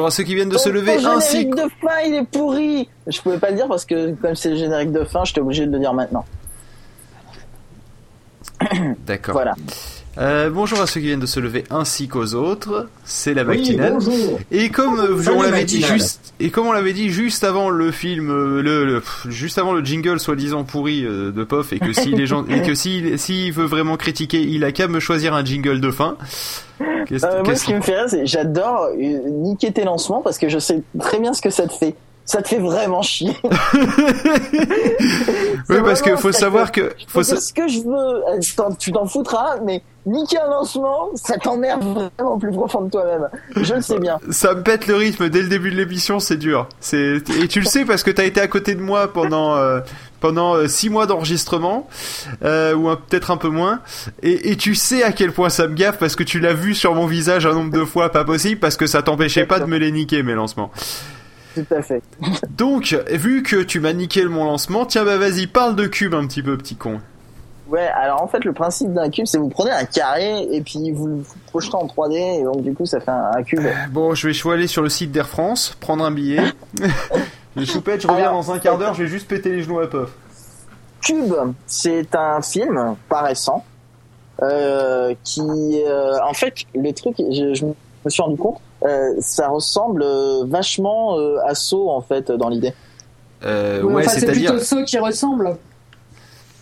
Bonjour 0.00 0.08
à 0.08 0.10
ceux 0.12 0.22
qui 0.24 0.34
viennent 0.34 0.48
de 0.48 0.56
se 0.56 0.70
Ton- 0.70 0.74
lever 0.76 0.96
ainsi. 1.04 1.32
générique 1.42 1.56
de 1.56 1.68
fin, 1.86 1.98
il 2.06 2.14
est 2.14 2.24
pourri. 2.24 2.88
Je 3.06 3.20
pouvais 3.20 3.36
pas 3.36 3.50
le 3.50 3.56
dire 3.56 3.68
parce 3.68 3.84
que 3.84 4.12
comme 4.14 4.34
c'est 4.34 4.48
le 4.48 4.56
générique 4.56 4.92
de 4.92 5.04
fin, 5.04 5.24
j'étais 5.26 5.42
obligé 5.42 5.66
de 5.66 5.72
le 5.72 5.78
dire 5.78 5.92
maintenant. 5.92 6.24
D'accord. 9.06 9.34
Voilà. 9.34 9.54
Euh, 10.18 10.50
bonjour 10.50 10.80
à 10.80 10.86
ceux 10.88 11.00
qui 11.00 11.06
viennent 11.06 11.20
de 11.20 11.26
se 11.26 11.38
lever 11.38 11.62
ainsi 11.70 12.08
qu'aux 12.08 12.34
autres. 12.34 12.88
C'est 13.04 13.32
la 13.32 13.44
matinale. 13.44 13.96
Et 14.50 14.68
comme 14.68 14.98
euh, 14.98 15.14
on 15.32 15.42
l'avait 15.42 15.64
dit 15.64 15.82
juste, 15.94 16.34
et 16.40 16.50
comme 16.50 16.66
on 16.66 16.72
l'avait 16.72 16.92
dit 16.92 17.10
juste 17.10 17.44
avant 17.44 17.70
le 17.70 17.92
film, 17.92 18.28
euh, 18.28 18.60
le, 18.60 18.84
le- 18.84 19.00
pff, 19.00 19.26
juste 19.28 19.58
avant 19.58 19.72
le 19.72 19.84
jingle 19.84 20.18
soi-disant 20.18 20.64
pourri 20.64 21.04
euh, 21.04 21.30
de 21.30 21.44
Pof, 21.44 21.72
et 21.72 21.78
que 21.78 21.92
si 21.92 22.10
les 22.10 22.26
gens, 22.26 22.44
et 22.48 22.60
que 22.62 22.74
si 22.74 23.16
s'il 23.18 23.52
veut 23.52 23.66
vraiment 23.66 23.96
critiquer, 23.96 24.40
il 24.42 24.64
a 24.64 24.72
qu'à 24.72 24.88
me 24.88 24.98
choisir 24.98 25.32
un 25.32 25.44
jingle 25.44 25.80
de 25.80 25.90
fin. 25.92 26.16
Qu'est-ce- 27.06 27.24
Euh, 27.26 27.44
moi, 27.44 27.54
ce 27.54 27.64
qui 27.64 27.74
me 27.74 27.80
fait 27.80 27.94
rire, 27.94 28.08
c'est 28.08 28.26
j'adore 28.26 28.88
niquer 28.96 29.70
tes 29.72 29.84
lancements 29.84 30.22
parce 30.22 30.38
que 30.38 30.48
je 30.48 30.58
sais 30.58 30.82
très 30.98 31.20
bien 31.20 31.32
ce 31.34 31.40
que 31.40 31.50
ça 31.50 31.66
te 31.68 31.72
fait. 31.72 31.94
Ça 32.30 32.42
te 32.42 32.46
fait 32.48 32.58
vraiment 32.60 33.02
chier. 33.02 33.36
Oui, 35.68 35.76
parce 35.84 36.02
que 36.02 36.16
faut 36.16 36.32
savoir 36.32 36.72
que- 36.72 36.92
faut 37.08 37.22
sa- 37.22 37.40
ce 37.40 37.52
que 37.52 37.68
je 37.68 37.80
veux, 37.80 38.28
euh, 38.28 38.74
tu 38.78 38.92
t'en 38.92 39.06
foutras, 39.06 39.56
mais 39.64 39.82
niquer 40.06 40.38
un 40.38 40.48
lancement, 40.48 41.10
ça 41.14 41.36
t'emmerde 41.38 41.82
vraiment 42.18 42.38
plus 42.38 42.50
profond 42.50 42.82
de 42.82 42.90
toi-même. 42.90 43.28
Je 43.56 43.74
le 43.74 43.80
sais 43.82 43.98
bien. 43.98 44.18
ça 44.30 44.54
me 44.54 44.62
pète 44.62 44.86
le 44.86 44.96
rythme 44.96 45.28
dès 45.28 45.42
le 45.42 45.48
début 45.48 45.70
de 45.70 45.76
l'émission, 45.76 46.18
c'est 46.18 46.36
dur. 46.36 46.66
C'est 46.80 47.18
et 47.40 47.48
tu 47.48 47.60
le 47.60 47.66
sais 47.66 47.84
parce 47.84 48.02
que 48.02 48.10
t'as 48.10 48.24
été 48.24 48.40
à 48.40 48.48
côté 48.48 48.74
de 48.74 48.80
moi 48.80 49.12
pendant 49.12 49.54
euh, 49.56 49.80
pendant 50.20 50.54
euh, 50.54 50.66
six 50.66 50.88
mois 50.90 51.06
d'enregistrement 51.06 51.88
euh, 52.44 52.74
ou 52.74 52.88
peut-être 53.08 53.30
un 53.30 53.36
peu 53.36 53.48
moins. 53.48 53.80
Et, 54.22 54.50
et 54.50 54.56
tu 54.56 54.74
sais 54.74 55.02
à 55.02 55.12
quel 55.12 55.32
point 55.32 55.50
ça 55.50 55.66
me 55.68 55.74
gaffe 55.74 55.98
parce 55.98 56.16
que 56.16 56.24
tu 56.24 56.40
l'as 56.40 56.54
vu 56.54 56.74
sur 56.74 56.94
mon 56.94 57.06
visage 57.06 57.46
un 57.46 57.52
nombre 57.54 57.70
de 57.72 57.84
fois 57.84 58.10
pas 58.10 58.24
possible 58.24 58.60
parce 58.60 58.76
que 58.76 58.86
ça 58.86 59.02
t'empêchait 59.02 59.46
pas 59.46 59.60
de 59.60 59.66
me 59.66 59.76
les 59.78 59.92
niquer 59.92 60.22
mes 60.22 60.34
lancements. 60.34 60.70
Tout 61.54 61.66
à 61.70 61.82
fait. 61.82 62.02
Donc 62.50 62.96
vu 63.10 63.42
que 63.42 63.62
tu 63.62 63.80
m'as 63.80 63.92
niqué 63.92 64.24
mon 64.24 64.44
lancement, 64.44 64.86
tiens 64.86 65.04
bah 65.04 65.18
vas-y 65.18 65.46
parle 65.46 65.76
de 65.76 65.86
cube 65.86 66.14
un 66.14 66.26
petit 66.26 66.42
peu 66.42 66.56
petit 66.56 66.76
con. 66.76 67.00
Ouais, 67.68 67.86
alors 67.86 68.20
en 68.20 68.26
fait, 68.26 68.44
le 68.44 68.52
principe 68.52 68.92
d'un 68.92 69.10
cube, 69.10 69.26
c'est 69.26 69.38
vous 69.38 69.48
prenez 69.48 69.70
un 69.70 69.84
carré 69.84 70.42
et 70.50 70.60
puis 70.60 70.90
vous 70.90 71.06
le 71.06 71.22
projetez 71.46 71.76
en 71.76 71.86
3D 71.86 72.40
et 72.40 72.42
donc 72.42 72.62
du 72.62 72.74
coup, 72.74 72.84
ça 72.84 72.98
fait 72.98 73.12
un, 73.12 73.30
un 73.36 73.42
cube. 73.42 73.60
Bon 73.90 74.14
je 74.14 74.26
vais 74.26 74.32
je 74.32 74.48
aller 74.48 74.66
sur 74.66 74.82
le 74.82 74.88
site 74.88 75.12
d'Air 75.12 75.28
France 75.28 75.76
prendre 75.80 76.04
un 76.04 76.10
billet. 76.10 76.42
Les 77.56 77.66
choupettes, 77.66 78.02
je 78.02 78.06
reviens 78.06 78.28
Alors, 78.28 78.44
dans 78.44 78.52
un 78.52 78.58
quart 78.58 78.78
d'heure, 78.78 78.94
je 78.94 79.02
vais 79.02 79.08
juste 79.08 79.26
péter 79.26 79.50
les 79.50 79.62
genoux 79.62 79.80
à 79.80 79.90
Puff. 79.90 80.10
Cube, 81.02 81.34
c'est 81.66 82.14
un 82.14 82.40
film 82.42 82.94
pas 83.08 83.22
récent 83.22 83.64
euh, 84.42 85.14
qui, 85.24 85.82
euh, 85.86 86.16
en 86.24 86.32
fait, 86.32 86.54
le 86.74 86.92
truc, 86.92 87.16
je, 87.18 87.54
je 87.54 87.66
me 87.66 88.10
suis 88.10 88.22
rendu 88.22 88.36
compte, 88.36 88.60
euh, 88.60 88.69
ça 89.20 89.48
ressemble 89.48 90.02
euh, 90.02 90.44
vachement 90.46 91.18
euh, 91.18 91.36
à 91.46 91.54
Saw 91.54 91.90
en 91.90 92.00
fait 92.00 92.30
dans 92.32 92.48
l'idée. 92.48 92.72
Euh, 93.44 93.82
ouais, 93.82 94.04
enfin, 94.06 94.18
c'est 94.18 94.26
plutôt 94.26 94.58
ceux 94.58 94.84
qui 94.84 94.98
ressemblent. 94.98 95.56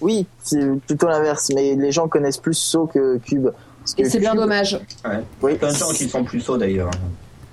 Oui, 0.00 0.26
c'est 0.42 0.64
plutôt 0.86 1.08
l'inverse, 1.08 1.50
mais 1.54 1.74
les 1.74 1.90
gens 1.90 2.06
connaissent 2.08 2.36
plus 2.38 2.54
Saw 2.54 2.86
que 2.86 3.18
Cube. 3.18 3.48
Parce 3.80 3.94
que 3.94 4.02
Et 4.02 4.04
c'est 4.10 4.20
bien 4.20 4.34
dommage. 4.34 4.78
Ouais. 5.04 5.22
Oui, 5.42 5.54
Plein 5.56 5.72
de 5.72 5.76
gens 5.76 5.90
qui 5.92 6.08
sont 6.08 6.22
plus 6.24 6.40
sauts 6.40 6.56
d'ailleurs. 6.56 6.90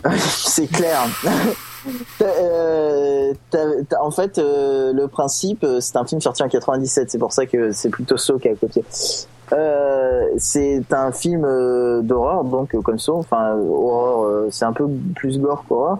c'est 0.19 0.67
clair. 0.67 1.01
T'as, 2.17 2.25
euh, 2.25 3.33
t'as- 3.51 3.83
t'as- 3.87 4.01
en 4.01 4.09
fait, 4.09 4.39
euh, 4.39 4.91
le 4.91 5.07
principe, 5.07 5.63
euh, 5.63 5.79
c'est 5.79 5.95
un 5.97 6.05
film 6.05 6.19
sorti 6.19 6.41
en 6.41 6.49
97, 6.49 7.11
c'est 7.11 7.19
pour 7.19 7.31
ça 7.31 7.45
que 7.45 7.71
c'est 7.73 7.89
plutôt 7.89 8.17
Saw 8.17 8.39
qui 8.39 8.49
a 8.49 8.55
copié. 8.55 8.83
Euh, 9.53 10.23
c'est 10.37 10.81
un 10.91 11.11
film 11.11 11.45
euh, 11.45 12.01
d'horreur, 12.01 12.43
donc 12.43 12.73
euh, 12.73 12.81
comme 12.81 12.97
ça, 12.99 13.13
enfin 13.13 13.55
horreur, 13.55 14.47
c'est 14.51 14.65
un 14.65 14.73
peu 14.73 14.87
plus 15.15 15.39
gore 15.39 15.63
qu'horreur. 15.67 15.99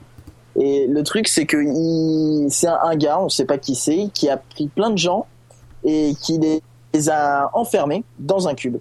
Et 0.57 0.87
le 0.87 1.03
truc, 1.03 1.27
c'est 1.27 1.45
que 1.45 1.57
il, 1.57 2.47
c'est 2.49 2.67
un, 2.67 2.79
un 2.83 2.95
gars, 2.95 3.19
on 3.19 3.29
sait 3.29 3.45
pas 3.45 3.57
qui 3.57 3.75
c'est, 3.75 4.09
qui 4.13 4.29
a 4.29 4.37
pris 4.37 4.67
plein 4.67 4.89
de 4.89 4.97
gens 4.97 5.27
et 5.83 6.13
qui 6.21 6.39
les, 6.39 6.63
les 6.93 7.09
a 7.09 7.49
enfermés 7.53 8.03
dans 8.19 8.47
un 8.47 8.55
cube. 8.55 8.77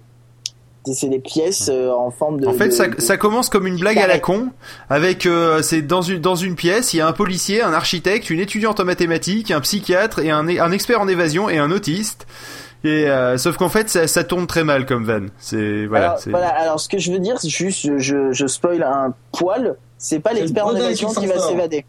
C'est 0.91 1.09
des 1.09 1.19
pièces 1.19 1.69
en 1.69 2.11
forme 2.11 2.39
de. 2.39 2.47
En 2.47 2.53
fait, 2.53 2.67
de- 2.67 2.71
ça, 2.73 2.87
de- 2.87 3.01
ça 3.01 3.17
commence 3.17 3.49
comme 3.49 3.65
une 3.65 3.77
blague 3.77 3.97
à 3.97 4.05
la 4.07 4.19
con, 4.19 4.49
avec 4.89 5.25
euh, 5.25 5.63
c'est 5.63 5.81
dans 5.81 6.03
une 6.03 6.21
dans 6.21 6.35
une 6.35 6.55
pièce, 6.55 6.93
il 6.93 6.97
y 6.97 7.01
a 7.01 7.07
un 7.07 7.11
policier, 7.11 7.63
un 7.63 7.73
architecte, 7.73 8.29
une 8.29 8.39
étudiante 8.39 8.79
en 8.79 8.85
mathématiques, 8.85 9.49
un 9.49 9.61
psychiatre 9.61 10.19
et 10.19 10.29
un, 10.29 10.47
un 10.47 10.71
expert 10.71 11.01
en 11.01 11.07
évasion 11.07 11.49
et 11.49 11.57
un 11.57 11.71
autiste. 11.71 12.27
Et 12.85 13.09
euh, 13.09 13.37
sauf 13.37 13.57
qu'en 13.57 13.67
fait, 13.69 13.89
ça, 13.89 14.07
ça 14.07 14.23
tourne 14.23 14.45
très 14.47 14.63
mal 14.63 14.85
comme 14.85 15.03
van. 15.05 15.25
C'est 15.39 15.85
voilà. 15.87 16.05
alors, 16.07 16.19
c'est- 16.19 16.29
voilà, 16.29 16.49
alors 16.49 16.79
ce 16.79 16.87
que 16.87 16.97
je 16.99 17.11
veux 17.11 17.19
dire, 17.19 17.39
c'est 17.39 17.49
juste, 17.49 17.97
je, 17.97 18.31
je 18.31 18.47
spoil 18.47 18.83
un 18.83 19.13
poil, 19.31 19.75
c'est 19.97 20.19
pas 20.19 20.33
l'expert 20.33 20.67
en 20.67 20.75
évasion 20.75 21.11
qui 21.13 21.25
va 21.25 21.39
s'évader. 21.39 21.83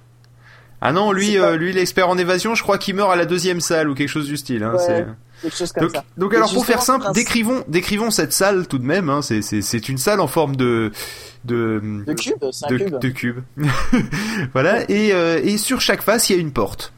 Ah 0.80 0.92
non, 0.92 1.12
lui, 1.12 1.38
euh, 1.38 1.56
lui, 1.56 1.72
l'expert 1.72 2.08
en 2.08 2.18
évasion, 2.18 2.54
je 2.54 2.62
crois 2.62 2.78
qu'il 2.78 2.94
meurt 2.94 3.10
à 3.12 3.16
la 3.16 3.24
deuxième 3.26 3.60
salle 3.60 3.88
ou 3.88 3.94
quelque 3.94 4.08
chose 4.08 4.26
du 4.26 4.36
style. 4.36 4.62
Hein, 4.62 4.74
Ouais, 4.76 5.06
comme 5.74 5.82
Donc, 5.84 5.94
ça. 5.94 6.04
donc 6.16 6.32
Et 6.32 6.36
alors 6.36 6.52
pour 6.52 6.64
faire 6.64 6.80
simple, 6.82 7.04
principe- 7.04 7.14
décrivons 7.14 7.64
décrivons 7.68 8.10
cette 8.10 8.32
salle 8.32 8.66
tout 8.66 8.78
de 8.78 8.84
même. 8.86 9.10
Hein, 9.10 9.20
c'est 9.22 9.42
c'est 9.42 9.60
c'est 9.62 9.88
une 9.90 9.98
salle 9.98 10.20
en 10.20 10.26
forme 10.28 10.56
de 10.56 10.92
de 11.44 11.80
De 12.06 12.12
cube, 12.14 12.34
de, 12.40 12.76
cube. 12.78 12.98
de 12.98 13.08
cube. 13.08 13.38
voilà. 14.52 14.90
Et, 14.90 15.12
euh, 15.12 15.40
et 15.42 15.58
sur 15.58 15.80
chaque 15.80 16.02
face, 16.02 16.30
il 16.30 16.36
y 16.36 16.38
a 16.38 16.40
une 16.40 16.52
porte. 16.52 16.92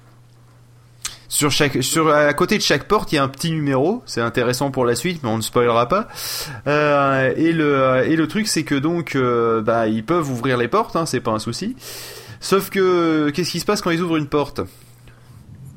Sur 1.31 1.51
chaque, 1.51 1.83
sur 1.83 2.09
à 2.09 2.33
côté 2.33 2.57
de 2.57 2.63
chaque 2.63 2.85
porte, 2.85 3.13
il 3.13 3.17
y 3.17 3.19
a 3.19 3.23
un 3.23 3.29
petit 3.29 3.51
numéro. 3.51 4.03
C'est 4.07 4.23
intéressant 4.23 4.71
pour 4.71 4.87
la 4.87 4.95
suite, 4.95 5.23
mais 5.23 5.29
on 5.29 5.37
ne 5.37 5.43
spoilera 5.43 5.87
pas. 5.89 6.09
Euh, 6.67 7.33
et 7.37 7.53
le 7.53 8.03
et 8.07 8.17
le 8.17 8.27
truc, 8.29 8.49
c'est 8.49 8.63
que 8.65 8.75
donc, 8.75 9.15
euh, 9.15 9.61
bah, 9.61 9.89
ils 9.89 10.05
peuvent 10.05 10.31
ouvrir 10.31 10.57
les 10.57 10.69
portes, 10.69 10.97
hein, 10.97 11.05
c'est 11.05 11.21
pas 11.21 11.33
un 11.33 11.39
souci. 11.39 11.77
Sauf 12.41 12.71
que, 12.71 13.29
qu'est-ce 13.31 13.51
qui 13.51 13.61
se 13.61 13.67
passe 13.67 13.83
quand 13.83 13.91
ils 13.91 14.01
ouvrent 14.01 14.17
une 14.17 14.29
porte? 14.29 14.61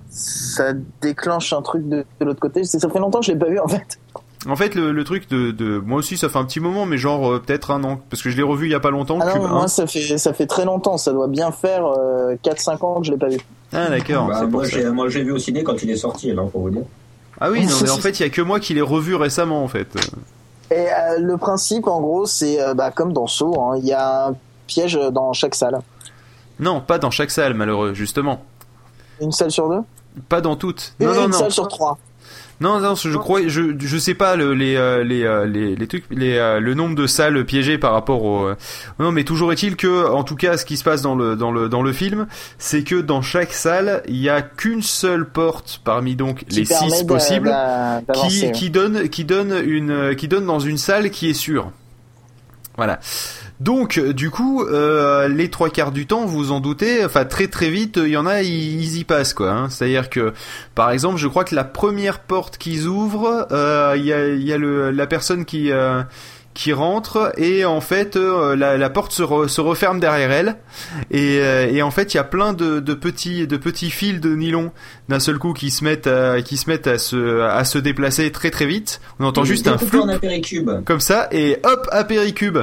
Ça 0.09 0.73
déclenche 1.01 1.53
un 1.53 1.61
truc 1.61 1.87
de, 1.87 2.05
de 2.19 2.25
l'autre 2.25 2.39
côté. 2.39 2.63
C'est- 2.63 2.79
Ça 2.79 2.89
fait 2.89 2.99
longtemps 2.99 3.19
que 3.19 3.25
je 3.25 3.31
l'ai 3.31 3.39
pas 3.39 3.47
vu 3.49 3.59
en 3.59 3.67
fait. 3.67 3.99
En 4.47 4.55
fait, 4.55 4.73
le, 4.73 4.91
le 4.91 5.03
truc 5.03 5.29
de, 5.29 5.51
de, 5.51 5.77
moi 5.77 5.99
aussi, 5.99 6.17
ça 6.17 6.27
fait 6.27 6.37
un 6.39 6.45
petit 6.45 6.59
moment, 6.59 6.85
mais 6.85 6.97
genre 6.97 7.31
euh, 7.33 7.39
peut-être 7.39 7.71
un 7.71 7.83
an, 7.83 8.01
parce 8.09 8.23
que 8.23 8.29
je 8.29 8.37
l'ai 8.37 8.41
revu 8.43 8.67
il 8.67 8.71
y 8.71 8.75
a 8.75 8.79
pas 8.79 8.89
longtemps. 8.89 9.19
Ah 9.21 9.31
Cube 9.31 9.41
non, 9.41 9.47
1. 9.49 9.51
moi 9.51 9.67
ça 9.67 9.85
fait 9.85 10.17
ça 10.17 10.33
fait 10.33 10.47
très 10.47 10.65
longtemps. 10.65 10.97
Ça 10.97 11.11
doit 11.13 11.27
bien 11.27 11.51
faire 11.51 11.85
euh, 11.85 12.35
4-5 12.43 12.85
ans 12.85 12.99
que 13.01 13.07
je 13.07 13.11
l'ai 13.11 13.17
pas 13.17 13.27
vu. 13.29 13.37
Ah 13.73 13.89
d'accord. 13.89 14.27
Bah, 14.27 14.33
c'est 14.35 14.41
pour 14.43 14.51
moi, 14.51 14.65
ça. 14.65 14.71
j'ai, 14.71 14.89
moi, 14.89 15.09
j'ai 15.09 15.23
vu 15.23 15.31
au 15.31 15.37
ciné 15.37 15.63
quand 15.63 15.81
il 15.81 15.89
est 15.89 15.95
sorti, 15.97 16.31
alors 16.31 16.49
pour 16.49 16.61
vous 16.61 16.69
dire. 16.69 16.83
Ah 17.39 17.49
oui, 17.51 17.65
non, 17.65 17.75
mais 17.81 17.89
en 17.89 17.97
fait, 17.97 18.19
il 18.19 18.23
y 18.23 18.25
a 18.25 18.29
que 18.29 18.41
moi 18.41 18.59
qui 18.59 18.73
l'ai 18.73 18.81
revu 18.81 19.15
récemment, 19.15 19.63
en 19.63 19.67
fait. 19.67 19.87
Et 20.69 20.75
euh, 20.75 21.19
le 21.19 21.37
principe, 21.37 21.87
en 21.87 22.01
gros, 22.01 22.25
c'est 22.25 22.61
euh, 22.61 22.73
bah, 22.73 22.91
comme 22.91 23.13
dans 23.13 23.27
Saw, 23.27 23.59
hein, 23.61 23.77
il 23.77 23.85
y 23.85 23.93
a 23.93 24.27
un 24.27 24.35
piège 24.67 24.99
dans 25.11 25.33
chaque 25.33 25.55
salle. 25.55 25.79
Non, 26.59 26.81
pas 26.81 26.97
dans 26.99 27.11
chaque 27.11 27.31
salle, 27.31 27.53
malheureux, 27.53 27.93
justement. 27.93 28.43
Une 29.19 29.31
salle 29.31 29.51
sur 29.51 29.69
deux? 29.69 29.81
Pas 30.29 30.41
dans 30.41 30.55
toutes. 30.55 30.93
Une, 30.99 31.07
Non, 31.07 31.13
non, 31.13 31.25
une 31.25 31.31
non. 31.31 31.37
salle 31.39 31.51
sur 31.51 31.67
trois. 31.67 31.97
Non, 32.61 32.79
non, 32.79 32.93
je 32.93 33.17
crois, 33.17 33.41
je, 33.47 33.73
je 33.79 33.97
sais 33.97 34.13
pas 34.13 34.35
le, 34.35 34.53
les, 34.53 34.75
euh, 34.75 35.03
les, 35.03 35.23
euh, 35.23 35.47
les, 35.47 35.75
les 35.75 35.87
trucs, 35.87 36.05
les, 36.11 36.37
euh, 36.37 36.59
le 36.59 36.75
nombre 36.75 36.95
de 36.95 37.07
salles 37.07 37.43
piégées 37.43 37.79
par 37.79 37.91
rapport 37.93 38.23
au. 38.23 38.51
Non, 38.99 39.11
mais 39.11 39.23
toujours 39.23 39.51
est-il 39.51 39.75
que, 39.75 40.07
en 40.07 40.23
tout 40.23 40.35
cas, 40.35 40.57
ce 40.57 40.65
qui 40.65 40.77
se 40.77 40.83
passe 40.83 41.01
dans 41.01 41.15
le, 41.15 41.35
dans 41.35 41.51
le, 41.51 41.69
dans 41.69 41.81
le 41.81 41.91
film, 41.91 42.27
c'est 42.59 42.83
que 42.83 43.01
dans 43.01 43.23
chaque 43.23 43.51
salle, 43.51 44.03
il 44.07 44.17
y 44.17 44.29
a 44.29 44.43
qu'une 44.43 44.83
seule 44.83 45.27
porte 45.27 45.81
parmi 45.83 46.15
donc 46.15 46.45
qui 46.45 46.59
les 46.59 46.65
six 46.65 47.03
possibles. 47.07 47.51
qui 48.53 48.69
donne 48.69 49.09
qui 49.09 49.25
donne 49.25 49.55
une 49.65 50.15
qui 50.15 50.27
donne 50.27 50.45
dans 50.45 50.59
une 50.59 50.77
salle 50.77 51.09
qui 51.09 51.29
est 51.29 51.33
sûre. 51.33 51.71
Voilà. 52.81 52.99
Donc 53.59 53.99
euh, 53.99 54.11
du 54.11 54.31
coup, 54.31 54.63
euh, 54.63 55.27
les 55.27 55.51
trois 55.51 55.69
quarts 55.69 55.91
du 55.91 56.07
temps, 56.07 56.25
vous 56.25 56.51
en 56.51 56.59
doutez, 56.59 57.05
enfin 57.05 57.25
très 57.25 57.47
très 57.47 57.69
vite, 57.69 57.99
il 58.03 58.09
y 58.09 58.17
en 58.17 58.25
a, 58.25 58.41
ils, 58.41 58.97
y 58.97 59.03
passent 59.03 59.35
quoi. 59.35 59.51
hein. 59.51 59.69
C'est-à-dire 59.69 60.09
que, 60.09 60.33
par 60.73 60.89
exemple, 60.89 61.17
je 61.17 61.27
crois 61.27 61.43
que 61.43 61.53
la 61.53 61.63
première 61.63 62.21
porte 62.21 62.57
qu'ils 62.57 62.87
ouvrent, 62.87 63.45
euh, 63.51 63.93
il 63.97 64.03
y 64.03 64.11
a, 64.13 64.29
y 64.29 64.51
a 64.51 64.57
le, 64.57 64.89
la 64.89 65.05
personne 65.05 65.45
qui 65.45 65.71
euh, 65.71 66.01
qui 66.53 66.73
rentre 66.73 67.31
et 67.37 67.63
en 67.63 67.79
fait 67.79 68.17
euh, 68.17 68.55
la, 68.55 68.77
la 68.77 68.89
porte 68.89 69.13
se, 69.13 69.23
re- 69.23 69.47
se 69.47 69.61
referme 69.61 69.99
derrière 69.99 70.31
elle. 70.31 70.57
Et, 71.09 71.39
euh, 71.39 71.71
et 71.71 71.81
en 71.81 71.91
fait 71.91 72.13
il 72.13 72.17
y 72.17 72.19
a 72.19 72.25
plein 72.25 72.53
de, 72.53 72.79
de 72.79 72.93
petits 72.93 73.47
de 73.47 73.57
petits 73.57 73.89
fils 73.89 74.19
de 74.19 74.35
nylon 74.35 74.71
d'un 75.07 75.19
seul 75.19 75.37
coup 75.37 75.53
qui 75.53 75.71
se 75.71 75.83
mettent 75.83 76.07
à, 76.07 76.41
qui 76.41 76.57
se 76.57 76.69
mettent 76.69 76.87
à 76.87 76.97
se 76.97 77.41
à 77.41 77.63
se 77.63 77.77
déplacer 77.77 78.31
très 78.31 78.51
très 78.51 78.65
vite. 78.65 78.99
On 79.19 79.25
entend 79.25 79.43
juste 79.45 79.67
un 79.67 79.77
flou 79.77 80.05
comme 80.85 80.99
ça 80.99 81.29
et 81.31 81.57
hop 81.63 81.87
apéricube 81.91 82.59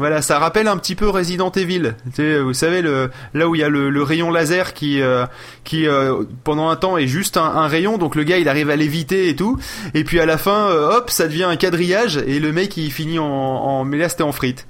voilà, 0.00 0.22
ça 0.22 0.38
rappelle 0.38 0.66
un 0.66 0.78
petit 0.78 0.94
peu 0.94 1.08
Resident 1.08 1.52
Evil. 1.52 1.94
Vous 2.16 2.54
savez 2.54 2.80
le 2.80 3.10
là 3.34 3.48
où 3.48 3.54
il 3.54 3.60
y 3.60 3.64
a 3.64 3.68
le, 3.68 3.90
le 3.90 4.02
rayon 4.02 4.30
laser 4.30 4.72
qui 4.72 5.02
euh, 5.02 5.26
qui 5.62 5.86
euh, 5.86 6.24
pendant 6.42 6.70
un 6.70 6.76
temps 6.76 6.96
est 6.96 7.06
juste 7.06 7.36
un, 7.36 7.44
un 7.44 7.68
rayon, 7.68 7.98
donc 7.98 8.14
le 8.14 8.24
gars 8.24 8.38
il 8.38 8.48
arrive 8.48 8.70
à 8.70 8.76
l'éviter 8.76 9.28
et 9.28 9.36
tout, 9.36 9.58
et 9.92 10.02
puis 10.02 10.18
à 10.18 10.24
la 10.26 10.38
fin 10.38 10.70
euh, 10.70 10.96
hop 10.96 11.10
ça 11.10 11.28
devient 11.28 11.44
un 11.44 11.56
quadrillage 11.56 12.16
et 12.16 12.40
le 12.40 12.50
mec 12.50 12.76
il 12.78 12.90
finit 12.90 13.18
en, 13.18 13.26
en 13.26 13.84
mais 13.84 13.98
là 13.98 14.08
c'était 14.08 14.22
en 14.22 14.32
frites. 14.32 14.66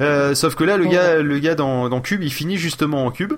Euh, 0.00 0.34
sauf 0.34 0.54
que 0.54 0.64
là 0.64 0.78
le 0.78 0.86
gars 0.86 1.16
le 1.16 1.38
gars 1.38 1.54
dans 1.54 1.90
dans 1.90 2.00
Cube 2.00 2.22
il 2.22 2.32
finit 2.32 2.56
justement 2.56 3.04
en 3.04 3.10
cube, 3.10 3.34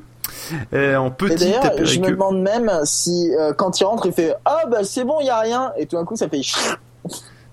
euh, 0.72 0.96
en 0.96 1.08
Et 1.08 1.10
petit 1.10 1.52
je 1.82 1.98
me 1.98 2.10
demande 2.10 2.40
même 2.40 2.70
si 2.84 3.34
euh, 3.36 3.52
quand 3.52 3.80
il 3.80 3.84
rentre, 3.84 4.06
il 4.06 4.12
fait 4.12 4.32
ah 4.44 4.60
bah 4.70 4.84
c'est 4.84 5.04
bon, 5.04 5.16
il 5.20 5.26
y 5.26 5.30
a 5.30 5.40
rien, 5.40 5.72
et 5.76 5.86
tout 5.86 5.96
d'un 5.96 6.04
coup 6.04 6.14
ça 6.14 6.28
fait 6.28 6.40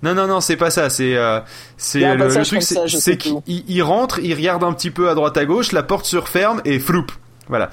Non, 0.02 0.14
non, 0.14 0.28
non, 0.28 0.40
c'est 0.40 0.56
pas 0.56 0.70
ça. 0.70 0.90
C'est, 0.90 1.16
euh, 1.16 1.40
c'est 1.78 2.00
le, 2.00 2.28
le 2.28 2.46
truc, 2.46 2.62
c'est, 2.62 3.18
qu'il 3.18 3.84
rentre, 3.84 4.20
il 4.20 4.34
regarde 4.34 4.64
un 4.64 4.74
petit 4.74 4.92
peu 4.92 5.10
à 5.10 5.16
droite 5.16 5.38
à 5.38 5.46
gauche, 5.46 5.72
la 5.72 5.84
porte 5.84 6.06
se 6.06 6.18
referme 6.18 6.62
et 6.66 6.80
floup. 6.80 7.06
Voilà. 7.48 7.70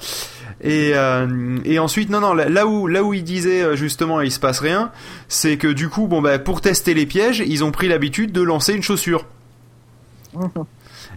Et, 0.61 0.91
euh, 0.95 1.57
et 1.65 1.79
ensuite, 1.79 2.09
non, 2.09 2.19
non, 2.19 2.33
là 2.33 2.65
où, 2.65 2.87
là 2.87 3.03
où 3.03 3.13
il 3.13 3.23
disait 3.23 3.61
euh, 3.61 3.75
justement 3.75 4.21
il 4.21 4.31
se 4.31 4.39
passe 4.39 4.59
rien, 4.59 4.91
c'est 5.27 5.57
que 5.57 5.67
du 5.67 5.87
coup, 5.87 6.07
bon 6.07 6.21
bah 6.21 6.39
pour 6.39 6.61
tester 6.61 6.93
les 6.95 7.05
pièges, 7.05 7.43
ils 7.45 7.63
ont 7.63 7.71
pris 7.71 7.87
l'habitude 7.87 8.31
de 8.31 8.41
lancer 8.41 8.73
une 8.73 8.81
chaussure. 8.81 9.25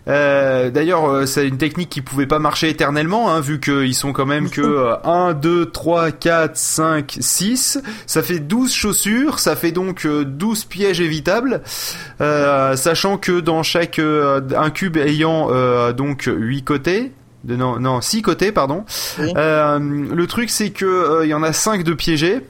Euh, 0.09 0.71
D'ailleurs, 0.71 1.09
euh, 1.09 1.27
c'est 1.27 1.47
une 1.47 1.59
technique 1.59 1.91
qui 1.91 2.01
pouvait 2.01 2.27
pas 2.27 2.39
marcher 2.39 2.69
éternellement, 2.69 3.31
hein, 3.31 3.41
vu 3.41 3.61
qu'ils 3.61 3.95
sont 3.95 4.13
quand 4.13 4.27
même 4.27 4.51
que 4.51 4.61
euh, 4.61 4.97
1, 5.05 5.35
2, 5.35 5.67
3, 5.67 6.11
4, 6.13 6.57
5, 6.57 7.17
6. 7.21 7.81
Ça 8.07 8.23
fait 8.23 8.39
12 8.39 8.73
chaussures, 8.73 9.39
ça 9.39 9.57
fait 9.57 9.73
donc 9.73 10.07
euh, 10.07 10.25
12 10.25 10.65
pièges 10.65 11.01
évitables, 11.01 11.63
euh, 12.21 12.77
sachant 12.77 13.17
que 13.17 13.41
dans 13.41 13.63
chaque 13.63 13.99
euh, 13.99 14.41
un 14.57 14.71
cube 14.71 14.97
ayant 14.97 15.49
euh, 15.51 15.93
donc 15.93 16.29
8 16.33 16.65
côtés, 16.65 17.13
de, 17.45 17.57
non, 17.57 17.79
non, 17.81 18.01
6 18.01 18.23
côtés, 18.23 18.53
pardon. 18.53 18.85
Oui. 19.19 19.33
Euh, 19.37 19.79
le 19.79 20.27
truc, 20.27 20.51
c'est 20.51 20.71
que 20.71 20.85
euh, 20.85 21.25
il 21.25 21.29
y 21.31 21.35
en 21.35 21.43
a 21.43 21.53
5 21.53 21.85
de 21.85 21.95
piégés. 21.95 22.41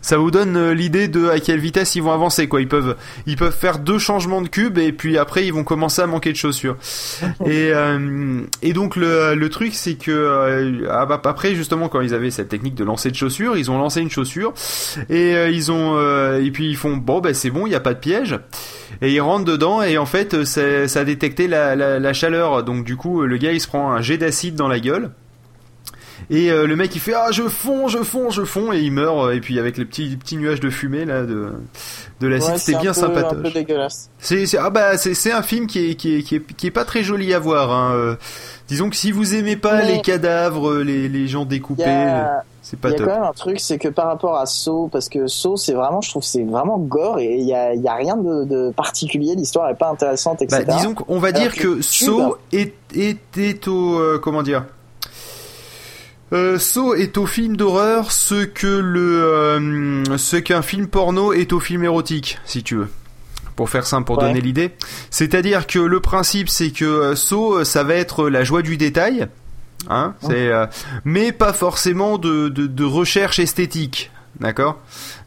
Ça 0.00 0.16
vous 0.16 0.30
donne 0.30 0.56
euh, 0.56 0.74
l'idée 0.74 1.08
de 1.08 1.28
à 1.28 1.40
quelle 1.40 1.60
vitesse 1.60 1.94
ils 1.94 2.02
vont 2.02 2.12
avancer 2.12 2.48
quoi. 2.48 2.60
Ils 2.60 2.68
peuvent 2.68 2.96
ils 3.26 3.36
peuvent 3.36 3.54
faire 3.54 3.78
deux 3.78 3.98
changements 3.98 4.42
de 4.42 4.48
cube 4.48 4.78
et 4.78 4.92
puis 4.92 5.18
après 5.18 5.46
ils 5.46 5.52
vont 5.52 5.64
commencer 5.64 6.02
à 6.02 6.06
manquer 6.06 6.32
de 6.32 6.36
chaussures. 6.36 6.76
et 7.46 7.70
euh, 7.72 8.40
et 8.62 8.72
donc 8.72 8.96
le 8.96 9.34
le 9.34 9.48
truc 9.48 9.74
c'est 9.74 9.94
que 9.94 10.10
euh, 10.10 10.88
ah 10.90 11.06
bah, 11.06 11.20
après 11.24 11.54
justement 11.54 11.88
quand 11.88 12.00
ils 12.00 12.14
avaient 12.14 12.30
cette 12.30 12.48
technique 12.48 12.74
de 12.74 12.84
lancer 12.84 13.10
de 13.10 13.16
chaussures, 13.16 13.56
ils 13.56 13.70
ont 13.70 13.78
lancé 13.78 14.00
une 14.00 14.10
chaussure 14.10 14.52
et 15.08 15.34
euh, 15.34 15.50
ils 15.50 15.70
ont 15.72 15.96
euh, 15.96 16.42
et 16.42 16.50
puis 16.50 16.68
ils 16.68 16.76
font 16.76 16.96
bon 16.96 17.20
ben 17.20 17.34
c'est 17.34 17.50
bon, 17.50 17.66
il 17.66 17.72
y 17.72 17.76
a 17.76 17.80
pas 17.80 17.94
de 17.94 17.98
piège. 18.00 18.38
Et 19.02 19.12
ils 19.12 19.20
rentrent 19.20 19.44
dedans 19.44 19.82
et 19.82 19.98
en 19.98 20.06
fait 20.06 20.44
ça, 20.44 20.88
ça 20.88 21.00
a 21.00 21.04
détecté 21.04 21.46
la, 21.46 21.76
la, 21.76 21.98
la 21.98 22.12
chaleur. 22.12 22.62
Donc 22.64 22.84
du 22.84 22.96
coup 22.96 23.22
le 23.22 23.36
gars 23.36 23.52
il 23.52 23.60
se 23.60 23.68
prend 23.68 23.92
un 23.92 24.00
jet 24.00 24.18
d'acide 24.18 24.54
dans 24.54 24.68
la 24.68 24.80
gueule. 24.80 25.10
Et 26.30 26.50
euh, 26.50 26.66
le 26.66 26.76
mec 26.76 26.94
il 26.94 27.00
fait 27.00 27.14
ah 27.14 27.28
je 27.30 27.44
fonds 27.44 27.88
je 27.88 27.98
fonds 27.98 28.30
je 28.30 28.44
fonds 28.44 28.72
et 28.72 28.80
il 28.80 28.92
meurt 28.92 29.18
euh, 29.18 29.30
et 29.32 29.40
puis 29.40 29.58
avec 29.58 29.76
les 29.78 29.84
petits 29.84 30.16
petits 30.16 30.36
nuages 30.36 30.60
de 30.60 30.70
fumée 30.70 31.04
là 31.04 31.22
de 31.22 31.52
de 32.20 32.26
l'acide 32.26 32.52
Ouais, 32.52 32.58
c'est 32.58 32.78
bien 32.78 32.92
sympatoche. 32.92 33.38
C'est 34.18 34.46
c'est 34.46 34.58
ah 34.58 34.70
bah 34.70 34.96
c'est 34.98 35.14
c'est 35.14 35.32
un 35.32 35.42
film 35.42 35.66
qui 35.66 35.90
est 35.90 35.94
qui 35.94 36.16
est 36.16 36.22
qui 36.22 36.36
est 36.36 36.54
qui 36.54 36.66
est 36.66 36.70
pas 36.72 36.84
très 36.84 37.02
joli 37.02 37.32
à 37.32 37.38
voir 37.38 37.70
hein. 37.72 37.92
euh. 37.94 38.16
disons 38.68 38.90
que 38.90 38.96
si 38.96 39.12
vous 39.12 39.34
aimez 39.34 39.56
pas 39.56 39.78
Mais- 39.78 39.96
les 39.96 40.00
cadavres 40.02 40.76
les 40.78 41.08
les 41.08 41.28
gens 41.28 41.44
découpés 41.44 41.82
y 41.82 41.86
a, 41.86 42.44
c'est 42.62 42.76
il 42.76 42.80
pas 42.80 42.90
y 42.90 42.94
a 42.94 42.96
top. 42.96 43.06
quand 43.06 43.14
même 43.14 43.22
un 43.22 43.32
truc, 43.32 43.60
c'est 43.60 43.78
que 43.78 43.88
par 43.88 44.08
rapport 44.08 44.36
à 44.36 44.44
Saw, 44.44 44.88
parce 44.92 45.08
que 45.08 45.26
Saw, 45.26 45.56
c'est 45.56 45.72
vraiment, 45.72 46.02
je 46.02 46.10
trouve, 46.10 46.22
c'est 46.22 46.42
vraiment 46.44 46.76
gore 46.76 47.18
et 47.18 47.36
il 47.38 47.46
y 47.46 47.54
a, 47.54 47.74
y 47.74 47.88
a 47.88 47.94
rien 47.94 48.16
de, 48.16 48.44
de 48.44 48.70
particulier. 48.72 49.34
L'histoire 49.36 49.70
est 49.70 49.74
pas 49.74 49.88
intéressante, 49.88 50.42
etc. 50.42 50.64
Bah, 50.66 50.74
disons 50.74 50.92
qu'on 50.94 51.18
va 51.18 51.28
Alors 51.28 51.40
dire 51.40 51.54
que 51.54 51.76
que 51.76 51.82
Saw 51.82 52.36
est, 52.52 52.74
était 52.94 53.66
au 53.68 53.98
euh, 53.98 54.18
comment 54.22 54.42
dire 54.42 54.66
euh, 56.32 56.58
Saw 56.58 56.94
est 56.94 57.16
au 57.18 57.26
film 57.26 57.56
d'horreur 57.56 58.12
ce 58.12 58.44
que 58.44 58.66
le 58.66 59.22
euh, 59.24 60.16
ce 60.18 60.36
qu'un 60.36 60.62
film 60.62 60.86
porno 60.86 61.32
est 61.32 61.52
au 61.52 61.60
film 61.60 61.84
érotique 61.84 62.38
si 62.44 62.62
tu 62.62 62.76
veux. 62.76 62.88
Pour 63.56 63.70
faire 63.70 63.86
simple 63.86 64.06
pour 64.06 64.18
Ouais. 64.18 64.24
donner 64.28 64.40
l'idée. 64.40 64.70
C'est-à-dire 65.10 65.66
que 65.66 65.78
le 65.78 66.00
principe 66.00 66.48
c'est 66.48 66.70
que 66.70 66.84
euh, 66.84 67.14
Saw 67.16 67.58
euh, 67.60 67.64
ça 67.64 67.82
va 67.82 67.94
être 67.94 68.28
la 68.28 68.44
joie 68.44 68.62
du 68.62 68.76
détail 68.76 69.26
hein 69.88 70.14
c'est 70.20 70.48
euh, 70.48 70.66
mais 71.04 71.32
pas 71.32 71.52
forcément 71.52 72.18
de, 72.18 72.48
de, 72.48 72.66
de 72.66 72.84
recherche 72.84 73.38
esthétique 73.38 74.10
d'accord? 74.40 74.78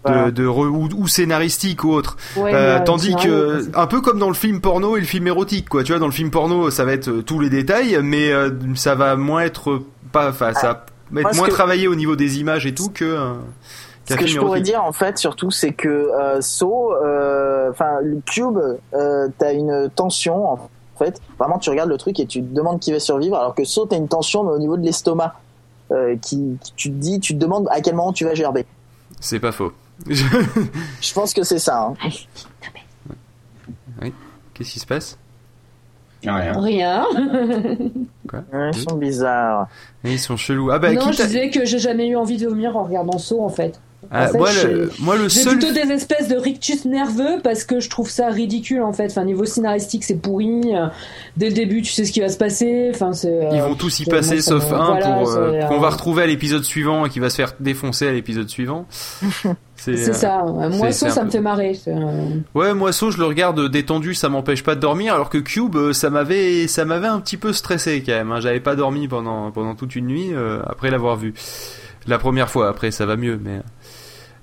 De, 0.05 0.11
Voilà. 0.11 0.31
de 0.31 0.45
re- 0.45 0.67
ou, 0.67 0.87
ou 0.95 1.07
scénaristique 1.07 1.83
ou 1.83 1.91
autre. 1.91 2.15
Ouais, 2.37 2.51
euh, 2.53 2.79
tandis 2.85 3.13
que 3.15 3.65
un 3.75 3.85
peu 3.87 3.99
comme 4.01 4.19
dans 4.19 4.29
le 4.29 4.33
film 4.35 4.61
porno 4.61 4.95
et 4.95 4.99
le 5.01 5.05
film 5.05 5.27
érotique 5.27 5.67
quoi. 5.67 5.83
Tu 5.83 5.91
vois 5.91 5.99
dans 5.99 6.05
le 6.07 6.11
film 6.13 6.29
porno 6.31 6.69
ça 6.69 6.85
va 6.85 6.93
être 6.93 7.11
tous 7.21 7.39
les 7.39 7.49
détails 7.49 7.99
mais 8.03 8.31
euh, 8.31 8.51
ça 8.75 8.95
va 8.95 9.15
moins 9.17 9.41
être 9.41 9.81
pas 10.13 10.29
enfin 10.29 10.53
ça 10.53 10.67
va 10.67 10.85
être 11.19 11.23
moi, 11.23 11.33
moins 11.33 11.47
que- 11.47 11.51
travaillé 11.53 11.87
au 11.87 11.95
niveau 11.95 12.15
des 12.15 12.39
images 12.39 12.65
et 12.65 12.73
tout 12.73 12.89
que 12.89 13.03
euh, 13.05 13.33
Ce 14.05 14.15
que 14.15 14.25
je 14.27 14.37
pourrais 14.39 14.59
érotique. 14.59 14.65
dire 14.65 14.83
en 14.83 14.91
fait 14.93 15.17
surtout 15.17 15.51
c'est 15.51 15.73
que 15.73 15.87
euh, 15.89 16.41
Saw, 16.41 16.93
euh, 16.93 17.69
enfin 17.71 17.99
le 18.01 18.19
Cube, 18.25 18.57
euh, 18.93 19.27
t'as 19.37 19.53
une 19.53 19.89
tension 19.95 20.49
en 20.51 20.69
fait. 20.97 21.21
Vraiment 21.39 21.57
tu 21.59 21.69
regardes 21.69 21.89
le 21.89 21.97
truc 21.97 22.19
et 22.19 22.25
tu 22.25 22.41
te 22.41 22.53
demandes 22.53 22.79
qui 22.79 22.91
va 22.91 22.99
survivre, 22.99 23.37
alors 23.37 23.53
que 23.55 23.63
Saw 23.63 23.85
t'as 23.87 23.97
une 23.97 24.07
tension 24.07 24.43
mais 24.43 24.51
au 24.51 24.59
niveau 24.59 24.77
de 24.77 24.83
l'estomac. 24.85 25.35
Euh, 25.91 26.15
qui, 26.21 26.57
qui- 26.63 26.73
tu 26.77 26.89
te 26.89 26.95
dis, 26.95 27.19
tu 27.19 27.33
te 27.33 27.39
demandes 27.39 27.67
à 27.69 27.81
quel 27.81 27.95
moment 27.95 28.13
tu 28.13 28.23
vas 28.23 28.33
gerber. 28.33 28.65
c'est 29.19 29.41
pas 29.41 29.51
faux 29.51 29.73
Je 30.09 31.13
pense 31.13 31.33
que 31.33 31.43
c'est 31.43 31.59
ça. 31.59 31.93
hein. 32.01 32.09
qu'est-ce 34.53 34.71
qui 34.71 34.79
se 34.79 34.85
passe? 34.85 35.17
Rien. 36.23 36.59
Rien. 36.59 37.05
Ouais, 38.31 38.69
Ils 38.73 38.79
sont 38.79 38.95
bizarres. 38.95 39.67
ils 40.05 40.17
sont 40.17 40.37
chelous 40.37 40.71
ah 40.71 40.79
bah 40.79 40.93
non, 40.93 41.11
je 41.11 41.21
disais 41.21 41.49
que 41.49 41.65
j'ai 41.65 41.79
jamais 41.79 42.07
eu 42.07 42.15
envie 42.15 42.37
de 42.37 42.47
vomir 42.47 42.77
en 42.77 42.83
regardant 42.83 43.17
Saw 43.17 43.43
en 43.43 43.49
fait. 43.49 43.81
Ah, 44.09 44.25
en 44.25 44.27
fait, 44.29 44.37
moi, 44.37 44.49
le, 44.63 44.91
moi 44.99 45.15
le 45.15 45.29
J'ai 45.29 45.41
seul 45.41 45.57
plutôt 45.59 45.73
des 45.73 45.91
espèces 45.91 46.27
de 46.27 46.35
rictus 46.35 46.85
nerveux 46.85 47.39
parce 47.43 47.63
que 47.63 47.79
je 47.79 47.89
trouve 47.89 48.09
ça 48.09 48.29
ridicule 48.29 48.81
en 48.81 48.93
fait. 48.93 49.05
Enfin, 49.05 49.25
niveau 49.25 49.45
scénaristique, 49.45 50.03
c'est 50.03 50.15
pourri. 50.15 50.61
Euh, 50.73 50.87
Dès 51.37 51.49
le 51.49 51.55
début, 51.55 51.81
tu 51.81 51.91
sais 51.91 52.03
ce 52.03 52.11
qui 52.11 52.19
va 52.19 52.29
se 52.29 52.37
passer. 52.37 52.91
Enfin, 52.93 53.11
euh, 53.25 53.49
ils 53.53 53.61
vont 53.61 53.75
tous 53.75 53.99
y 53.99 54.05
passer 54.05 54.41
sauf 54.41 54.71
un 54.71 54.85
voilà, 54.85 55.13
pour 55.13 55.29
euh, 55.29 55.59
c'est, 55.61 55.67
qu'on 55.67 55.75
euh, 55.75 55.79
va 55.79 55.89
retrouver 55.89 56.23
à 56.23 56.27
l'épisode 56.27 56.63
suivant 56.63 57.05
et 57.05 57.09
qui 57.09 57.19
va 57.19 57.29
se 57.29 57.35
faire 57.35 57.53
défoncer 57.59 58.07
à 58.07 58.11
l'épisode 58.11 58.49
suivant 58.49 58.85
c'est 59.83 60.09
euh, 60.09 60.13
ça. 60.13 60.43
Moi, 60.45 60.69
c'est- 60.69 60.91
c'est 60.91 60.99
Saw, 60.99 61.05
un 61.05 61.09
ça 61.11 61.19
peu- 61.21 61.25
me 61.27 61.31
fait 61.31 61.41
marrer. 61.41 61.79
Ouais, 62.55 62.73
moi 62.73 62.91
Saw, 62.91 63.11
je 63.11 63.17
le 63.17 63.25
regarde 63.25 63.69
détendu, 63.69 64.13
ça 64.13 64.29
m'empêche 64.29 64.63
pas 64.63 64.75
de 64.75 64.79
dormir, 64.79 65.13
alors 65.13 65.29
que 65.29 65.37
Cube, 65.39 65.75
euh, 65.75 65.93
ça 65.93 66.09
m'avait, 66.09 66.67
ça 66.67 66.85
m'avait 66.85 67.07
un 67.07 67.19
petit 67.19 67.37
peu 67.37 67.53
stressé 67.53 68.03
quand 68.05 68.11
même. 68.13 68.31
hein. 68.31 68.39
J'avais 68.39 68.59
pas 68.59 68.75
dormi 68.75 69.07
pendant 69.07 69.51
pendant 69.51 69.75
toute 69.75 69.95
une 69.95 70.07
nuit 70.07 70.29
euh, 70.33 70.61
après 70.67 70.91
l'avoir 70.91 71.15
vu. 71.17 71.33
La 72.07 72.17
première 72.19 72.49
fois, 72.49 72.69
après 72.69 72.91
ça 72.91 73.05
va 73.05 73.15
mieux, 73.15 73.39
mais. 73.43 73.57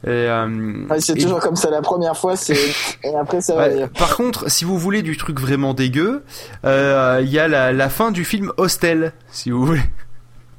Et, 0.05 0.11
euh, 0.11 0.87
Ouais, 0.89 1.01
c'est 1.01 1.19
et- 1.19 1.23
toujours 1.23 1.41
comme 1.41 1.57
ça. 1.57 1.71
La 1.71 1.83
première 1.83 2.17
fois, 2.17 2.37
c'est 2.37 2.55
et 3.05 3.15
après 3.17 3.41
ça 3.41 3.57
va 3.57 3.67
Ouais, 3.69 3.75
mieux. 3.81 3.87
par 3.89 4.17
contre, 4.17 4.49
si 4.49 4.65
vous 4.65 4.79
voulez 4.79 5.03
du 5.03 5.17
truc 5.17 5.41
vraiment 5.41 5.75
dégueu, 5.75 6.23
euh, 6.65 7.21
il 7.23 7.29
y 7.31 7.39
a 7.41 7.49
la, 7.49 7.73
la 7.73 7.89
fin 7.89 8.13
du 8.13 8.25
film 8.25 8.53
Hostel, 8.59 9.13
si 9.33 9.51
vous 9.51 9.65
voulez, 9.67 9.83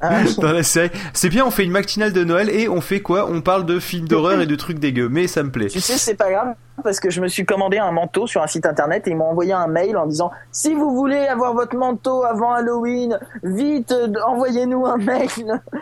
Ah, 0.02 0.22
dans 0.38 0.52
la 0.52 0.64
série. 0.64 0.92
C'est 1.14 1.30
bien, 1.30 1.46
on 1.46 1.52
fait 1.52 1.66
une 1.66 1.72
matinale 1.72 2.14
de 2.14 2.24
Noël 2.24 2.50
et 2.50 2.70
on 2.70 2.80
fait 2.82 3.02
quoi? 3.02 3.28
On 3.30 3.42
parle 3.42 3.66
de 3.66 3.80
films 3.80 4.08
d'horreur 4.08 4.40
et 4.42 4.46
de 4.46 4.56
trucs 4.56 4.80
dégueux, 4.80 5.10
mais 5.10 5.28
ça 5.28 5.44
me 5.44 5.52
plaît. 5.52 5.68
Tu 5.68 5.82
sais, 5.82 5.98
c'est 5.98 6.16
pas 6.16 6.32
grave 6.32 6.54
parce 6.84 7.02
que 7.02 7.10
je 7.10 7.20
me 7.20 7.28
suis 7.28 7.46
commandé 7.46 7.78
un 7.78 7.92
manteau 7.92 8.26
sur 8.26 8.42
un 8.42 8.48
site 8.48 8.66
internet 8.66 9.06
et 9.06 9.12
ils 9.12 9.18
m'ont 9.18 9.30
envoyé 9.32 9.52
un 9.52 9.68
mail 9.68 9.98
en 9.98 10.06
disant 10.06 10.32
si 10.52 10.74
vous 10.74 10.96
voulez 10.96 11.28
avoir 11.28 11.54
votre 11.54 11.76
manteau 11.76 12.24
avant 12.24 12.54
Halloween, 12.54 13.20
vite 13.44 13.92
euh, 13.92 14.08
envoyez-nous 14.26 14.86
un 14.86 14.96
mail 14.98 15.28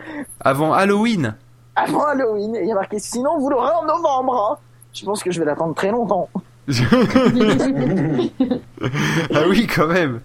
Avant 0.40 0.72
Halloween? 0.72 1.34
avant 1.76 2.04
Halloween. 2.06 2.56
Et 2.56 2.62
il 2.62 2.68
y 2.68 2.72
a 2.72 2.74
marqué 2.74 2.98
sinon 2.98 3.38
vous 3.38 3.48
l'aurez 3.50 3.70
en 3.80 3.84
novembre. 3.86 4.58
hein. 4.58 4.58
Je 4.92 5.04
pense 5.04 5.22
que 5.22 5.30
je 5.30 5.38
vais 5.38 5.46
l'attendre 5.46 5.76
très 5.76 5.92
longtemps. 5.92 6.28
ah 9.34 9.42
oui, 9.48 9.66
quand 9.66 9.86
même. 9.86 10.20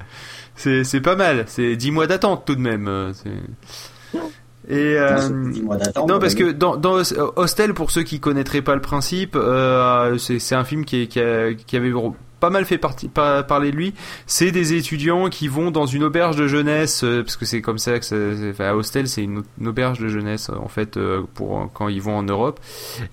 C'est 0.55 0.83
c'est 0.83 1.01
pas 1.01 1.15
mal. 1.15 1.45
C'est 1.47 1.75
10 1.75 1.91
mois 1.91 2.07
d'attente 2.07 2.43
tout 2.45 2.55
de 2.55 2.61
même. 2.61 2.87
euh, 2.87 3.11
Et 4.69 4.97
euh, 4.97 5.17
non, 6.07 6.19
parce 6.19 6.35
que 6.35 6.51
dans, 6.51 6.77
dans 6.77 7.01
Hostel, 7.35 7.73
pour 7.73 7.91
ceux 7.91 8.03
qui 8.03 8.19
connaîtraient 8.21 8.61
pas 8.61 8.75
le 8.75 8.81
principe, 8.81 9.35
euh, 9.35 10.17
c'est 10.17 10.39
c'est 10.39 10.55
un 10.55 10.63
film 10.63 10.85
qui, 10.85 11.01
est- 11.03 11.07
qui, 11.07 11.19
a- 11.19 11.53
qui 11.53 11.75
avait 11.75 11.91
pas 12.39 12.49
mal 12.49 12.63
fait 12.65 12.77
partie, 12.77 13.09
par- 13.09 13.45
parler 13.45 13.71
de 13.71 13.75
lui. 13.75 13.93
C'est 14.25 14.51
des 14.51 14.73
étudiants 14.73 15.27
qui 15.29 15.49
vont 15.49 15.69
dans 15.69 15.85
une 15.85 16.03
auberge 16.05 16.37
de 16.37 16.47
jeunesse, 16.47 17.03
euh, 17.03 17.23
parce 17.23 17.35
que 17.35 17.43
c'est 17.45 17.61
comme 17.61 17.77
ça 17.77 17.99
que 17.99 18.05
ça, 18.05 18.15
enfin, 18.51 18.71
Hostel, 18.73 19.09
c'est 19.09 19.23
une, 19.23 19.43
une 19.59 19.67
auberge 19.67 19.99
de 19.99 20.07
jeunesse 20.07 20.49
en 20.49 20.69
fait 20.69 20.95
euh, 20.95 21.23
pour 21.33 21.69
quand 21.73 21.89
ils 21.89 22.01
vont 22.01 22.15
en 22.17 22.23
Europe. 22.23 22.61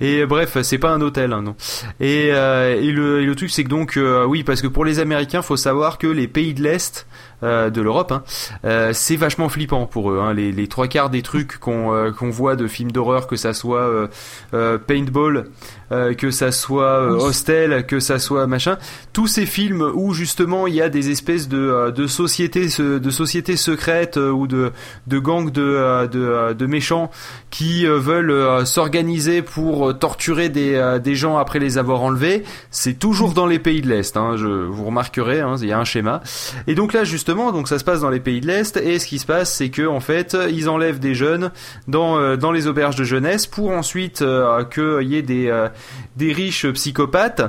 Et 0.00 0.26
bref, 0.26 0.56
c'est 0.62 0.78
pas 0.78 0.90
un 0.92 1.00
hôtel, 1.00 1.32
hein, 1.32 1.42
non. 1.42 1.56
Et, 1.98 2.30
euh, 2.32 2.80
et 2.80 2.92
le, 2.92 3.22
et 3.22 3.26
le 3.26 3.34
truc, 3.34 3.50
c'est 3.50 3.64
que 3.64 3.68
donc, 3.68 3.96
euh, 3.96 4.24
oui, 4.24 4.44
parce 4.44 4.62
que 4.62 4.68
pour 4.68 4.84
les 4.84 5.00
Américains, 5.00 5.42
faut 5.42 5.56
savoir 5.56 5.98
que 5.98 6.06
les 6.06 6.28
pays 6.28 6.54
de 6.54 6.62
l'Est 6.62 7.08
euh, 7.42 7.70
de 7.70 7.80
l'Europe, 7.80 8.12
hein, 8.12 8.22
euh, 8.64 8.92
c'est 8.92 9.16
vachement 9.16 9.48
flippant 9.48 9.86
pour 9.86 10.10
eux. 10.10 10.20
Hein. 10.20 10.34
Les, 10.34 10.52
les 10.52 10.68
trois 10.68 10.88
quarts 10.88 11.10
des 11.10 11.22
trucs 11.22 11.58
qu'on 11.58 11.94
euh, 11.94 12.10
qu'on 12.12 12.30
voit 12.30 12.56
de 12.56 12.66
films 12.66 12.92
d'horreur, 12.92 13.26
que 13.26 13.36
ça 13.36 13.52
soit 13.52 13.80
euh, 13.80 14.08
euh, 14.54 14.78
paintball, 14.78 15.46
euh, 15.92 16.14
que 16.14 16.30
ça 16.30 16.52
soit 16.52 17.00
euh, 17.00 17.10
hostel, 17.16 17.86
que 17.86 18.00
ça 18.00 18.18
soit 18.18 18.46
machin, 18.46 18.78
tous 19.12 19.26
ces 19.26 19.46
films 19.46 19.90
où 19.94 20.12
justement 20.12 20.66
il 20.66 20.74
y 20.74 20.82
a 20.82 20.88
des 20.88 21.10
espèces 21.10 21.48
de, 21.48 21.90
de 21.90 22.06
sociétés 22.06 22.68
de 22.78 23.10
sociétés 23.10 23.56
secrètes 23.56 24.16
ou 24.16 24.46
de 24.46 24.72
de 25.06 25.18
gangs 25.18 25.50
de 25.50 26.06
de, 26.06 26.52
de 26.52 26.66
méchants 26.66 27.10
qui 27.50 27.86
veulent 27.86 28.66
s'organiser 28.66 29.42
pour 29.42 29.98
torturer 29.98 30.48
des 30.48 30.98
des 31.02 31.14
gens 31.14 31.38
après 31.38 31.58
les 31.58 31.78
avoir 31.78 32.02
enlevés, 32.02 32.44
c'est 32.70 32.98
toujours 32.98 33.32
dans 33.32 33.46
les 33.46 33.58
pays 33.58 33.80
de 33.82 33.88
l'est. 33.88 34.16
Hein, 34.16 34.36
je 34.36 34.46
vous 34.46 34.84
remarquerez, 34.84 35.40
hein, 35.40 35.54
il 35.60 35.68
y 35.68 35.72
a 35.72 35.78
un 35.78 35.84
schéma. 35.84 36.22
Et 36.66 36.74
donc 36.74 36.92
là 36.92 37.04
justement, 37.04 37.29
donc 37.34 37.68
ça 37.68 37.78
se 37.78 37.84
passe 37.84 38.00
dans 38.00 38.10
les 38.10 38.20
pays 38.20 38.40
de 38.40 38.46
l'est 38.46 38.76
et 38.76 38.98
ce 38.98 39.06
qui 39.06 39.18
se 39.18 39.26
passe, 39.26 39.52
c'est 39.54 39.70
que 39.70 39.86
en 39.86 40.00
fait 40.00 40.36
ils 40.50 40.68
enlèvent 40.68 40.98
des 41.00 41.14
jeunes 41.14 41.50
dans 41.88 42.18
euh, 42.18 42.36
dans 42.36 42.52
les 42.52 42.66
auberges 42.66 42.96
de 42.96 43.04
jeunesse 43.04 43.46
pour 43.46 43.70
ensuite 43.70 44.22
euh, 44.22 44.64
qu'il 44.64 45.08
y 45.08 45.16
ait 45.16 45.22
des 45.22 45.48
euh, 45.48 45.68
des 46.16 46.32
riches 46.32 46.66
psychopathes 46.72 47.42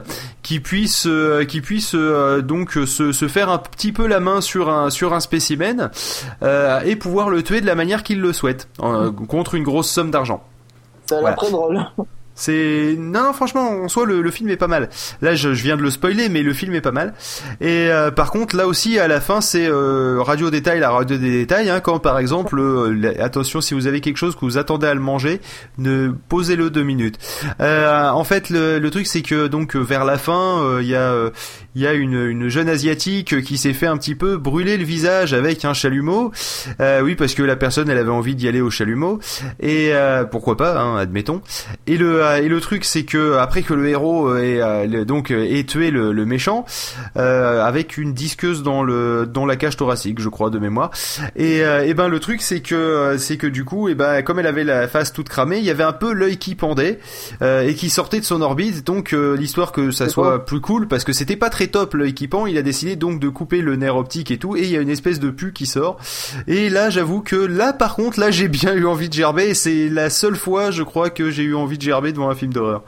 qui 0.44 0.60
puissent 0.60 1.08
euh, 1.08 1.44
qui 1.46 1.62
puissent 1.62 1.96
euh, 1.96 2.42
donc 2.42 2.78
euh, 2.78 2.86
se, 2.86 3.12
se 3.12 3.28
faire 3.28 3.50
un 3.50 3.58
petit 3.58 3.92
peu 3.92 4.08
la 4.08 4.20
main 4.20 4.42
sur 4.42 4.70
un 4.70 4.90
sur 4.90 5.14
un 5.14 5.20
spécimen 5.20 5.90
euh, 6.44 6.80
et 6.82 6.96
pouvoir 6.96 7.30
le 7.30 7.44
tuer 7.44 7.62
de 7.62 7.66
la 7.66 7.76
manière 7.76 8.04
qu'ils 8.04 8.22
le 8.22 8.34
souhaitent 8.34 8.68
euh, 8.82 9.12
contre 9.12 9.56
une 9.56 9.64
grosse 9.64 9.90
somme 9.90 10.12
d'argent. 10.12 10.44
Ça 11.08 11.16
a 11.18 11.22
l'air 11.22 11.22
Voilà. 11.22 11.38
très 11.38 11.52
drôle. 11.52 11.86
C'est 12.34 12.96
non 12.98 13.34
franchement 13.34 13.70
en 13.84 13.88
soi 13.88 14.06
le, 14.06 14.22
le 14.22 14.32
film 14.32 14.50
est 14.50 14.58
pas 14.58 14.68
mal. 14.68 14.90
Là 15.22 15.36
je, 15.36 15.54
je 15.54 15.64
viens 15.64 15.78
de 15.78 15.82
le 15.82 15.90
spoiler 15.90 16.30
mais 16.30 16.44
le 16.44 16.54
film 16.54 16.74
est 16.76 16.82
pas 16.82 16.92
mal. 16.92 17.14
Et 17.60 17.88
euh, 17.90 18.10
par 18.12 18.32
contre 18.32 18.56
là 18.56 18.68
aussi 18.68 19.00
à 19.00 19.08
la 19.08 19.20
fin 19.22 19.42
c'est 19.42 19.68
euh, 19.68 20.18
radio 20.22 20.50
détail 20.50 20.80
la 20.80 20.90
radio 20.92 21.18
des 21.18 21.30
détails 21.32 21.70
hein, 21.70 21.80
quand 21.82 22.00
par 22.00 22.18
exemple 22.20 22.58
euh, 22.60 23.14
attention 23.20 23.62
si 23.62 23.74
vous 23.74 23.88
avez 23.88 24.02
quelque 24.02 24.18
chose 24.18 24.36
que 24.36 24.42
vous 24.42 24.58
attendez 24.58 24.88
à 24.88 24.94
le 24.94 25.00
manger 25.02 25.42
ne 25.78 26.12
posez-le 26.30 26.70
deux 26.70 26.84
minutes. 26.84 27.18
Euh, 27.60 28.10
en 28.10 28.24
fait 28.24 28.50
le, 28.50 28.80
le 28.80 28.92
truc 28.92 29.08
c'est 29.08 29.22
que 29.22 29.48
donc 29.48 29.76
euh, 29.76 29.80
vers 29.80 30.06
la 30.06 30.18
fin 30.18 30.62
euh, 30.64 30.80
il 30.82 30.88
y 30.88 30.96
a 30.96 31.14
il 31.76 31.82
y 31.82 31.88
a 31.88 31.94
une, 31.94 32.28
une 32.28 32.50
jeune 32.50 32.70
asiatique 32.70 33.42
qui 33.42 33.58
s'est 33.58 33.74
fait 33.74 33.88
un 33.88 33.98
petit 33.98 34.16
peu 34.16 34.38
brûler 34.38 34.78
le 34.78 34.84
visage 34.84 35.34
avec 35.34 35.66
un 35.66 35.74
chalumeau. 35.74 36.32
Euh, 36.80 37.02
oui 37.02 37.16
parce 37.16 37.34
que 37.34 37.44
la 37.44 37.56
personne 37.56 37.90
elle 37.90 37.98
avait 37.98 38.10
envie 38.10 38.36
d'y 38.36 38.48
aller 38.48 38.62
au 38.62 38.70
chalumeau 38.70 39.20
et 39.60 39.90
euh, 39.94 40.24
pourquoi 40.24 40.58
pas 40.58 40.80
hein, 40.80 40.98
admettons. 40.98 41.42
Et 41.88 41.98
le 41.98 42.24
euh, 42.24 42.42
et 42.42 42.48
le 42.48 42.60
truc 42.60 42.84
c'est 42.86 43.04
que 43.04 43.38
après 43.38 43.62
que 43.62 43.74
le 43.74 43.88
héros 43.88 44.28
euh, 44.28 44.40
ait 44.42 44.62
euh, 44.62 45.06
donc 45.06 45.32
ait 45.32 45.64
tué 45.64 45.92
le, 45.92 46.12
le 46.12 46.26
méchant 46.26 46.66
euh, 47.18 47.64
avec 47.64 47.98
une 47.98 48.14
disqueuse 48.14 48.64
dans 48.64 48.84
le 48.84 49.26
dans 49.32 49.46
la 49.46 49.56
cage 49.56 49.78
thoracique 49.78 50.20
je 50.20 50.30
crois 50.30 50.50
de 50.50 50.60
mémoire 50.60 50.92
et, 51.36 51.64
euh, 51.64 51.86
et 51.86 51.94
ben 51.94 52.08
le 52.08 52.20
truc 52.20 52.42
c'est 52.42 52.62
que 52.62 53.16
c'est 53.18 53.38
que 53.38 53.48
du 53.48 53.64
coup 53.66 53.90
et 53.90 53.96
ben 53.96 54.22
comme 54.22 54.40
elle 54.40 54.48
avait 54.48 54.64
la 54.64 54.88
face 54.88 55.14
toute 55.14 55.30
cramée 55.30 55.58
il 55.58 55.64
y 55.64 55.70
avait 55.70 55.84
un 55.84 55.94
peu 55.94 56.14
l'œil 56.14 56.38
qui 56.38 56.56
pendait 56.56 57.00
euh, 57.42 57.62
et 57.62 57.76
qui 57.76 57.90
sortait 57.90 58.20
de 58.20 58.26
son 58.26 58.42
orbite 58.42 58.86
donc 58.86 59.14
euh, 59.14 59.36
l'histoire 59.36 59.72
que 59.72 59.92
ça 59.92 60.10
soit 60.10 60.46
plus 60.46 60.62
cool 60.62 60.88
parce 60.88 61.04
que 61.04 61.14
c'était 61.14 61.36
pas 61.36 61.50
très 61.50 61.61
top 61.68 61.94
l'œil 61.94 62.14
qui 62.14 62.28
pend 62.28 62.46
il 62.46 62.58
a 62.58 62.62
décidé 62.62 62.96
donc 62.96 63.20
de 63.20 63.30
couper 63.30 63.62
le 63.62 63.76
nerf 63.76 63.96
optique 63.96 64.32
et 64.32 64.38
tout 64.38 64.56
et 64.56 64.62
il 64.62 64.70
y 64.70 64.78
a 64.78 64.82
une 64.82 64.90
espèce 64.90 65.20
de 65.20 65.30
pu 65.30 65.54
qui 65.54 65.66
sort 65.66 65.98
et 66.48 66.70
là 66.70 66.90
j'avoue 66.90 67.22
que 67.22 67.36
là 67.36 67.74
par 67.74 67.96
contre 67.96 68.20
là 68.20 68.32
j'ai 68.32 68.48
bien 68.48 68.74
eu 68.74 68.86
envie 68.86 69.10
de 69.10 69.14
gerber 69.14 69.50
et 69.50 69.54
c'est 69.54 69.90
la 69.90 70.10
seule 70.10 70.36
fois 70.36 70.72
je 70.72 70.84
crois 70.84 71.10
que 71.10 71.30
j'ai 71.30 71.44
eu 71.44 71.56
envie 71.56 71.78
de 71.78 71.84
gerber 71.84 72.12
devant 72.12 72.30
un 72.30 72.36
film 72.36 72.54
d'horreur 72.54 72.84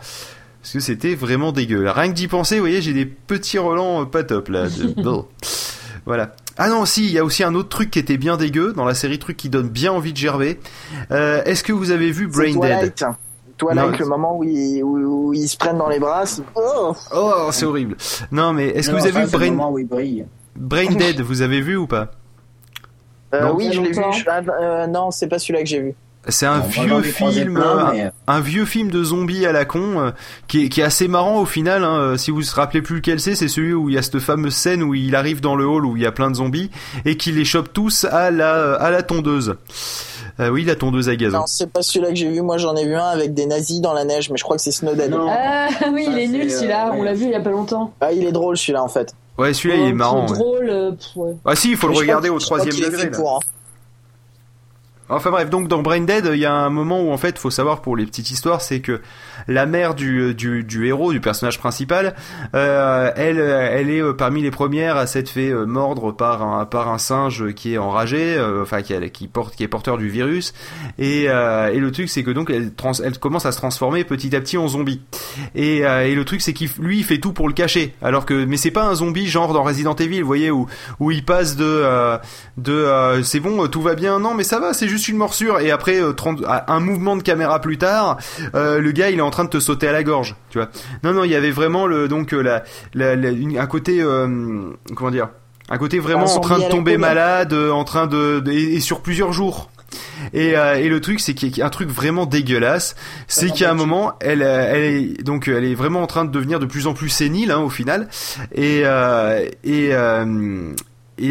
parce 0.63 0.71
que 0.71 0.79
c'était 0.79 1.13
vraiment 1.13 1.51
dégueu. 1.51 1.89
Rien 1.89 2.07
que 2.07 2.13
d'y 2.15 2.29
penser, 2.29 2.55
vous 2.55 2.61
voyez, 2.61 2.81
j'ai 2.81 2.93
des 2.93 3.05
petits 3.05 3.57
relents 3.57 4.03
euh, 4.03 4.05
pas 4.05 4.23
top 4.23 4.47
là. 4.47 4.67
Bon. 4.95 5.27
voilà. 6.05 6.37
Ah 6.57 6.69
non, 6.69 6.85
si, 6.85 7.03
il 7.03 7.11
y 7.11 7.19
a 7.19 7.25
aussi 7.25 7.43
un 7.43 7.53
autre 7.53 7.67
truc 7.67 7.91
qui 7.91 7.99
était 7.99 8.15
bien 8.15 8.37
dégueu 8.37 8.71
dans 8.71 8.85
la 8.85 8.93
série 8.95 9.19
truc 9.19 9.35
qui 9.35 9.49
donne 9.49 9.67
bien 9.67 9.91
envie 9.91 10.13
de 10.13 10.17
gerber. 10.17 10.59
Euh, 11.11 11.43
Est-ce 11.43 11.65
que 11.65 11.73
vous 11.73 11.91
avez 11.91 12.11
vu 12.11 12.27
Brain 12.27 12.53
Dead? 12.53 12.93
Twilight. 13.57 13.99
Le 13.99 14.05
moment 14.05 14.37
où 14.37 14.43
ils, 14.43 14.83
où, 14.83 15.27
où 15.29 15.33
ils 15.33 15.47
se 15.47 15.57
prennent 15.57 15.77
dans 15.77 15.89
les 15.89 15.99
bras. 15.99 16.25
c'est- 16.25 16.41
Oh 16.55 16.93
Oh, 17.15 17.49
c'est 17.51 17.65
horrible. 17.65 17.95
Non, 18.31 18.53
mais 18.53 18.67
est-ce 18.69 18.89
que 18.89 18.95
vous 18.95 19.05
avez 19.07 19.25
vu 19.25 19.31
Brain, 19.31 19.51
moment 19.51 19.71
où 19.71 19.79
il 19.79 19.87
brille. 19.87 20.25
Brain 20.55 20.91
Dead 20.95 21.21
Vous 21.21 21.41
avez 21.41 21.61
vu 21.61 21.75
ou 21.77 21.87
pas 21.87 22.11
Euh, 23.33 23.47
Non. 23.47 23.55
oui, 23.55 23.69
je 23.73 23.81
l'ai 23.81 23.91
vu. 23.91 24.01
Je- 24.15 24.25
ah, 24.29 24.41
euh, 24.61 24.87
non, 24.87 25.09
c'est 25.11 25.27
pas 25.27 25.39
celui-là 25.39 25.61
que 25.61 25.67
j'ai 25.67 25.79
vu. 25.81 25.95
C'est 26.29 26.45
un 26.45 26.59
vieux 26.61 27.01
film, 27.01 27.57
euh, 27.57 27.91
mais, 27.91 28.11
un 28.27 28.39
vieux 28.39 28.63
film 28.63 28.89
de 28.89 29.03
zombies 29.03 29.45
à 29.45 29.51
la 29.51 29.65
con 29.65 29.99
euh, 29.99 30.11
qui, 30.47 30.63
est, 30.65 30.69
qui 30.69 30.79
est 30.79 30.83
assez 30.85 31.09
marrant 31.09 31.41
au 31.41 31.45
final. 31.45 31.83
Hein, 31.83 32.15
si 32.15 32.31
vous 32.31 32.37
vous 32.39 32.43
rappelez 32.55 32.81
plus 32.81 32.95
lequel 32.97 33.19
c'est, 33.19 33.35
c'est 33.35 33.49
celui 33.49 33.73
où 33.73 33.89
il 33.89 33.95
y 33.95 33.97
a 33.97 34.01
cette 34.01 34.19
fameuse 34.19 34.53
scène 34.55 34.83
où 34.83 34.93
il 34.93 35.15
arrive 35.17 35.41
dans 35.41 35.55
le 35.57 35.65
hall 35.67 35.85
où 35.85 35.97
il 35.97 36.03
y 36.03 36.05
a 36.05 36.13
plein 36.13 36.29
de 36.31 36.35
zombies 36.37 36.71
et 37.03 37.17
qu'il 37.17 37.35
les 37.35 37.43
chope 37.43 37.73
tous 37.73 38.05
à 38.05 38.31
la 38.31 38.75
à 38.75 38.89
la 38.89 39.03
tondeuse. 39.03 39.55
Euh, 40.39 40.49
oui, 40.49 40.63
la 40.65 40.75
tondeuse 40.75 41.09
à 41.09 41.15
gazon. 41.15 41.39
Non, 41.39 41.43
c'est 41.45 41.71
pas 41.71 41.81
celui-là 41.83 42.09
que 42.09 42.15
j'ai 42.15 42.29
vu. 42.29 42.41
Moi, 42.41 42.57
j'en 42.57 42.75
ai 42.75 42.85
vu 42.85 42.95
un 42.95 43.05
avec 43.05 43.33
des 43.33 43.45
nazis 43.45 43.81
dans 43.81 43.93
la 43.93 44.03
neige, 44.03 44.29
mais 44.31 44.37
je 44.37 44.43
crois 44.43 44.55
que 44.57 44.63
c'est 44.63 44.71
Snowden. 44.71 45.11
Non. 45.11 45.27
Ah 45.29 45.67
oui, 45.93 46.05
Ça, 46.05 46.11
il 46.11 46.19
est 46.19 46.27
nul 46.27 46.49
celui-là, 46.51 46.87
euh, 46.89 46.95
on 46.95 47.03
l'a 47.03 47.13
vu 47.13 47.25
il 47.25 47.31
y 47.31 47.35
a 47.35 47.39
pas 47.39 47.51
longtemps. 47.51 47.93
Ah, 48.01 48.11
il 48.11 48.23
est 48.25 48.31
drôle 48.31 48.57
celui-là 48.57 48.83
en 48.83 48.87
fait. 48.87 49.13
Ouais, 49.37 49.53
celui-là 49.53 49.75
il 49.83 49.87
est 49.89 49.91
Oh, 49.91 49.95
marrant. 49.95 50.27
c'est 50.27 50.33
ouais. 50.33 50.39
drôle. 50.39 50.69
euh, 50.69 50.91
pff, 50.91 51.07
ouais. 51.15 51.35
Ah 51.45 51.55
si, 51.55 51.71
il 51.71 51.77
faut 51.77 51.87
le 51.87 51.93
Mais 51.93 51.99
regarder 51.99 52.29
au 52.29 52.39
troisième 52.39 52.75
degré. 52.75 53.05
là. 53.05 53.17
pour, 53.17 53.35
hein. 53.35 53.39
Enfin 55.15 55.31
bref, 55.31 55.49
donc 55.49 55.67
dans 55.67 55.81
Brain 55.81 56.01
Dead, 56.01 56.29
il 56.33 56.39
y 56.39 56.45
a 56.45 56.53
un 56.53 56.69
moment 56.69 57.01
où 57.01 57.11
en 57.11 57.17
fait, 57.17 57.37
faut 57.37 57.51
savoir 57.51 57.81
pour 57.81 57.95
les 57.95 58.05
petites 58.05 58.31
histoires, 58.31 58.61
c'est 58.61 58.79
que 58.79 59.01
la 59.47 59.65
mère 59.65 59.93
du, 59.93 60.33
du, 60.33 60.87
héros, 60.87 61.11
du 61.11 61.21
personnage 61.21 61.59
principal, 61.59 62.15
euh, 62.55 63.11
elle, 63.15 63.39
elle 63.39 63.89
est 63.89 64.01
euh, 64.01 64.13
parmi 64.13 64.41
les 64.41 64.51
premières 64.51 64.97
à 64.97 65.07
s'être 65.07 65.29
fait 65.29 65.49
euh, 65.49 65.65
mordre 65.65 66.11
par 66.11 66.41
un, 66.41 66.65
par 66.65 66.89
un 66.89 66.97
singe 66.97 67.53
qui 67.53 67.73
est 67.73 67.77
enragé, 67.77 68.41
enfin 68.61 68.81
qui, 68.81 68.93
qui 69.11 69.27
porte, 69.27 69.55
qui 69.55 69.63
est 69.63 69.67
porteur 69.67 69.97
du 69.97 70.09
virus. 70.09 70.53
Et, 70.97 71.23
et 71.23 71.79
le 71.79 71.91
truc, 71.91 72.09
c'est 72.09 72.23
que 72.23 72.31
donc 72.31 72.49
elle, 72.49 72.73
trans, 72.73 72.93
elle 73.03 73.17
commence 73.17 73.45
à 73.45 73.51
se 73.51 73.57
transformer 73.57 74.03
petit 74.03 74.35
à 74.35 74.41
petit 74.41 74.57
en 74.57 74.67
zombie. 74.67 75.01
Et, 75.55 75.79
et 75.79 76.15
le 76.15 76.25
truc, 76.25 76.41
c'est 76.41 76.53
qu'il 76.53 76.69
lui, 76.79 77.03
fait 77.03 77.19
tout 77.19 77.33
pour 77.33 77.47
le 77.47 77.53
cacher. 77.53 77.93
Alors 78.01 78.25
que, 78.25 78.45
mais 78.45 78.57
c'est 78.57 78.71
pas 78.71 78.83
un 78.83 78.95
zombie 78.95 79.27
genre 79.27 79.53
dans 79.53 79.63
Resident 79.63 79.95
Evil, 79.95 80.21
vous 80.21 80.27
voyez, 80.27 80.51
où 80.51 80.67
où 80.99 81.11
il 81.11 81.23
passe 81.23 81.55
de 81.55 81.83
de 82.57 83.21
c'est 83.23 83.39
bon, 83.39 83.67
tout 83.67 83.81
va 83.81 83.95
bien, 83.95 84.19
non 84.19 84.33
mais 84.33 84.43
ça 84.43 84.59
va, 84.59 84.73
c'est 84.73 84.87
juste 84.87 85.02
une 85.07 85.17
morsure. 85.17 85.59
Et 85.59 85.71
après, 85.71 86.01
euh, 86.01 86.13
30 86.13 86.43
à 86.47 86.73
un 86.73 86.79
mouvement 86.79 87.15
de 87.15 87.23
caméra 87.23 87.59
plus 87.61 87.77
tard, 87.77 88.17
euh, 88.55 88.79
le 88.79 88.91
gars 88.91 89.09
il 89.09 89.19
est 89.19 89.21
en 89.21 89.29
train 89.31 89.43
de 89.45 89.49
te 89.49 89.59
sauter 89.59 89.87
à 89.87 89.91
la 89.91 90.03
gorge, 90.03 90.35
tu 90.49 90.57
vois. 90.57 90.69
Non 91.03 91.13
non, 91.13 91.23
il 91.23 91.31
y 91.31 91.35
avait 91.35 91.51
vraiment 91.51 91.85
le 91.87 92.07
donc 92.07 92.33
euh, 92.33 92.41
la, 92.41 92.63
la, 92.93 93.15
la- 93.15 93.29
une- 93.31 93.57
un 93.57 93.65
côté 93.67 94.01
euh, 94.01 94.69
comment 94.95 95.11
dire, 95.11 95.29
un 95.69 95.77
côté 95.77 95.99
vraiment 95.99 96.25
en 96.37 96.39
train 96.41 96.57
de 96.57 96.63
tomber 96.71 96.97
malade, 96.97 97.53
euh, 97.53 97.71
en 97.71 97.83
train 97.83 98.07
de, 98.07 98.39
de- 98.39 98.51
et, 98.51 98.75
et 98.75 98.79
sur 98.79 99.01
plusieurs 99.01 99.31
jours. 99.33 99.69
Et, 100.33 100.57
euh, 100.57 100.75
et 100.75 100.89
le 100.89 101.01
truc, 101.01 101.19
c'est 101.19 101.33
qu'il 101.35 101.55
y 101.55 101.61
a 101.61 101.65
un 101.67 101.69
truc 101.69 101.89
vraiment 101.89 102.25
dégueulasse, 102.25 102.95
c'est 103.27 103.51
qu'à 103.51 103.69
un 103.69 103.73
moment, 103.75 104.13
elle, 104.21 104.41
euh, 104.41 104.71
elle 104.73 104.83
est 104.83 105.23
donc 105.23 105.47
elle 105.47 105.65
est 105.65 105.75
vraiment 105.75 106.01
en 106.01 106.07
train 106.07 106.25
de 106.25 106.31
devenir 106.31 106.59
de 106.59 106.65
plus 106.65 106.87
en 106.87 106.93
plus 106.93 107.09
sénile 107.09 107.51
hein, 107.51 107.59
au 107.59 107.69
final, 107.69 108.07
et 108.55 108.81
euh, 108.85 109.45
et 109.63 109.89
euh, 109.93 110.71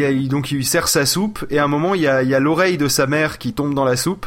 et 0.01 0.27
donc 0.27 0.51
il 0.51 0.65
sert 0.65 0.87
sa 0.87 1.05
soupe 1.05 1.45
et 1.49 1.59
à 1.59 1.63
un 1.65 1.67
moment 1.67 1.93
il 1.93 2.01
y 2.01 2.07
a, 2.07 2.23
il 2.23 2.29
y 2.29 2.35
a 2.35 2.39
l'oreille 2.39 2.77
de 2.77 2.87
sa 2.87 3.05
mère 3.05 3.37
qui 3.37 3.53
tombe 3.53 3.73
dans 3.73 3.85
la 3.85 3.95
soupe 3.95 4.25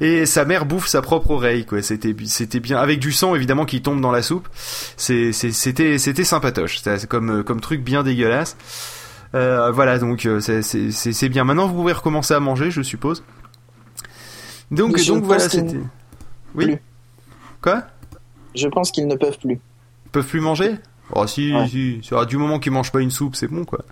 et 0.00 0.26
sa 0.26 0.44
mère 0.44 0.66
bouffe 0.66 0.86
sa 0.88 1.00
propre 1.02 1.30
oreille 1.30 1.64
quoi. 1.64 1.80
C'était 1.82 2.14
c'était 2.26 2.60
bien 2.60 2.78
avec 2.78 2.98
du 2.98 3.12
sang 3.12 3.34
évidemment 3.34 3.64
qui 3.64 3.82
tombe 3.82 4.00
dans 4.00 4.10
la 4.12 4.22
soupe. 4.22 4.48
C'est 4.96 5.32
c'était 5.32 5.98
c'était 5.98 6.24
sympatoche. 6.24 6.80
C'est 6.82 7.06
comme 7.06 7.44
comme 7.44 7.60
truc 7.60 7.82
bien 7.82 8.02
dégueulasse. 8.02 8.56
Euh, 9.34 9.70
voilà 9.70 9.98
donc 9.98 10.26
euh, 10.26 10.40
c'est 10.40 11.28
bien. 11.28 11.44
Maintenant 11.44 11.66
vous 11.66 11.74
pouvez 11.74 11.92
recommencer 11.92 12.34
à 12.34 12.40
manger 12.40 12.70
je 12.70 12.82
suppose. 12.82 13.22
Donc 14.70 14.98
je 14.98 15.12
donc 15.12 15.24
voilà 15.24 15.48
c'était 15.48 15.78
oui. 16.54 16.66
Plus. 16.66 16.78
quoi? 17.62 17.82
Je 18.54 18.66
pense 18.68 18.90
qu'ils 18.90 19.06
ne 19.06 19.14
peuvent 19.14 19.38
plus. 19.38 19.54
ils 19.54 20.10
peuvent 20.10 20.26
plus 20.26 20.40
manger? 20.40 20.76
Oh 21.12 21.26
si 21.26 21.52
Ouais. 21.54 21.68
si. 21.68 22.00
Du 22.28 22.36
moment 22.36 22.58
qu'ils 22.58 22.72
mangent 22.72 22.90
pas 22.92 23.00
une 23.00 23.10
soupe 23.10 23.36
c'est 23.36 23.48
bon 23.48 23.64
quoi 23.64 23.84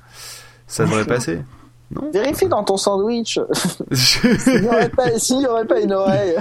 ça 0.75 0.85
devrait 0.85 1.05
passer 1.05 1.39
non 1.95 2.11
Vérifie 2.11 2.47
dans 2.47 2.65
ton 2.65 2.77
sandwich. 2.77 3.39
S'il 3.93 4.61
n'y 4.63 4.67
aurait, 4.69 4.89
pas- 4.89 5.05
aurait 5.49 5.83
une 5.83 5.93
oreille. 5.93 6.35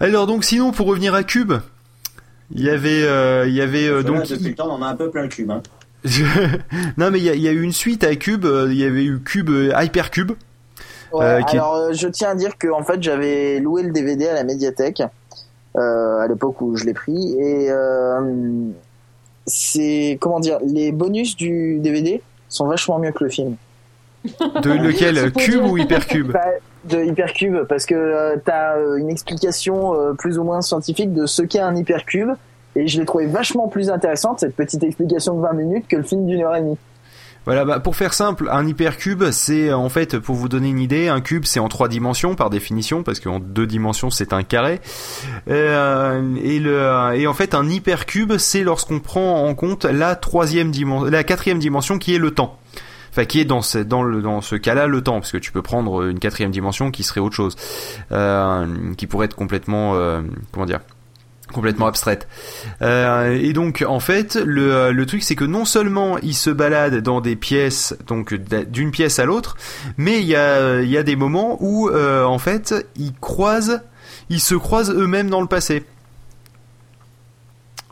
Alors 0.00 0.26
donc 0.26 0.44
sinon 0.44 0.70
pour 0.70 0.86
revenir 0.86 1.14
à 1.14 1.24
Cube, 1.24 1.52
il 2.54 2.62
y 2.64 2.70
avait 2.70 3.02
euh, 3.02 3.44
il 3.46 3.54
y 3.54 3.60
avait 3.60 3.86
euh, 3.88 4.00
Voilà, 4.00 4.20
donc 4.20 4.28
depuis 4.28 4.48
le 4.50 4.54
temps, 4.54 4.68
on 4.68 4.74
en 4.74 4.82
a 4.82 4.86
un 4.88 4.96
peu 4.96 5.10
plein 5.10 5.22
le 5.22 5.28
cube. 5.28 5.50
Hein. 5.50 5.62
non 6.96 7.10
mais 7.10 7.18
il 7.18 7.24
y 7.24 7.28
a, 7.30 7.34
il 7.34 7.40
y 7.42 7.48
a 7.48 7.52
eu 7.52 7.60
une 7.62 7.72
suite 7.72 8.04
à 8.04 8.14
Cube, 8.16 8.44
euh, 8.44 8.68
il 8.70 8.78
y 8.78 8.84
avait 8.84 9.04
eu 9.04 9.18
Cube 9.20 9.50
Hypercube. 9.76 10.30
Ouais, 11.12 11.24
Euh, 11.24 11.42
qui 11.42 11.56
est- 11.56 11.58
alors 11.58 11.92
je 11.92 12.06
tiens 12.08 12.30
à 12.30 12.34
dire 12.34 12.56
que 12.56 12.68
en 12.68 12.84
fait 12.84 13.02
j'avais 13.02 13.58
loué 13.60 13.82
le 13.82 13.90
DVD 13.90 14.28
à 14.28 14.34
la 14.34 14.44
médiathèque 14.44 15.02
euh, 15.76 16.18
à 16.20 16.28
l'époque 16.28 16.60
où 16.62 16.76
je 16.76 16.84
l'ai 16.84 16.94
pris 16.94 17.32
et 17.38 17.70
euh, 17.70 18.20
c'est 19.46 20.18
comment 20.20 20.38
dire 20.40 20.58
les 20.64 20.92
bonus 20.92 21.34
du 21.36 21.78
DVD 21.80 22.22
sont 22.48 22.66
vachement 22.66 22.98
mieux 22.98 23.12
que 23.12 23.24
le 23.24 23.30
film. 23.30 23.56
De 24.24 24.70
lequel 24.86 25.32
Cube 25.32 25.64
ou 25.64 25.76
Hypercube 25.76 26.32
Pas 26.32 26.54
de 26.84 27.04
Hypercube 27.04 27.64
parce 27.68 27.86
que 27.86 27.94
euh, 27.94 28.36
t'as 28.44 28.76
euh, 28.76 28.96
une 28.96 29.10
explication 29.10 29.94
euh, 29.94 30.12
plus 30.14 30.38
ou 30.38 30.44
moins 30.44 30.60
scientifique 30.60 31.12
de 31.12 31.26
ce 31.26 31.42
qu'est 31.42 31.60
un 31.60 31.74
Hypercube 31.76 32.30
et 32.76 32.86
je 32.86 32.98
l'ai 33.00 33.06
trouvé 33.06 33.26
vachement 33.26 33.68
plus 33.68 33.90
intéressante 33.90 34.40
cette 34.40 34.54
petite 34.54 34.82
explication 34.82 35.34
de 35.34 35.42
20 35.42 35.52
minutes 35.54 35.88
que 35.88 35.96
le 35.96 36.02
film 36.02 36.26
d'une 36.26 36.42
heure 36.42 36.56
et 36.56 36.60
demie 36.60 36.78
Voilà, 37.48 37.64
bah, 37.64 37.80
pour 37.80 37.96
faire 37.96 38.12
simple, 38.12 38.50
un 38.52 38.66
hypercube, 38.66 39.30
c'est 39.30 39.72
en 39.72 39.88
fait, 39.88 40.18
pour 40.18 40.34
vous 40.34 40.50
donner 40.50 40.68
une 40.68 40.80
idée, 40.80 41.08
un 41.08 41.22
cube 41.22 41.46
c'est 41.46 41.60
en 41.60 41.68
trois 41.68 41.88
dimensions 41.88 42.34
par 42.34 42.50
définition, 42.50 43.02
parce 43.02 43.20
qu'en 43.20 43.38
deux 43.38 43.66
dimensions 43.66 44.10
c'est 44.10 44.34
un 44.34 44.42
carré. 44.42 44.82
Euh, 45.48 46.36
et, 46.42 46.58
le, 46.58 47.14
et 47.14 47.26
en 47.26 47.32
fait, 47.32 47.54
un 47.54 47.66
hypercube, 47.66 48.36
c'est 48.36 48.62
lorsqu'on 48.62 49.00
prend 49.00 49.46
en 49.46 49.54
compte 49.54 49.86
la 49.86 50.14
troisième 50.14 50.70
dimension, 50.70 51.08
la 51.10 51.24
quatrième 51.24 51.58
dimension 51.58 51.98
qui 51.98 52.14
est 52.14 52.18
le 52.18 52.32
temps. 52.32 52.58
Enfin, 53.12 53.24
qui 53.24 53.40
est 53.40 53.46
dans 53.46 53.62
ce, 53.62 53.78
dans 53.78 54.42
ce 54.42 54.54
cas-là 54.54 54.86
le 54.86 55.02
temps, 55.02 55.14
parce 55.14 55.32
que 55.32 55.38
tu 55.38 55.50
peux 55.50 55.62
prendre 55.62 56.06
une 56.06 56.18
quatrième 56.18 56.50
dimension 56.50 56.90
qui 56.90 57.02
serait 57.02 57.20
autre 57.20 57.34
chose, 57.34 57.56
euh, 58.12 58.66
qui 58.98 59.06
pourrait 59.06 59.24
être 59.24 59.36
complètement, 59.36 59.94
euh, 59.94 60.20
comment 60.52 60.66
dire, 60.66 60.80
complètement 61.52 61.86
abstraite. 61.86 62.28
Euh, 62.82 63.38
et 63.40 63.52
donc 63.52 63.84
en 63.86 64.00
fait 64.00 64.36
le, 64.36 64.92
le 64.92 65.06
truc 65.06 65.22
c'est 65.22 65.34
que 65.34 65.44
non 65.44 65.64
seulement 65.64 66.18
ils 66.18 66.34
se 66.34 66.50
baladent 66.50 67.00
dans 67.02 67.20
des 67.20 67.36
pièces 67.36 67.96
donc 68.06 68.34
d'une 68.34 68.90
pièce 68.90 69.18
à 69.18 69.24
l'autre, 69.24 69.56
mais 69.96 70.20
il 70.20 70.26
y 70.26 70.36
a 70.36 70.80
il 70.80 70.90
y 70.90 70.96
a 70.96 71.02
des 71.02 71.16
moments 71.16 71.56
où 71.60 71.88
euh, 71.88 72.24
en 72.24 72.38
fait 72.38 72.74
ils 72.96 73.14
croisent 73.14 73.80
ils 74.30 74.40
se 74.40 74.54
croisent 74.54 74.92
eux-mêmes 74.92 75.30
dans 75.30 75.40
le 75.40 75.46
passé. 75.46 75.84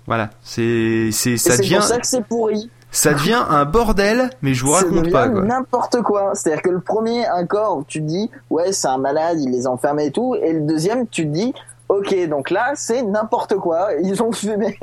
Voilà, 0.07 0.31
c'est 0.43 1.11
c'est 1.13 1.37
ça 1.37 1.57
devient 1.57 1.77
pour 1.77 1.85
ça 1.85 1.99
que 1.99 2.07
c'est 2.07 2.25
pourri. 2.25 2.71
ça 2.93 3.13
devient 3.13 3.43
un 3.49 3.65
bordel, 3.65 4.31
mais 4.41 4.55
je 4.55 4.65
vous 4.65 4.71
raconte 4.71 5.11
pas 5.11 5.29
quoi. 5.29 5.43
N'importe 5.43 6.01
quoi. 6.03 6.33
C'est-à-dire 6.35 6.63
que 6.63 6.71
le 6.71 6.81
premier, 6.81 7.27
un 7.27 7.45
corps, 7.45 7.83
tu 7.89 8.01
te 8.01 8.07
dis, 8.07 8.31
ouais, 8.51 8.71
c'est 8.73 8.87
un 8.87 8.99
malade, 8.99 9.41
il 9.41 9.51
les 9.51 9.67
a 9.67 9.71
enfermés 9.71 10.07
et 10.07 10.13
tout. 10.13 10.37
Et 10.37 10.53
le 10.53 10.61
deuxième, 10.61 11.09
tu 11.09 11.25
te 11.25 11.33
dis, 11.33 11.53
ok, 11.89 12.29
donc 12.29 12.51
là, 12.51 12.73
c'est 12.75 13.03
n'importe 13.03 13.57
quoi. 13.57 13.89
Ils 14.03 14.23
ont 14.23 14.33
fumé. 14.33 14.79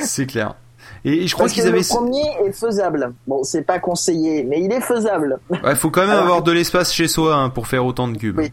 C'est 0.00 0.26
clair. 0.26 0.54
Et 1.04 1.26
je 1.26 1.34
crois 1.34 1.48
qu'ils 1.48 1.66
avaient 1.66 1.78
le 1.78 1.88
premier 1.88 2.26
est 2.44 2.52
faisable. 2.52 3.12
Bon, 3.26 3.44
c'est 3.44 3.62
pas 3.62 3.78
conseillé, 3.78 4.44
mais 4.44 4.60
il 4.62 4.72
est 4.72 4.80
faisable. 4.80 5.38
Ouais, 5.50 5.74
faut 5.74 5.90
quand 5.90 6.00
même 6.00 6.10
Alors 6.10 6.24
avoir 6.24 6.42
de 6.42 6.52
l'espace 6.52 6.92
chez 6.92 7.08
soi 7.08 7.36
hein, 7.36 7.50
pour 7.50 7.66
faire 7.66 7.84
autant 7.84 8.08
de 8.08 8.16
cubes. 8.16 8.38
Oui. 8.38 8.52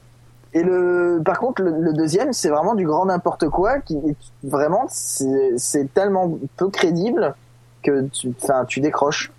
Et 0.53 0.63
le, 0.63 1.21
par 1.25 1.39
contre, 1.39 1.61
le, 1.61 1.71
le 1.81 1.93
deuxième, 1.93 2.31
c'est 2.31 2.49
vraiment 2.49 2.75
du 2.75 2.85
grand 2.85 3.07
n'importe 3.07 3.49
quoi 3.49 3.79
qui, 3.79 3.97
vraiment, 4.43 4.85
c'est 4.89 5.93
tellement 5.93 6.37
peu 6.55 6.69
crédible 6.69 7.35
que 7.83 8.07
tu, 8.09 8.33
enfin, 8.41 8.63
tu 8.65 8.79
décroches. 8.79 9.31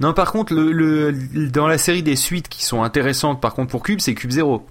Non, 0.00 0.12
par 0.14 0.30
contre, 0.30 0.54
le, 0.54 0.70
le, 0.70 1.48
dans 1.48 1.66
la 1.66 1.76
série 1.76 2.04
des 2.04 2.14
suites 2.14 2.48
qui 2.48 2.64
sont 2.64 2.84
intéressantes, 2.84 3.40
par 3.40 3.54
contre, 3.54 3.72
pour 3.72 3.82
Cube, 3.82 3.98
c'est 3.98 4.14
Cube 4.14 4.30
Zero. 4.30 4.64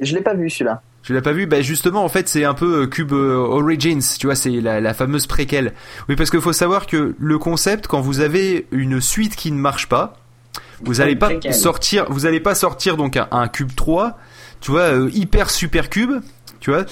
Je 0.00 0.14
l'ai 0.14 0.20
pas 0.20 0.34
vu 0.34 0.48
celui-là. 0.48 0.80
Tu 1.08 1.14
l'as 1.14 1.22
pas 1.22 1.32
vu? 1.32 1.46
Bah 1.46 1.62
justement, 1.62 2.04
en 2.04 2.10
fait, 2.10 2.28
c'est 2.28 2.44
un 2.44 2.52
peu 2.52 2.82
euh, 2.82 2.86
Cube 2.86 3.14
euh, 3.14 3.34
Origins, 3.34 4.02
tu 4.20 4.26
vois, 4.26 4.34
c'est 4.34 4.50
la, 4.50 4.78
la 4.78 4.92
fameuse 4.92 5.26
préquelle. 5.26 5.72
Oui, 6.06 6.16
parce 6.16 6.28
qu'il 6.28 6.42
faut 6.42 6.52
savoir 6.52 6.86
que 6.86 7.14
le 7.18 7.38
concept, 7.38 7.86
quand 7.86 8.02
vous 8.02 8.20
avez 8.20 8.66
une 8.72 9.00
suite 9.00 9.34
qui 9.34 9.50
ne 9.50 9.56
marche 9.56 9.88
pas, 9.88 10.18
vous 10.82 11.00
allez 11.00 11.16
pas 11.16 11.28
préquelle. 11.28 11.54
sortir, 11.54 12.04
vous 12.10 12.26
allez 12.26 12.40
pas 12.40 12.54
sortir 12.54 12.98
donc 12.98 13.16
un, 13.16 13.26
un 13.30 13.48
Cube 13.48 13.74
3, 13.74 14.18
tu 14.60 14.70
vois, 14.70 14.82
euh, 14.82 15.10
hyper 15.14 15.48
super 15.48 15.88
Cube. 15.88 16.20
Tu 16.60 16.70
vois 16.72 16.84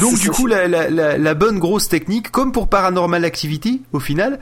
Donc 0.00 0.18
du 0.18 0.30
coup 0.30 0.48
la, 0.48 0.66
la, 0.66 0.90
la, 0.90 1.16
la 1.18 1.34
bonne 1.34 1.60
grosse 1.60 1.88
technique, 1.88 2.32
comme 2.32 2.50
pour 2.50 2.66
Paranormal 2.66 3.24
Activity 3.24 3.82
au 3.92 4.00
final, 4.00 4.40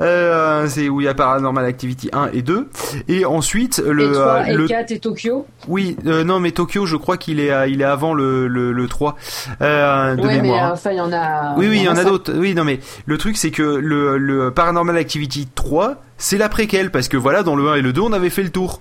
euh, 0.00 0.66
c'est 0.66 0.88
où 0.88 1.00
il 1.00 1.04
y 1.04 1.08
a 1.08 1.14
Paranormal 1.14 1.64
Activity 1.66 2.08
1 2.12 2.30
et 2.32 2.40
2, 2.40 2.68
et 3.08 3.26
ensuite 3.26 3.82
le, 3.86 4.10
et 4.10 4.12
3, 4.12 4.24
euh, 4.24 4.44
et 4.44 4.54
le 4.54 4.66
4 4.68 4.90
et 4.92 4.98
Tokyo. 4.98 5.46
oui, 5.68 5.96
euh, 6.06 6.24
non, 6.24 6.40
mais 6.40 6.52
Tokyo, 6.52 6.86
je 6.86 6.96
crois 6.96 7.16
qu'il 7.18 7.38
est, 7.38 7.52
il 7.70 7.82
est 7.82 7.84
avant 7.84 8.14
le, 8.14 8.48
le, 8.48 8.72
le 8.72 8.88
3 8.88 9.16
euh, 9.60 10.14
de 10.16 10.22
Ouais, 10.22 10.26
mais 10.36 10.40
mémoire. 10.42 10.64
euh, 10.64 10.66
hein. 10.68 10.70
enfin, 10.72 10.90
il 10.92 10.96
y 10.96 11.00
en 11.02 11.12
a. 11.12 11.54
oui, 11.58 11.68
oui, 11.68 11.76
il 11.78 11.84
y 11.84 11.88
en 11.88 11.96
a 11.96 12.04
d'autres. 12.04 12.32
Oui, 12.34 12.54
non, 12.54 12.64
mais 12.64 12.80
le 13.04 13.18
truc, 13.18 13.36
c'est 13.36 13.50
que 13.50 13.62
le, 13.62 14.16
le 14.16 14.50
Paranormal 14.52 14.96
Activity 14.96 15.48
3, 15.54 15.96
c'est 16.16 16.38
la 16.38 16.48
préquelle, 16.48 16.90
parce 16.90 17.08
que 17.08 17.18
voilà, 17.18 17.42
dans 17.42 17.56
le 17.56 17.68
1 17.68 17.74
et 17.74 17.82
le 17.82 17.92
2, 17.92 18.00
on 18.00 18.12
avait 18.14 18.30
fait 18.30 18.42
le 18.42 18.50
tour. 18.50 18.80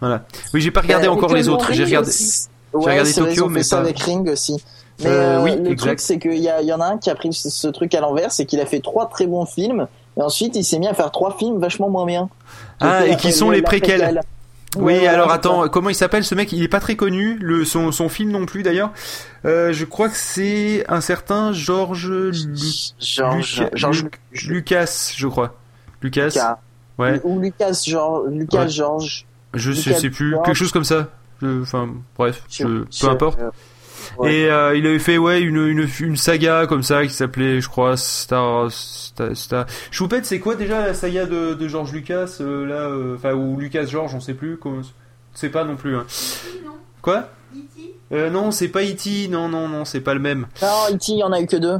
Voilà. 0.00 0.24
Oui, 0.54 0.60
j'ai 0.62 0.70
pas 0.70 0.80
regardé 0.80 1.08
Euh, 1.08 1.10
encore 1.10 1.34
les 1.34 1.48
autres. 1.50 1.72
J'ai 1.74 1.84
regardé. 1.84 2.10
Ouais, 2.74 2.90
regardé 2.92 3.12
Tokyo, 3.14 3.48
mais 3.48 3.62
ça 3.62 3.76
pas- 3.76 3.82
avec 3.82 3.98
Ring 3.98 4.28
aussi. 4.30 4.62
Mais 5.00 5.06
Euh, 5.06 5.38
euh, 5.38 5.42
oui, 5.42 5.50
le 5.56 5.70
exact. 5.72 5.76
truc, 5.86 6.00
c'est 6.00 6.18
qu'il 6.18 6.38
y, 6.38 6.48
a- 6.48 6.60
il 6.60 6.66
y 6.66 6.72
en 6.72 6.80
a 6.80 6.86
un 6.86 6.98
qui 6.98 7.08
a 7.10 7.14
pris 7.14 7.32
ce, 7.32 7.50
ce 7.50 7.68
truc 7.68 7.94
à 7.94 8.00
l'envers, 8.00 8.32
c'est 8.32 8.46
qu'il 8.46 8.60
a 8.60 8.66
fait 8.66 8.80
trois 8.80 9.08
très 9.08 9.26
bons 9.26 9.46
films, 9.46 9.86
et 10.18 10.22
ensuite 10.22 10.56
il 10.56 10.64
s'est 10.64 10.78
mis 10.78 10.88
à 10.88 10.94
faire 10.94 11.10
trois 11.12 11.36
films 11.36 11.58
vachement 11.60 11.88
moins 11.88 12.04
bien. 12.06 12.28
Ah, 12.80 13.06
et 13.06 13.16
qui 13.16 13.32
sont 13.32 13.50
les 13.50 13.62
préquelle. 13.62 14.20
Oui, 14.76 14.94
Ouais, 14.98 15.06
alors 15.06 15.30
attends, 15.32 15.66
comment 15.70 15.88
il 15.88 15.94
s'appelle 15.94 16.24
ce 16.24 16.34
mec? 16.34 16.52
Il 16.52 16.62
est 16.62 16.68
pas 16.68 16.78
très 16.80 16.94
connu, 16.94 17.38
le 17.40 17.64
son, 17.64 17.90
son 17.90 18.08
film 18.10 18.30
non 18.30 18.44
plus 18.44 18.62
d'ailleurs. 18.62 18.90
Euh, 19.46 19.72
je 19.72 19.84
crois 19.86 20.10
que 20.10 20.16
c'est 20.16 20.84
un 20.88 21.00
certain 21.00 21.52
Georges 21.54 22.10
Lu- 22.10 22.32
Georges, 23.00 23.62
Luca- 23.72 24.18
Lu- 24.32 24.48
Lucas, 24.48 25.12
je 25.16 25.26
crois. 25.26 25.54
Lucas. 26.02 26.26
Lucas. 26.26 26.58
Ouais. 26.98 27.18
Ou 27.24 27.40
Lucas, 27.40 27.80
Georges, 27.86 28.28
Lucas, 28.30 28.64
Ouais. 28.64 28.68
Georges. 28.68 29.26
Je 29.54 29.70
Lucas 29.70 29.94
sais 30.00 30.10
plus, 30.10 30.32
George. 30.32 30.44
quelque 30.44 30.56
chose 30.56 30.72
comme 30.72 30.84
ça. 30.84 31.06
Enfin, 31.42 31.88
bref, 32.16 32.42
Je- 32.50 32.64
peu 33.00 33.08
importe. 33.10 33.38
euh, 33.40 33.50
ouais. 34.18 34.34
Et 34.34 34.50
euh, 34.50 34.76
il 34.76 34.86
avait 34.86 34.98
fait 34.98 35.18
ouais 35.18 35.40
une, 35.40 35.66
une, 35.66 35.86
une 36.00 36.16
saga 36.16 36.66
comme 36.66 36.82
ça 36.82 37.04
qui 37.06 37.12
s'appelait, 37.12 37.60
je 37.60 37.68
crois, 37.68 37.96
Star 37.96 38.70
Star. 38.70 39.36
Star... 39.36 39.66
Choupette, 39.90 40.24
c'est 40.24 40.40
quoi 40.40 40.54
déjà 40.54 40.86
la 40.86 40.94
saga 40.94 41.26
de, 41.26 41.54
de 41.54 41.68
George 41.68 41.92
Lucas 41.92 42.38
euh, 42.40 42.66
là, 42.66 42.88
euh, 42.88 43.16
enfin 43.16 43.34
ou 43.34 43.58
Lucas 43.58 43.84
George, 43.86 44.14
on 44.14 44.20
sait 44.20 44.34
plus, 44.34 44.56
comment... 44.56 44.82
c'est 45.34 45.50
pas 45.50 45.64
non 45.64 45.76
plus. 45.76 45.96
Hein. 45.96 46.06
Quoi? 47.02 47.28
Euh, 48.12 48.30
Non, 48.30 48.50
c'est 48.50 48.68
pas 48.68 48.82
E.T. 48.82 49.28
Non, 49.28 49.48
non, 49.48 49.68
non, 49.68 49.84
c'est 49.84 50.00
pas 50.00 50.14
le 50.14 50.20
même. 50.20 50.46
Non, 50.62 50.94
E.T., 50.94 51.12
il 51.12 51.18
y 51.18 51.22
en 51.24 51.32
a 51.32 51.40
eu 51.40 51.46
que 51.46 51.56
deux. 51.56 51.76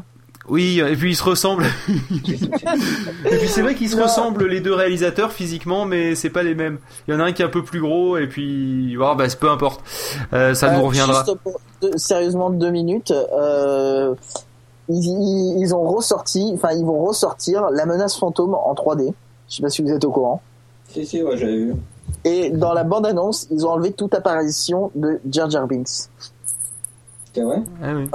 Oui, 0.49 0.81
et 0.81 0.97
puis 0.97 1.11
ils 1.13 1.17
se 1.17 1.23
ressemblent. 1.25 1.67
et 1.89 3.37
puis 3.37 3.49
c'est 3.49 3.63
vrai 3.63 3.75
qu'ils 3.75 3.91
se 3.91 3.97
Non. 3.97 4.05
ressemblent 4.05 4.47
les 4.47 4.61
deux 4.61 4.73
réalisateurs 4.75 5.33
physiquement, 5.33 5.85
mais 5.85 6.15
c'est 6.15 6.31
pas 6.31 6.43
les 6.43 6.55
mêmes. 6.55 6.79
Il 7.07 7.15
y 7.15 7.17
en 7.17 7.21
a 7.21 7.25
un 7.25 7.33
qui 7.33 7.43
est 7.43 7.45
un 7.45 7.51
peu 7.51 7.63
plus 7.63 7.81
gros 7.81 8.17
et 8.17 8.27
puis, 8.27 8.97
oh, 8.99 9.15
bah 9.17 9.27
peu 9.39 9.51
importe, 9.51 9.81
Euh, 10.33 10.55
ça 10.55 10.71
nous 10.73 10.81
Euh, 10.81 10.87
reviendra. 10.87 11.25
juste 11.25 11.37
pour- 11.43 11.61
de- 11.83 11.97
sérieusement, 11.97 12.51
deux 12.51 12.71
minutes. 12.71 13.11
Euh, 13.13 14.15
ils, 14.89 15.59
ils- 15.61 15.75
ont 15.75 15.83
ressorti, 15.87 16.51
enfin, 16.55 16.71
ils 16.73 16.85
vont 16.85 17.05
ressortir 17.05 17.69
la 17.71 17.85
menace 17.85 18.17
fantôme 18.17 18.55
en 18.55 18.75
3D. 18.75 19.13
Je 19.51 19.57
sais 19.57 19.63
pas 19.63 19.69
si 19.71 19.83
vous 19.83 19.91
êtes 19.91 20.05
au 20.05 20.11
courant. 20.11 20.41
Si, 20.89 21.05
si, 21.05 21.23
ouais, 21.23 21.37
j'avais 21.37 21.57
vu. 21.57 21.75
Et 22.25 22.49
dans 22.51 22.73
la 22.73 22.85
bande-annonce, 22.85 23.47
ils 23.51 23.67
ont 23.67 23.71
enlevé 23.73 23.93
toute 23.93 24.15
apparition 24.15 24.91
de 24.95 25.21
Jar 25.31 25.51
Jar 25.51 25.67
Binks. 25.67 26.09
C'est 27.35 27.43
vrai? 27.43 27.63
Ah 27.83 27.93
oui. 27.95 28.09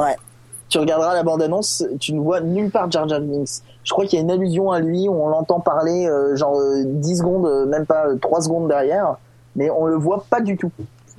Tu 0.73 0.79
regarderas 0.79 1.13
la 1.13 1.21
bande-annonce, 1.21 1.85
tu 1.99 2.13
ne 2.15 2.19
vois 2.19 2.41
nulle 2.41 2.71
part 2.71 2.89
Jar 2.89 3.07
Jar 3.07 3.21
Binks. 3.21 3.61
Je 3.83 3.91
crois 3.91 4.07
qu'il 4.07 4.17
y 4.17 4.19
a 4.19 4.25
une 4.25 4.31
allusion 4.31 4.71
à 4.71 4.79
lui, 4.79 5.07
où 5.07 5.13
on 5.13 5.29
l'entend 5.29 5.59
parler 5.59 6.07
euh, 6.07 6.35
genre 6.35 6.57
euh, 6.59 6.81
10 6.83 7.17
secondes, 7.19 7.45
euh, 7.45 7.67
même 7.67 7.85
pas 7.85 8.07
euh, 8.07 8.15
3 8.19 8.41
secondes 8.41 8.67
derrière, 8.69 9.17
mais 9.55 9.69
on 9.69 9.85
le 9.85 9.93
voit 9.97 10.25
pas 10.27 10.41
du 10.41 10.57
tout. 10.57 10.71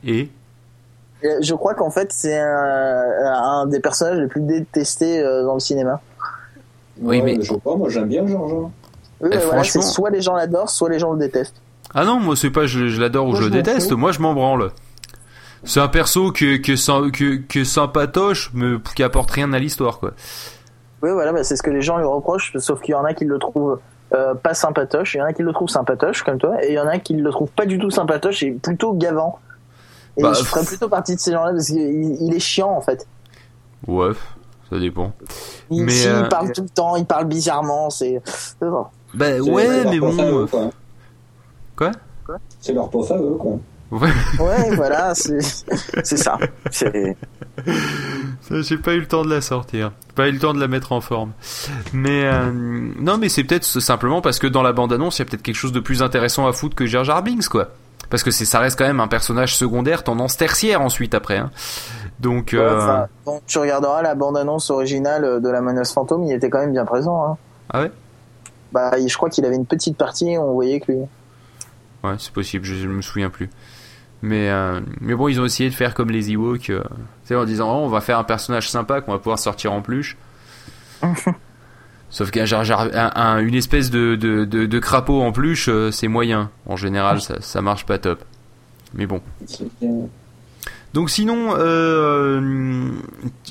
Et 0.02 0.28
Je 1.22 1.54
crois 1.54 1.74
qu'en 1.74 1.90
fait, 1.90 2.08
c'est 2.12 2.36
un, 2.36 3.32
un 3.32 3.66
des 3.66 3.78
personnages 3.78 4.18
les 4.18 4.26
plus 4.26 4.40
détestés 4.40 5.20
euh, 5.20 5.44
dans 5.44 5.54
le 5.54 5.60
cinéma. 5.60 6.00
Oui, 7.00 7.18
Ouais, 7.20 7.22
mais- 7.22 7.40
Je 7.40 7.52
sais 7.52 7.58
pas, 7.60 7.76
moi 7.76 7.88
j'aime 7.90 8.08
bien 8.08 8.26
Georges. 8.26 8.52
hein. 8.54 8.70
Oui, 9.20 9.28
Eh, 9.32 9.36
voilà, 9.36 9.46
franchement- 9.52 9.82
soit 9.82 10.10
les 10.10 10.20
gens 10.20 10.34
l'adorent, 10.34 10.68
soit 10.68 10.88
les 10.88 10.98
gens 10.98 11.12
le 11.12 11.20
détestent. 11.20 11.54
Ah 11.94 12.04
non, 12.04 12.18
moi 12.18 12.34
c'est 12.34 12.50
pas 12.50 12.66
je, 12.66 12.88
je 12.88 13.00
l'adore 13.00 13.26
ou 13.26 13.30
Moi, 13.30 13.36
je 13.38 13.42
le 13.44 13.48
je 13.50 13.54
déteste, 13.54 13.92
moi 13.92 14.10
je 14.10 14.18
m'en 14.18 14.34
branle. 14.34 14.72
C'est 15.64 15.80
un 15.80 15.88
perso 15.88 16.32
que 16.32 16.56
que 16.56 17.10
que, 17.10 17.36
que 17.36 17.64
sympatoche, 17.64 18.50
mais 18.54 18.76
qui 18.94 19.02
apporte 19.02 19.30
rien 19.30 19.52
à 19.52 19.58
l'histoire 19.58 19.98
quoi. 19.98 20.12
Oui, 21.02 21.10
voilà, 21.12 21.32
bah, 21.32 21.44
c'est 21.44 21.56
ce 21.56 21.62
que 21.62 21.70
les 21.70 21.82
gens 21.82 21.98
lui 21.98 22.06
reprochent, 22.06 22.56
sauf 22.56 22.80
qu'il 22.80 22.92
y 22.92 22.94
en 22.94 23.04
a 23.04 23.12
qui 23.12 23.26
le 23.26 23.38
trouvent 23.38 23.78
euh, 24.14 24.34
pas 24.34 24.54
sympatoche, 24.54 25.14
il 25.14 25.18
y 25.18 25.22
en 25.22 25.26
a 25.26 25.32
qui 25.34 25.42
le 25.42 25.52
trouvent 25.52 25.68
sympatoche, 25.68 26.22
comme 26.22 26.38
toi, 26.38 26.64
et 26.64 26.70
il 26.70 26.74
y 26.74 26.78
en 26.78 26.86
a 26.86 26.98
qui 26.98 27.14
le 27.14 27.30
trouvent 27.30 27.50
pas 27.50 27.66
du 27.66 27.78
tout 27.78 27.90
sympatoche 27.90 28.42
et 28.42 28.52
plutôt 28.52 28.94
gavant. 28.94 29.38
Et 30.16 30.22
Bah, 30.22 30.32
je 30.32 30.42
ferais 30.44 30.64
plutôt 30.64 30.88
partie 30.88 31.14
de 31.14 31.20
ces 31.20 31.32
gens-là 31.32 31.52
parce 31.52 31.66
qu'il 31.66 32.16
il 32.22 32.34
est 32.34 32.40
chiant 32.40 32.70
en 32.70 32.80
fait. 32.80 33.06
Ouais, 33.86 34.12
ça 34.70 34.78
dépend. 34.78 35.12
Il, 35.70 35.84
Mais, 35.84 35.92
si, 35.92 36.08
euh, 36.08 36.22
il 36.22 36.28
parle 36.28 36.52
tout 36.52 36.62
le 36.62 36.68
temps, 36.68 36.96
il 36.96 37.04
parle 37.04 37.26
bizarrement, 37.26 37.90
c'est. 37.90 38.22
Bah 38.60 39.38
ouais, 39.40 39.84
mais 39.84 39.98
bon. 39.98 40.46
quoi. 40.46 40.70
Quoi? 41.76 42.38
C'est 42.60 42.72
leur 42.72 42.88
pof 42.88 43.10
à 43.10 43.18
eux, 43.18 43.36
quoi. 43.38 43.58
Ouais, 43.90 44.10
Ouais, 44.40 44.74
voilà, 44.74 45.14
c'est 45.14 46.16
ça. 46.16 46.38
J'ai 46.72 47.16
pas 48.78 48.94
eu 48.94 49.00
le 49.00 49.06
temps 49.06 49.24
de 49.24 49.30
la 49.30 49.40
sortir, 49.40 49.92
pas 50.14 50.28
eu 50.28 50.32
le 50.32 50.38
temps 50.38 50.54
de 50.54 50.60
la 50.60 50.68
mettre 50.68 50.92
en 50.92 51.00
forme. 51.00 51.32
Mais 51.92 52.24
euh, 52.24 52.50
non, 52.52 53.18
mais 53.18 53.28
c'est 53.28 53.44
peut-être 53.44 53.64
simplement 53.64 54.20
parce 54.20 54.38
que 54.38 54.46
dans 54.46 54.62
la 54.62 54.72
bande 54.72 54.92
annonce, 54.92 55.18
il 55.18 55.20
y 55.20 55.22
a 55.22 55.24
peut-être 55.26 55.42
quelque 55.42 55.56
chose 55.56 55.72
de 55.72 55.80
plus 55.80 56.02
intéressant 56.02 56.46
à 56.46 56.52
foutre 56.52 56.74
que 56.74 56.86
Jar 56.86 57.04
Jar 57.04 57.22
Binks 57.22 57.48
quoi. 57.48 57.68
Parce 58.10 58.22
que 58.22 58.30
ça 58.30 58.58
reste 58.58 58.78
quand 58.78 58.86
même 58.86 59.00
un 59.00 59.08
personnage 59.08 59.56
secondaire 59.56 60.04
tendance 60.04 60.36
tertiaire 60.36 60.80
ensuite 60.80 61.14
après. 61.14 61.38
Hein. 61.38 61.50
Donc 62.20 62.50
Ouais, 62.52 62.58
euh, 62.58 63.04
enfin, 63.24 63.40
tu 63.46 63.58
regarderas 63.58 64.02
la 64.02 64.14
bande-annonce 64.14 64.70
originale 64.70 65.40
de 65.40 65.48
la 65.48 65.60
menace 65.60 65.92
fantôme, 65.92 66.24
il 66.24 66.32
était 66.32 66.50
quand 66.50 66.60
même 66.60 66.72
bien 66.72 66.84
présent. 66.84 67.24
Hein. 67.24 67.36
ah 67.70 67.80
ouais? 67.82 67.92
Bah, 68.72 68.92
je 69.06 69.16
crois 69.16 69.30
qu'il 69.30 69.44
avait 69.44 69.56
une 69.56 69.66
petite 69.66 69.96
partie, 69.96 70.36
on 70.38 70.52
voyait 70.52 70.80
que 70.80 70.92
lui. 70.92 70.98
Ouais, 72.02 72.14
c'est 72.18 72.32
possible, 72.32 72.64
je, 72.64 72.74
je 72.74 72.88
me 72.88 73.02
souviens 73.02 73.30
plus. 73.30 73.48
Mais, 74.26 74.48
euh, 74.48 74.80
mais 75.02 75.14
bon, 75.14 75.28
ils 75.28 75.38
ont 75.38 75.44
essayé 75.44 75.68
de 75.68 75.74
faire 75.74 75.92
comme 75.92 76.10
les 76.10 76.30
Ewoks, 76.32 76.70
euh, 76.70 76.82
en 77.30 77.44
disant 77.44 77.68
oh, 77.70 77.84
on 77.84 77.88
va 77.88 78.00
faire 78.00 78.18
un 78.18 78.24
personnage 78.24 78.70
sympa 78.70 79.02
qu'on 79.02 79.12
va 79.12 79.18
pouvoir 79.18 79.38
sortir 79.38 79.70
en 79.74 79.82
peluche. 79.82 80.16
Sauf 82.10 82.30
qu'un 82.30 82.46
un- 82.94 83.12
un- 83.16 83.38
une 83.40 83.54
espèce 83.54 83.90
de, 83.90 84.14
de, 84.14 84.44
de, 84.44 84.66
de 84.66 84.78
crapaud 84.78 85.20
en 85.20 85.32
peluche, 85.32 85.68
euh, 85.68 85.90
c'est 85.90 86.08
moyen. 86.08 86.50
En 86.64 86.76
général, 86.76 87.20
ça, 87.20 87.40
ça 87.40 87.60
marche 87.60 87.84
pas 87.86 87.98
top. 87.98 88.24
Mais 88.94 89.06
bon. 89.06 89.20
Donc 90.94 91.10
sinon, 91.10 91.56
euh, 91.58 92.88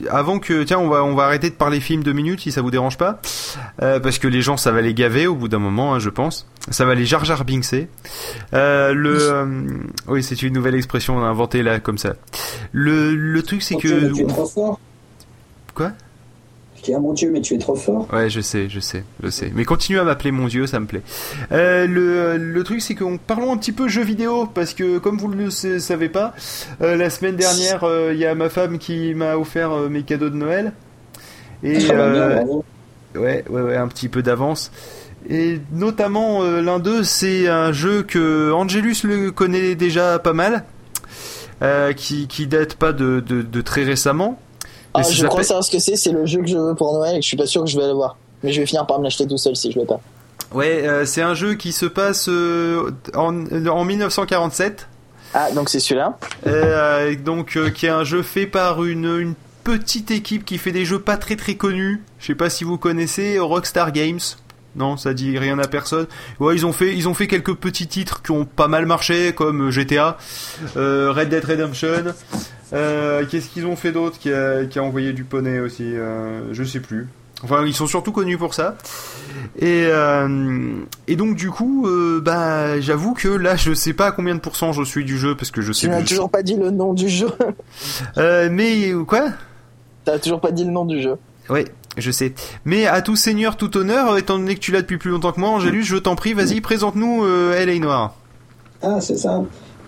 avant 0.09 0.39
que, 0.39 0.63
tiens, 0.63 0.79
on 0.79 0.87
va 0.87 1.03
on 1.03 1.13
va 1.13 1.25
arrêter 1.25 1.49
de 1.49 1.55
parler 1.55 1.81
film 1.81 2.01
deux 2.01 2.13
minutes 2.13 2.39
si 2.39 2.53
ça 2.53 2.61
vous 2.61 2.71
dérange 2.71 2.97
pas, 2.97 3.19
Euh, 3.81 3.99
parce 3.99 4.17
que 4.17 4.29
les 4.29 4.41
gens 4.41 4.55
ça 4.55 4.71
va 4.71 4.79
les 4.81 4.93
gaver 4.93 5.27
au 5.27 5.35
bout 5.35 5.49
d'un 5.49 5.59
moment, 5.59 5.93
hein, 5.93 5.99
je 5.99 6.09
pense. 6.09 6.47
Ça 6.71 6.85
va 6.85 6.95
les 6.95 7.05
Jar 7.05 7.25
Jar 7.25 7.43
Binkser. 7.43 7.89
Euh, 8.53 8.93
le, 8.93 9.17
euh, 9.19 9.45
oui, 10.07 10.23
c'est 10.23 10.41
une 10.41 10.53
nouvelle 10.53 10.75
expression 10.75 11.21
inventée 11.21 11.63
là 11.63 11.81
comme 11.81 11.97
ça. 11.97 12.13
Le 12.71 13.13
le 13.13 13.43
truc 13.43 13.61
c'est 13.61 13.75
que, 13.75 14.25
trop 14.25 14.45
fort. 14.45 14.79
quoi? 15.75 15.91
Dis, 16.83 16.93
ah 16.93 16.99
mon 16.99 17.13
dieu, 17.13 17.29
mais 17.31 17.39
tu 17.41 17.53
es 17.53 17.57
trop 17.57 17.75
fort. 17.75 18.07
Ouais, 18.11 18.29
je 18.29 18.41
sais, 18.41 18.67
je 18.67 18.79
sais, 18.81 19.05
je 19.23 19.29
sais. 19.29 19.51
Mais 19.55 19.63
continue 19.63 19.99
à 19.99 20.03
m'appeler 20.03 20.31
mon 20.31 20.47
dieu, 20.47 20.67
ça 20.67 20.79
me 20.81 20.85
plaît. 20.85 21.01
Euh, 21.53 21.87
le, 21.87 22.37
le 22.37 22.63
truc, 22.63 22.81
c'est 22.81 22.93
qu'on 22.93 23.17
parlons 23.17 23.53
un 23.53 23.57
petit 23.57 23.71
peu 23.71 23.87
jeux 23.87 24.03
vidéo 24.03 24.45
parce 24.53 24.73
que 24.73 24.97
comme 24.97 25.17
vous 25.17 25.29
le 25.29 25.49
sa- 25.49 25.79
savez 25.79 26.09
pas, 26.09 26.33
euh, 26.81 26.97
la 26.97 27.09
semaine 27.09 27.37
dernière, 27.37 27.85
euh, 27.85 28.11
il 28.13 28.19
y 28.19 28.25
a 28.25 28.35
ma 28.35 28.49
femme 28.49 28.79
qui 28.79 29.13
m'a 29.15 29.37
offert 29.37 29.71
euh, 29.71 29.87
mes 29.89 30.03
cadeaux 30.03 30.29
de 30.29 30.35
Noël. 30.35 30.73
Et 31.63 31.77
bien, 31.77 31.97
euh, 31.97 32.35
bravo. 32.35 32.65
ouais, 33.15 33.45
ouais, 33.49 33.61
ouais, 33.61 33.77
un 33.77 33.87
petit 33.87 34.09
peu 34.09 34.21
d'avance. 34.21 34.69
Et 35.29 35.61
notamment 35.71 36.43
euh, 36.43 36.61
l'un 36.61 36.79
d'eux, 36.79 37.03
c'est 37.05 37.47
un 37.47 37.71
jeu 37.71 38.03
que 38.03 38.51
Angelus 38.51 38.97
le 39.05 39.31
connaît 39.31 39.75
déjà 39.75 40.19
pas 40.19 40.33
mal, 40.33 40.65
euh, 41.61 41.93
qui 41.93 42.27
qui 42.27 42.45
date 42.45 42.75
pas 42.75 42.91
de 42.91 43.23
de, 43.25 43.41
de 43.41 43.61
très 43.61 43.83
récemment. 43.83 44.37
Ah, 44.93 45.01
je 45.03 45.25
crois 45.25 45.43
savoir 45.43 45.63
ce 45.63 45.71
que 45.71 45.79
c'est, 45.79 45.95
c'est 45.95 46.11
le 46.11 46.25
jeu 46.25 46.41
que 46.41 46.47
je 46.47 46.57
veux 46.57 46.75
pour 46.75 46.93
Noël 46.93 47.15
et 47.15 47.19
que 47.19 47.23
je 47.23 47.27
suis 47.27 47.37
pas 47.37 47.45
sûr 47.47 47.63
que 47.63 47.69
je 47.69 47.79
vais 47.79 47.87
l'avoir. 47.87 48.15
Mais 48.43 48.51
je 48.51 48.59
vais 48.59 48.65
finir 48.67 48.85
par 48.85 48.99
me 48.99 49.03
l'acheter 49.05 49.25
tout 49.27 49.37
seul 49.37 49.55
si 49.55 49.71
je 49.71 49.79
l'ai 49.79 49.85
pas. 49.85 49.99
Ouais, 50.53 50.87
euh, 50.87 51.05
c'est 51.05 51.21
un 51.21 51.33
jeu 51.33 51.55
qui 51.55 51.71
se 51.71 51.85
passe 51.85 52.27
euh, 52.29 52.91
en, 53.15 53.45
en 53.67 53.85
1947. 53.85 54.87
Ah, 55.33 55.51
donc 55.51 55.69
c'est 55.69 55.79
celui-là 55.79 56.17
Euh, 56.45 57.15
donc 57.15 57.57
euh, 57.57 57.69
qui 57.71 57.87
est 57.87 57.89
un 57.89 58.03
jeu 58.03 58.21
fait 58.21 58.45
par 58.45 58.83
une, 58.83 59.05
une 59.05 59.33
petite 59.63 60.11
équipe 60.11 60.45
qui 60.45 60.59
fait 60.59 60.71
des 60.71 60.85
jeux 60.85 60.99
pas 60.99 61.17
très 61.17 61.35
très 61.35 61.55
connus. 61.55 62.03
Je 62.19 62.27
sais 62.27 62.35
pas 62.35 62.51
si 62.51 62.63
vous 62.63 62.77
connaissez 62.77 63.39
Rockstar 63.39 63.91
Games. 63.93 64.19
Non, 64.75 64.97
ça 64.97 65.13
dit 65.13 65.37
rien 65.37 65.57
à 65.59 65.67
personne. 65.67 66.07
Ouais, 66.39 66.55
ils 66.55 66.65
ont 66.65 66.73
fait 66.73 66.95
ils 66.95 67.07
ont 67.07 67.13
fait 67.13 67.27
quelques 67.27 67.55
petits 67.55 67.87
titres 67.87 68.21
qui 68.23 68.31
ont 68.31 68.45
pas 68.45 68.67
mal 68.67 68.85
marché 68.87 69.33
comme 69.33 69.69
GTA, 69.69 70.17
euh, 70.77 71.11
Red 71.15 71.29
Dead 71.29 71.45
Redemption. 71.45 72.13
Euh, 72.71 73.25
Qu'est-ce 73.29 73.49
qu'ils 73.49 73.65
ont 73.65 73.75
fait 73.75 73.91
d'autre 73.91 74.17
qui 74.19 74.31
a, 74.31 74.65
qui 74.65 74.79
a 74.79 74.83
envoyé 74.83 75.13
du 75.13 75.23
poney 75.23 75.59
aussi 75.59 75.83
euh, 75.95 76.53
Je 76.53 76.63
sais 76.63 76.79
plus. 76.79 77.07
Enfin, 77.43 77.65
ils 77.65 77.73
sont 77.73 77.87
surtout 77.87 78.13
connus 78.13 78.37
pour 78.37 78.53
ça. 78.53 78.77
Et, 79.59 79.87
euh, 79.87 80.75
et 81.07 81.17
donc 81.17 81.35
du 81.35 81.49
coup, 81.49 81.87
euh, 81.87 82.21
bah, 82.23 82.79
j'avoue 82.79 83.13
que 83.13 83.27
là, 83.27 83.57
je 83.57 83.73
sais 83.73 83.91
pas 83.93 84.07
à 84.07 84.11
combien 84.13 84.33
de 84.33 84.39
pourcents 84.39 84.71
je 84.71 84.83
suis 84.83 85.03
du 85.03 85.17
jeu 85.17 85.35
parce 85.35 85.51
que 85.51 85.61
je 85.61 85.73
sais 85.73 85.87
Tu 85.87 85.89
n'as 85.89 86.03
toujours 86.03 86.29
pas 86.29 86.41
dit 86.41 86.55
le 86.55 86.71
nom 86.71 86.93
du 86.93 87.09
jeu. 87.09 87.29
Euh, 88.17 88.49
mais 88.51 88.91
quoi? 89.07 89.29
T'as 90.05 90.19
toujours 90.19 90.39
pas 90.39 90.51
dit 90.51 90.63
le 90.63 90.71
nom 90.71 90.85
du 90.85 91.01
jeu. 91.01 91.15
Ouais, 91.49 91.65
je 91.97 92.11
sais. 92.11 92.33
Mais 92.65 92.85
à 92.85 93.01
tout 93.01 93.15
seigneur, 93.15 93.57
tout 93.57 93.75
honneur, 93.77 94.17
étant 94.17 94.37
donné 94.37 94.55
que 94.55 94.59
tu 94.59 94.71
l'as 94.71 94.81
depuis 94.81 94.97
plus 94.97 95.11
longtemps 95.11 95.31
que 95.31 95.39
moi, 95.39 95.49
Angélus, 95.49 95.83
je 95.83 95.97
t'en 95.97 96.15
prie, 96.15 96.33
vas-y, 96.33 96.61
présente-nous 96.61 97.23
euh, 97.25 97.65
LA 97.65 97.79
Noir. 97.79 98.15
Ah, 98.81 99.01
c'est 99.01 99.17
ça. 99.17 99.41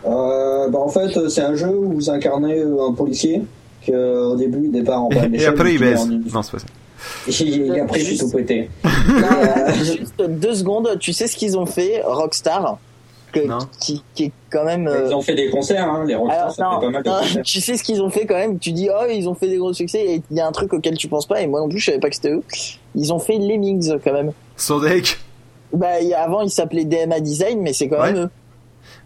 Euh, 0.07 0.69
bah, 0.69 0.79
en 0.79 0.89
fait, 0.89 1.15
euh, 1.17 1.29
c'est 1.29 1.41
un 1.41 1.55
jeu 1.55 1.69
où 1.69 1.91
vous 1.93 2.09
incarnez 2.09 2.59
euh, 2.59 2.87
un 2.89 2.93
policier 2.93 3.41
qui, 3.81 3.91
euh, 3.93 4.29
au 4.31 4.35
début, 4.35 4.61
il 4.65 4.71
départ 4.71 5.03
en 5.03 5.09
bas 5.09 5.27
de 5.27 5.35
Et, 5.35 5.45
après, 5.45 5.73
il 5.73 5.79
baise. 5.79 6.01
en- 6.01 6.07
Non, 6.07 6.41
c'est 6.43 6.51
pas 6.51 6.59
ça. 6.59 6.65
Et 7.27 7.79
après, 7.79 8.01
il 8.01 8.05
fait 8.05 8.17
tout. 8.17 8.31
Euh, 9.07 9.73
Juste 9.75 10.21
deux 10.27 10.55
secondes, 10.55 10.97
tu 10.99 11.13
sais 11.13 11.27
ce 11.27 11.35
qu'ils 11.35 11.57
ont 11.57 11.65
fait, 11.67 12.01
Rockstar 12.03 12.79
que- 13.31 13.45
Non. 13.45 13.59
qui, 13.79 14.01
qui 14.15 14.25
est 14.25 14.31
quand 14.49 14.63
même. 14.63 14.87
euh, 14.87 15.07
Ils 15.09 15.13
ont 15.15 15.21
fait 15.21 15.35
des 15.35 15.49
concerts, 15.49 15.83
hein, 15.87 16.05
les 16.07 16.15
rockstars, 16.15 16.39
Alors, 16.41 16.55
ça 16.55 16.63
fait 16.65 16.75
non, 16.75 16.79
pas 16.81 16.89
mal 16.89 17.03
de 17.03 17.09
non, 17.09 17.15
concerts. 17.19 17.41
tu 17.45 17.61
sais 17.61 17.77
ce 17.77 17.83
qu'ils 17.83 18.01
ont 18.01 18.09
fait 18.09 18.25
quand 18.25 18.35
même. 18.35 18.57
Tu 18.59 18.71
dis, 18.71 18.89
oh, 18.89 19.05
ils 19.11 19.27
ont 19.29 19.35
fait 19.35 19.47
des 19.47 19.57
gros 19.57 19.73
succès 19.73 19.99
et 20.03 20.23
il 20.31 20.37
y 20.37 20.39
a 20.39 20.47
un 20.47 20.51
truc 20.51 20.73
auquel 20.73 20.97
tu 20.97 21.07
penses 21.07 21.27
pas 21.27 21.41
et 21.41 21.47
moi 21.47 21.59
non 21.59 21.69
plus, 21.69 21.79
je 21.79 21.85
savais 21.85 21.99
pas 21.99 22.09
que 22.09 22.15
c'était 22.15 22.31
eux. 22.31 22.43
Ils 22.95 23.13
ont 23.13 23.19
fait 23.19 23.37
Lemmings 23.37 23.93
quand 24.03 24.13
même. 24.13 24.31
Sans 24.57 24.79
deck 24.79 25.17
Bah, 25.73 25.87
avant, 26.17 26.41
ils 26.41 26.49
s'appelaient 26.49 26.85
DMA 26.85 27.19
Design, 27.19 27.61
mais 27.61 27.73
c'est 27.73 27.87
quand 27.89 28.01
même 28.01 28.15
eux. 28.17 28.29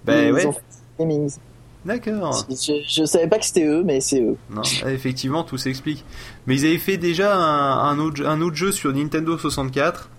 Ben 0.06 0.28
ils 0.28 0.32
ouais, 0.34 0.46
ont 0.46 0.52
fait 0.54 0.60
Lemmings. 1.00 1.38
d'accord. 1.86 2.46
Je, 2.50 3.06
savais 3.06 3.28
pas 3.28 3.40
que 3.40 3.46
c'était 3.46 3.66
eux, 3.66 3.84
mais 3.84 4.02
c'est 4.02 4.22
eux. 4.22 4.36
Non, 4.50 4.62
effectivement, 4.88 5.44
tout 5.44 5.58
s'explique. 5.58 6.06
Mais 6.46 6.56
ils 6.60 6.66
avaient 6.66 6.78
fait 6.78 6.98
déjà 6.98 7.36
un, 7.36 7.90
un 7.90 8.00
autre, 8.00 8.26
un 8.26 8.42
autre 8.42 8.56
jeu 8.56 8.72
sur 8.72 8.94
Nintendo 8.94 9.38
64, 9.38 10.10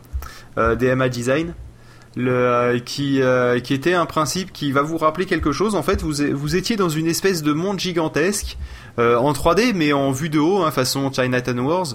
euh, 0.59 0.75
DMA 0.75 1.09
Design, 1.09 1.55
le, 2.17 2.33
euh, 2.33 2.79
qui, 2.79 3.23
euh, 3.23 3.61
qui 3.61 3.75
était 3.75 3.95
un 3.95 4.07
principe 4.07 4.53
qui 4.53 4.73
va 4.73 4.83
vous 4.83 4.99
rappeler 4.99 5.27
quelque 5.27 5.53
chose. 5.53 5.75
En 5.75 5.83
fait, 5.83 6.03
vous, 6.03 6.15
vous 6.33 6.57
étiez 6.57 6.77
dans 6.77 6.89
une 6.89 7.07
espèce 7.07 7.43
de 7.43 7.53
monde 7.53 7.79
gigantesque, 7.79 8.59
euh, 8.99 9.17
en 9.17 9.33
3D, 9.33 9.73
mais 9.75 9.93
en 9.93 10.11
vue 10.11 10.29
de 10.29 10.39
haut, 10.39 10.63
hein, 10.63 10.71
façon 10.71 11.11
Chinatown 11.13 11.61
Wars. 11.61 11.87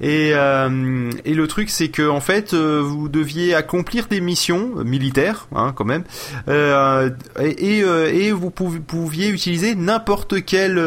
Et, 0.00 0.30
euh, 0.34 1.10
le 1.24 1.46
truc, 1.46 1.70
c'est 1.70 1.88
que 1.88 2.08
en 2.08 2.20
fait, 2.20 2.54
euh, 2.54 2.80
vous 2.84 3.08
deviez 3.08 3.54
accomplir 3.54 4.06
des 4.08 4.20
missions 4.20 4.70
militaires, 4.84 5.46
hein, 5.54 5.72
quand 5.74 5.84
même, 5.84 6.04
et, 6.48 8.32
vous 8.32 8.50
pouv- 8.50 8.80
pouviez 8.80 9.28
utiliser 9.30 9.74
n'importe 9.74 10.44
quel 10.44 10.78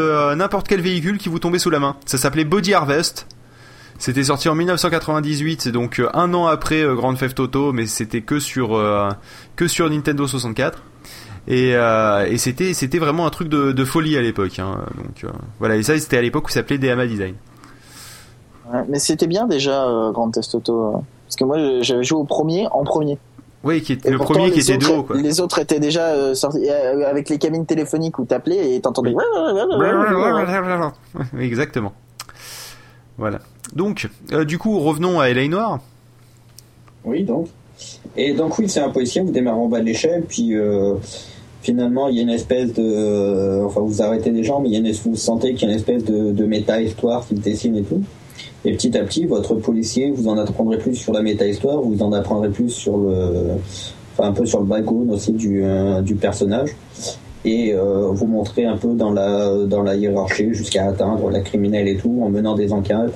véhicule 0.82 1.18
qui 1.18 1.30
vous 1.30 1.39
tombait 1.39 1.60
sous 1.60 1.70
la 1.70 1.80
main. 1.80 1.96
Ça 2.06 2.18
s'appelait 2.18 2.46
Body 2.46 2.74
Harvest. 2.74 3.28
C'était 4.00 4.24
sorti 4.24 4.50
en 4.50 4.56
1998, 4.56 5.62
c'est 5.62 5.72
donc 5.72 6.02
un 6.13 6.34
an 6.34 6.48
après 6.48 6.84
Grand 6.96 7.13
Theft 7.13 7.39
Auto, 7.39 7.72
mais 7.72 7.86
c'était 7.86 8.22
que 8.22 8.39
sur 8.39 8.80
que 9.56 9.68
sur 9.68 9.89
Nintendo 9.89 10.28
64. 10.28 10.82
Et, 11.47 11.75
euh, 11.75 12.25
et 12.25 12.38
c'était 12.38 12.73
c'était 12.73 12.99
vraiment 12.99 13.25
un 13.25 13.29
truc 13.29 13.49
de, 13.49 13.71
de 13.73 13.86
folie 13.86 14.15
à 14.17 14.21
l'époque. 14.21 14.60
Hein. 14.60 14.79
Donc 14.97 15.23
euh, 15.25 15.29
voilà, 15.60 15.75
et 15.75 15.84
ça 15.84 15.97
c'était 15.99 16.17
à 16.17 16.21
l'époque 16.21 16.45
où 16.47 16.49
ça 16.49 16.56
s'appelait 16.62 16.77
DMA 16.77 17.06
Design. 17.08 17.36
Ouais, 18.71 18.79
mais 18.88 18.99
c'était 18.99 19.27
bien 19.27 19.45
déjà 19.45 19.86
euh, 19.88 20.12
Grand 20.12 20.32
Theft 20.32 20.56
Auto. 20.56 20.86
euh, 20.88 20.91
parce 21.27 21.36
que 21.36 21.43
moi, 21.43 21.58
j'avais 21.82 22.03
joué 22.03 22.19
au 22.19 22.23
premier 22.23 22.67
en 22.67 22.84
premier. 22.84 23.17
Oui, 23.63 23.82
qui 23.82 23.93
est 23.93 24.06
le 24.10 24.17
pourtant, 24.17 24.34
premier 24.36 24.51
qui 24.51 24.60
était 24.60 24.77
de 24.77 24.86
autres- 24.86 24.97
haut 24.97 25.03
quoi. 25.03 25.17
Les 25.17 25.39
autres 25.41 25.60
étaient 25.60 25.79
déjà 25.79 26.08
euh, 26.08 26.34
sortis 26.36 26.69
euh, 26.69 27.10
avec 27.10 27.29
les 27.29 27.38
cabines 27.38 27.65
téléphoniques 27.65 28.19
où 28.19 28.25
t'appelais 28.25 28.75
et 28.75 28.82
t'entendais. 28.82 29.13
Oui, 29.15 29.23
Exactement. 31.39 31.93
Voilà. 33.17 33.39
Donc, 33.73 34.10
euh, 34.32 34.43
du 34.45 34.58
coup, 34.58 34.79
revenons 34.79 35.19
à 35.19 35.29
LA 35.34 35.47
Noir. 35.47 35.79
Oui, 37.06 37.23
donc. 37.23 37.47
Et 38.15 38.34
donc, 38.34 38.58
oui, 38.60 38.69
c'est 38.69 38.79
un 38.82 38.89
policier, 38.89 39.21
vous 39.21 39.32
démarrez 39.32 39.58
en 39.58 39.67
bas 39.67 39.79
de 39.79 39.86
l'échelle, 39.86 40.23
puis 40.27 40.56
euh, 40.56 40.95
finalement, 41.63 42.08
il 42.10 42.17
y 42.17 42.19
a 42.19 42.21
une 42.21 42.30
espèce 42.30 42.73
de. 42.73 42.84
euh, 42.84 43.65
enfin, 43.65 43.82
vous 43.82 44.02
arrêtez 44.04 44.30
les 44.30 44.43
gens, 44.43 44.60
mais 44.60 44.69
il 44.69 44.73
y 44.73 44.76
a 44.76 44.80
une, 44.80 44.91
vous 44.91 45.15
sentez 45.15 45.54
qu'il 45.56 45.67
y 45.67 45.71
a 45.71 45.73
une 45.73 45.80
espèce 45.80 46.04
de, 46.06 46.32
de 46.32 46.45
méta-histoire 46.45 47.26
qui 47.28 47.36
se 47.38 47.41
dessine 47.41 47.78
et 47.78 47.84
tout. 47.84 48.02
Et 48.65 48.73
petit 48.73 48.95
à 48.97 49.04
petit, 49.04 49.26
votre 49.26 49.56
policier, 49.56 50.12
vous 50.12 50.28
en 50.28 50.38
apprendrez 50.38 50.78
plus 50.78 50.95
sur 50.95 51.12
la 51.13 51.21
méta-histoire, 51.21 51.82
vous 51.82 52.02
en 52.04 52.12
apprendrez 52.13 52.49
plus 52.49 52.69
sur 52.69 52.97
le. 52.97 53.56
Enfin, 54.15 54.30
un 54.30 54.34
peu 54.34 54.45
sur 54.45 54.60
le 54.60 54.65
background 54.65 55.12
aussi 55.12 55.32
du, 55.34 55.63
euh, 55.63 56.02
du 56.02 56.13
personnage. 56.15 56.69
Et 57.45 57.73
euh, 57.73 58.08
vous 58.12 58.28
montrez 58.28 58.63
un 58.63 58.78
peu 58.78 58.93
dans 58.93 59.12
la, 59.12 59.65
dans 59.65 59.82
la 59.82 59.95
hiérarchie 59.95 60.54
jusqu'à 60.54 60.86
atteindre 60.88 61.30
la 61.30 61.41
criminelle 61.41 61.88
et 61.88 61.97
tout, 61.97 62.21
en 62.23 62.30
menant 62.30 62.56
des 62.56 62.71
enquêtes. 62.71 63.13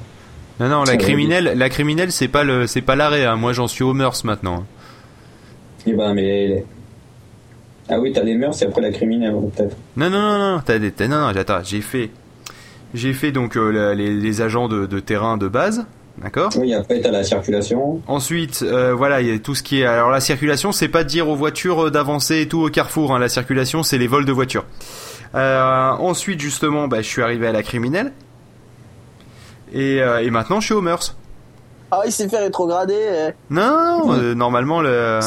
Non, 0.60 0.68
non, 0.68 0.84
la 0.84 0.98
criminelle, 0.98 1.54
la 1.56 1.70
criminelle, 1.70 2.12
c'est 2.12 2.28
pas 2.28 2.44
le, 2.44 2.66
c'est 2.68 2.82
pas 2.82 2.96
l'arrêt. 2.96 3.26
hein. 3.26 3.36
Moi, 3.36 3.54
j'en 3.54 3.68
suis 3.68 3.84
au 3.84 3.94
mœurs 3.94 4.24
maintenant. 4.26 4.64
Et 5.86 5.94
ben, 5.94 6.14
mais. 6.14 6.66
Ah 7.90 8.00
oui, 8.00 8.12
t'as 8.14 8.24
les 8.24 8.36
mœurs 8.36 8.62
et 8.62 8.66
après 8.66 8.82
la 8.82 8.92
criminelle, 8.92 9.34
peut-être. 9.56 9.76
Non, 9.96 10.10
non, 10.10 10.22
non, 10.22 10.56
non, 10.56 10.62
t'as 10.66 10.78
des, 10.80 10.92
t'as- 10.92 11.08
non, 11.08 11.20
non, 11.22 11.28
attends, 11.28 11.60
j'ai 11.64 11.82
fait, 11.82 12.10
j'ai 12.94 13.14
fait 13.14 13.32
donc 13.32 13.56
euh, 13.58 13.72
la- 13.72 13.96
les, 13.96 14.14
les 14.14 14.42
agents 14.42 14.68
de, 14.68 14.86
de 14.86 15.00
terrain 15.00 15.38
de 15.38 15.48
base, 15.48 15.86
d'accord? 16.18 16.52
Oui, 16.58 16.74
après 16.74 17.00
t'as 17.00 17.12
la 17.12 17.24
circulation. 17.24 18.02
Ensuite, 18.08 18.62
euh, 18.64 18.94
voilà, 18.94 19.22
il 19.22 19.28
y 19.30 19.34
a 19.34 19.40
tout 19.40 19.56
ce 19.56 19.64
qui 19.64 19.82
est. 19.82 19.86
Alors 19.86 20.10
la 20.10 20.20
circulation, 20.20 20.72
c'est 20.74 20.90
pas 20.90 21.04
de 21.04 21.10
dire 21.10 21.30
aux 21.30 21.36
voitures 21.36 21.86
euh, 21.88 21.92
d'avancer 21.92 22.42
et 22.42 22.48
tout 22.50 22.60
au 22.62 22.70
carrefour. 22.70 23.16
Hein. 23.16 23.20
La 23.20 23.30
circulation, 23.30 23.84
c'est 23.84 23.98
les 23.98 24.08
vols 24.08 24.26
de 24.26 24.34
voitures. 24.34 24.66
Euh, 25.36 25.90
ensuite, 25.92 26.40
justement, 26.42 26.88
bah, 26.90 27.02
je 27.02 27.08
suis 27.08 27.22
arrivé 27.22 27.48
à 27.48 27.52
la 27.54 27.64
criminelle. 27.64 28.12
Et, 29.74 30.02
euh, 30.02 30.22
et 30.24 30.30
maintenant, 30.30 30.60
je 30.60 30.66
suis 30.66 30.74
au 30.74 30.82
mœurs. 30.82 31.16
Ah, 31.92 32.02
il 32.06 32.12
s'est 32.12 32.28
fait 32.28 32.38
rétrograder. 32.40 32.96
euh. 32.98 33.32
Non, 33.50 34.14
euh, 34.14 34.34
normalement, 34.34 34.82
le... 34.82 35.20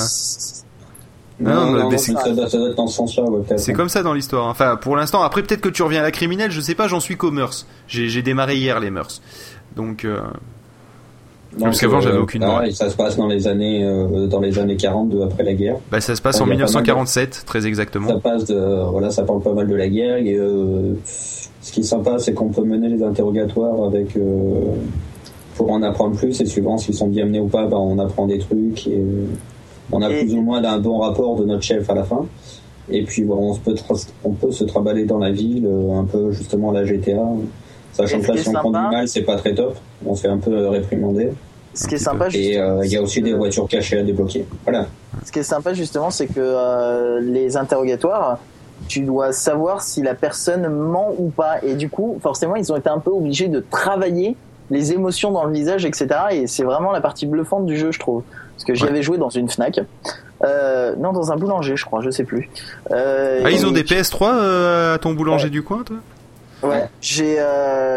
Non, 1.41 1.71
non, 1.73 1.89
mais 1.91 1.97
c'est- 1.99 2.13
ça, 2.13 2.25
ça 2.49 2.59
doit 2.59 2.69
être 2.71 2.77
dans 2.77 2.87
ce 2.87 2.97
sens-là, 2.97 3.25
ouais, 3.25 3.41
c'est 3.57 3.73
comme 3.73 3.89
ça 3.89 4.03
dans 4.03 4.13
l'histoire. 4.13 4.47
hein. 4.47 4.51
Enfin, 4.51 4.77
pour 4.77 4.97
l'instant, 4.97 5.23
après 5.23 5.43
peut-être 5.43 5.61
que 5.63 5.69
tu 5.71 5.83
reviens 5.83 6.01
à 6.01 6.03
la 6.05 6.11
criminelle, 6.11 6.51
je 6.51 6.61
sais 6.61 6.75
pas, 6.75 6.87
j'en 6.89 7.01
suis 7.01 7.17
qu'au 7.17 7.31
mœurs. 7.31 7.67
J'ai 7.89 8.23
démarré 8.23 8.57
hier 8.57 8.79
les 8.81 8.91
mœurs. 8.91 9.23
Donc, 9.77 10.05
euh, 10.05 10.19
Donc, 11.53 11.63
parce 11.65 11.81
qu'avant, 11.81 12.01
j'avais 12.01 12.19
aucune 12.19 12.45
ah, 12.45 12.63
et 12.67 12.71
ça 12.73 12.89
se 12.91 12.97
passe 12.97 13.17
dans 13.17 13.27
les 13.27 13.49
années, 13.49 13.85
euh, 13.85 14.27
dans 14.27 14.39
les 14.41 14.59
années 14.59 14.77
40 14.77 15.09
de 15.09 15.21
après 15.23 15.43
la 15.43 15.55
guerre. 15.55 15.77
bah, 15.91 16.01
ça 16.01 16.15
se 16.15 16.23
passe 16.23 16.41
en 16.41 16.45
il 16.47 16.51
y 16.51 16.53
a 16.53 16.55
pas 16.55 16.59
mal 16.59 16.59
de- 16.59 16.63
1947, 16.67 17.43
très 17.47 17.63
Ça 17.63 17.69
exactement. 17.69 18.21
passe 18.21 18.45
de, 18.45 18.85
voilà, 18.91 19.11
ça 19.11 19.23
parle 19.25 19.41
pas 19.43 19.53
mal 19.53 19.67
de 19.67 19.75
la 19.75 19.89
guerre. 19.89 20.17
Et 20.19 20.35
euh, 20.37 20.95
ce 21.05 21.73
qui 21.73 21.81
est 21.81 21.85
sympa, 21.85 22.19
c'est 22.19 22.35
qu'on 22.35 22.51
peut 22.51 22.63
mener 22.65 22.89
les 22.89 23.03
interrogatoires 23.03 23.83
avec. 23.85 24.17
Euh, 24.17 24.61
pour 25.57 25.73
en 25.73 25.83
apprendre 25.83 26.17
plus 26.17 26.41
et 26.41 26.47
suivant 26.47 26.79
s'ils 26.79 26.95
sont 26.95 27.09
bien 27.09 27.27
menés 27.27 27.41
ou 27.41 27.49
pas, 27.49 27.67
bah, 27.67 27.77
on 27.77 27.99
apprend 27.99 28.27
des 28.27 28.39
trucs 28.39 28.87
et 28.87 29.03
on 29.93 30.03
a 30.03 30.09
plus 30.09 30.35
ou 30.35 30.43
moins 30.43 30.63
un 30.65 30.79
bon 30.79 30.99
rapport 30.99 31.37
de 31.37 31.45
notre 31.45 31.63
chef 31.63 31.89
à 31.91 31.95
la 31.95 32.05
fin. 32.05 32.27
Et 32.89 33.05
puis 33.05 33.23
voilà, 33.23 33.43
on, 33.43 33.55
peut 33.57 33.75
on 34.25 34.33
peut 34.33 34.51
se 34.51 34.65
traballer 34.65 35.05
dans 35.05 35.19
la 35.19 35.31
ville, 35.31 35.69
un 35.95 36.05
peu 36.05 36.33
justement 36.33 36.73
la 36.73 36.85
GTA. 36.85 37.23
Sachant 37.93 38.21
que 38.21 38.29
là, 38.29 38.37
si 38.37 38.49
on 38.49 38.53
prend 38.53 38.71
du 38.71 38.79
mal, 38.79 39.09
c'est 39.09 39.23
pas 39.23 39.37
très 39.37 39.55
top. 39.55 39.77
On 40.05 40.15
se 40.15 40.23
fait 40.23 40.29
un 40.29 40.39
peu 40.39 40.69
réprimander. 40.69 41.31
Ce 41.75 41.87
qui 41.87 41.95
est 41.95 41.99
sympa, 41.99 42.29
Et 42.35 42.59
euh, 42.59 42.85
il 42.85 42.91
y 42.91 42.97
a 42.97 43.03
aussi 43.03 43.23
des 43.23 43.33
voitures 43.33 43.69
cachées 43.69 43.99
à 43.99 44.03
débloquer. 44.03 44.45
Voilà. 44.65 44.87
Ce 45.25 45.31
qui 45.31 45.39
est 45.39 45.45
sympa, 45.45 45.73
justement, 45.73 46.11
c'est 46.11 46.27
que 46.27 46.41
euh, 46.41 47.21
les 47.21 47.57
interrogatoires, 47.57 48.39
tu 48.89 49.03
dois 49.03 49.33
savoir 49.33 49.83
si 49.83 50.03
la 50.03 50.15
personne 50.15 50.69
ment 50.69 51.13
ou 51.17 51.29
pas. 51.29 51.63
Et 51.63 51.75
du 51.75 51.89
coup, 51.89 52.19
forcément, 52.21 52.57
ils 52.57 52.73
ont 52.73 52.77
été 52.77 52.89
un 52.89 52.99
peu 52.99 53.11
obligés 53.11 53.49
de 53.49 53.65
travailler 53.71 54.37
les 54.71 54.93
émotions 54.93 55.31
dans 55.31 55.45
le 55.45 55.53
visage, 55.53 55.85
etc. 55.85 56.09
Et 56.33 56.47
c'est 56.47 56.65
vraiment 56.65 56.91
la 56.91 57.01
partie 57.01 57.27
bluffante 57.27 57.67
du 57.67 57.77
jeu, 57.77 57.93
je 57.93 58.01
trouve. 58.01 58.23
Parce 58.61 58.67
que 58.67 58.75
j'y 58.75 58.85
avais 58.85 59.03
joué 59.03 59.17
dans 59.17 59.31
une 59.31 59.49
Fnac. 59.49 59.81
Euh, 60.45 60.95
non, 60.97 61.13
dans 61.13 61.33
un 61.33 61.37
boulanger, 61.37 61.77
je 61.77 61.85
crois, 61.87 62.03
je 62.03 62.11
sais 62.11 62.25
plus. 62.25 62.51
Euh, 62.91 63.41
ah, 63.43 63.51
ils 63.51 63.65
ont 63.65 63.71
des 63.71 63.85
PS3 63.85 64.93
à 64.95 64.99
ton 64.99 65.15
boulanger 65.15 65.49
du 65.49 65.63
coin, 65.63 65.83
toi? 65.83 65.97
Ouais, 66.63 66.85
j'ai. 67.01 67.39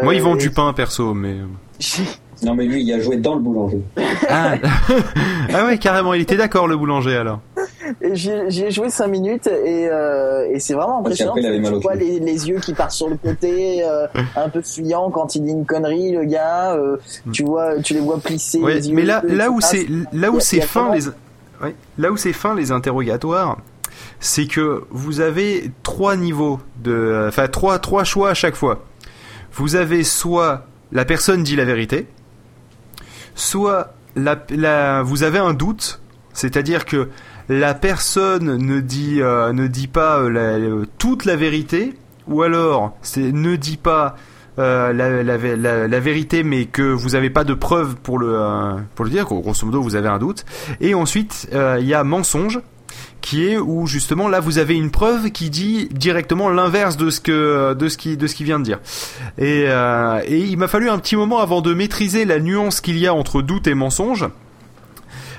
Moi, 0.02 0.14
ils 0.14 0.22
vendent 0.22 0.38
du 0.38 0.50
pain 0.50 0.72
perso, 0.72 1.12
mais. 1.12 1.36
Non, 2.42 2.54
mais 2.54 2.64
lui, 2.66 2.82
il 2.82 2.92
a 2.92 3.00
joué 3.00 3.16
dans 3.16 3.34
le 3.34 3.40
boulanger. 3.40 3.80
Ah, 4.28 4.56
ah 5.54 5.64
ouais, 5.66 5.78
carrément, 5.78 6.12
il 6.14 6.22
était 6.22 6.36
d'accord, 6.36 6.66
le 6.66 6.76
boulanger, 6.76 7.16
alors. 7.16 7.40
J'ai 8.12 8.70
joué 8.70 8.90
5 8.90 9.06
minutes 9.08 9.46
et, 9.46 9.88
euh, 9.90 10.48
et 10.50 10.60
c'est 10.60 10.74
vraiment 10.74 11.00
impressionnant. 11.00 11.34
tu 11.34 11.80
vois 11.80 11.94
les, 11.94 12.18
les, 12.18 12.48
yeux 12.48 12.58
qui 12.60 12.74
partent 12.74 12.92
sur 12.92 13.08
le 13.08 13.16
côté, 13.16 13.84
euh, 13.84 14.06
un 14.36 14.48
peu 14.48 14.62
fuyant 14.62 15.10
quand 15.10 15.34
il 15.34 15.44
dit 15.44 15.52
une 15.52 15.66
connerie, 15.66 16.12
le 16.12 16.24
gars. 16.24 16.74
Euh, 16.74 16.96
tu 17.32 17.44
vois, 17.44 17.80
tu 17.80 17.94
les 17.94 18.00
vois 18.00 18.18
plisser. 18.18 18.60
les 18.60 18.88
yeux, 18.88 18.94
mais 18.94 19.02
là, 19.02 19.22
là 19.26 19.50
où 19.50 19.60
c'est 19.60 19.86
là 20.12 20.30
où 20.30 20.40
c'est 20.40 20.60
fin 20.60 20.94
les 20.94 21.08
ouais, 21.08 21.74
là 21.98 22.10
où 22.10 22.16
c'est 22.16 22.32
fin 22.32 22.54
les 22.54 22.72
interrogatoires, 22.72 23.58
c'est 24.20 24.46
que 24.46 24.84
vous 24.90 25.20
avez 25.20 25.70
trois 25.82 26.16
niveaux 26.16 26.60
de, 26.82 27.26
enfin 27.28 27.48
trois 27.48 27.78
trois 27.78 28.04
choix 28.04 28.30
à 28.30 28.34
chaque 28.34 28.54
fois. 28.54 28.84
Vous 29.52 29.76
avez 29.76 30.02
soit 30.02 30.66
la 30.92 31.04
personne 31.04 31.42
dit 31.42 31.56
la 31.56 31.64
vérité, 31.64 32.06
soit 33.34 33.94
la, 34.16 35.02
vous 35.02 35.22
avez 35.22 35.38
un 35.38 35.54
doute, 35.54 36.00
c'est-à-dire 36.32 36.84
que 36.84 37.08
la 37.48 37.74
personne 37.74 38.56
ne 38.56 38.80
dit, 38.80 39.20
euh, 39.20 39.52
ne 39.52 39.66
dit 39.66 39.86
pas 39.86 40.18
euh, 40.20 40.84
toute 40.98 41.24
la 41.24 41.36
vérité, 41.36 41.94
ou 42.26 42.42
alors 42.42 42.96
ne 43.16 43.56
dit 43.56 43.76
pas 43.76 44.16
euh, 44.58 44.92
la, 44.92 46.00
vérité, 46.00 46.42
mais 46.42 46.66
que 46.66 46.82
vous 46.82 47.10
n'avez 47.10 47.30
pas 47.30 47.44
de 47.44 47.54
preuves 47.54 47.96
pour 47.96 48.18
le, 48.18 48.76
pour 48.94 49.04
le 49.04 49.10
dire, 49.10 49.24
grosso 49.24 49.66
modo 49.66 49.82
vous 49.82 49.96
avez 49.96 50.08
un 50.08 50.18
doute. 50.18 50.44
Et 50.80 50.94
ensuite, 50.94 51.48
il 51.52 51.86
y 51.86 51.94
a 51.94 52.04
mensonge, 52.04 52.60
qui 53.24 53.46
est 53.48 53.56
où 53.56 53.86
justement 53.86 54.28
là 54.28 54.38
vous 54.38 54.58
avez 54.58 54.74
une 54.74 54.90
preuve 54.90 55.30
qui 55.30 55.48
dit 55.48 55.88
directement 55.90 56.50
l'inverse 56.50 56.98
de 56.98 57.08
ce 57.08 57.22
que 57.22 57.72
de 57.72 57.88
ce 57.88 57.96
qui 57.96 58.18
de 58.18 58.26
ce 58.26 58.34
qui 58.34 58.44
vient 58.44 58.58
de 58.58 58.64
dire. 58.64 58.80
Et, 59.38 59.64
euh, 59.66 60.20
et 60.26 60.40
il 60.40 60.58
m'a 60.58 60.68
fallu 60.68 60.90
un 60.90 60.98
petit 60.98 61.16
moment 61.16 61.38
avant 61.38 61.62
de 61.62 61.72
maîtriser 61.72 62.26
la 62.26 62.38
nuance 62.38 62.82
qu'il 62.82 62.98
y 62.98 63.06
a 63.06 63.14
entre 63.14 63.40
doute 63.40 63.66
et 63.66 63.74
mensonge. 63.74 64.28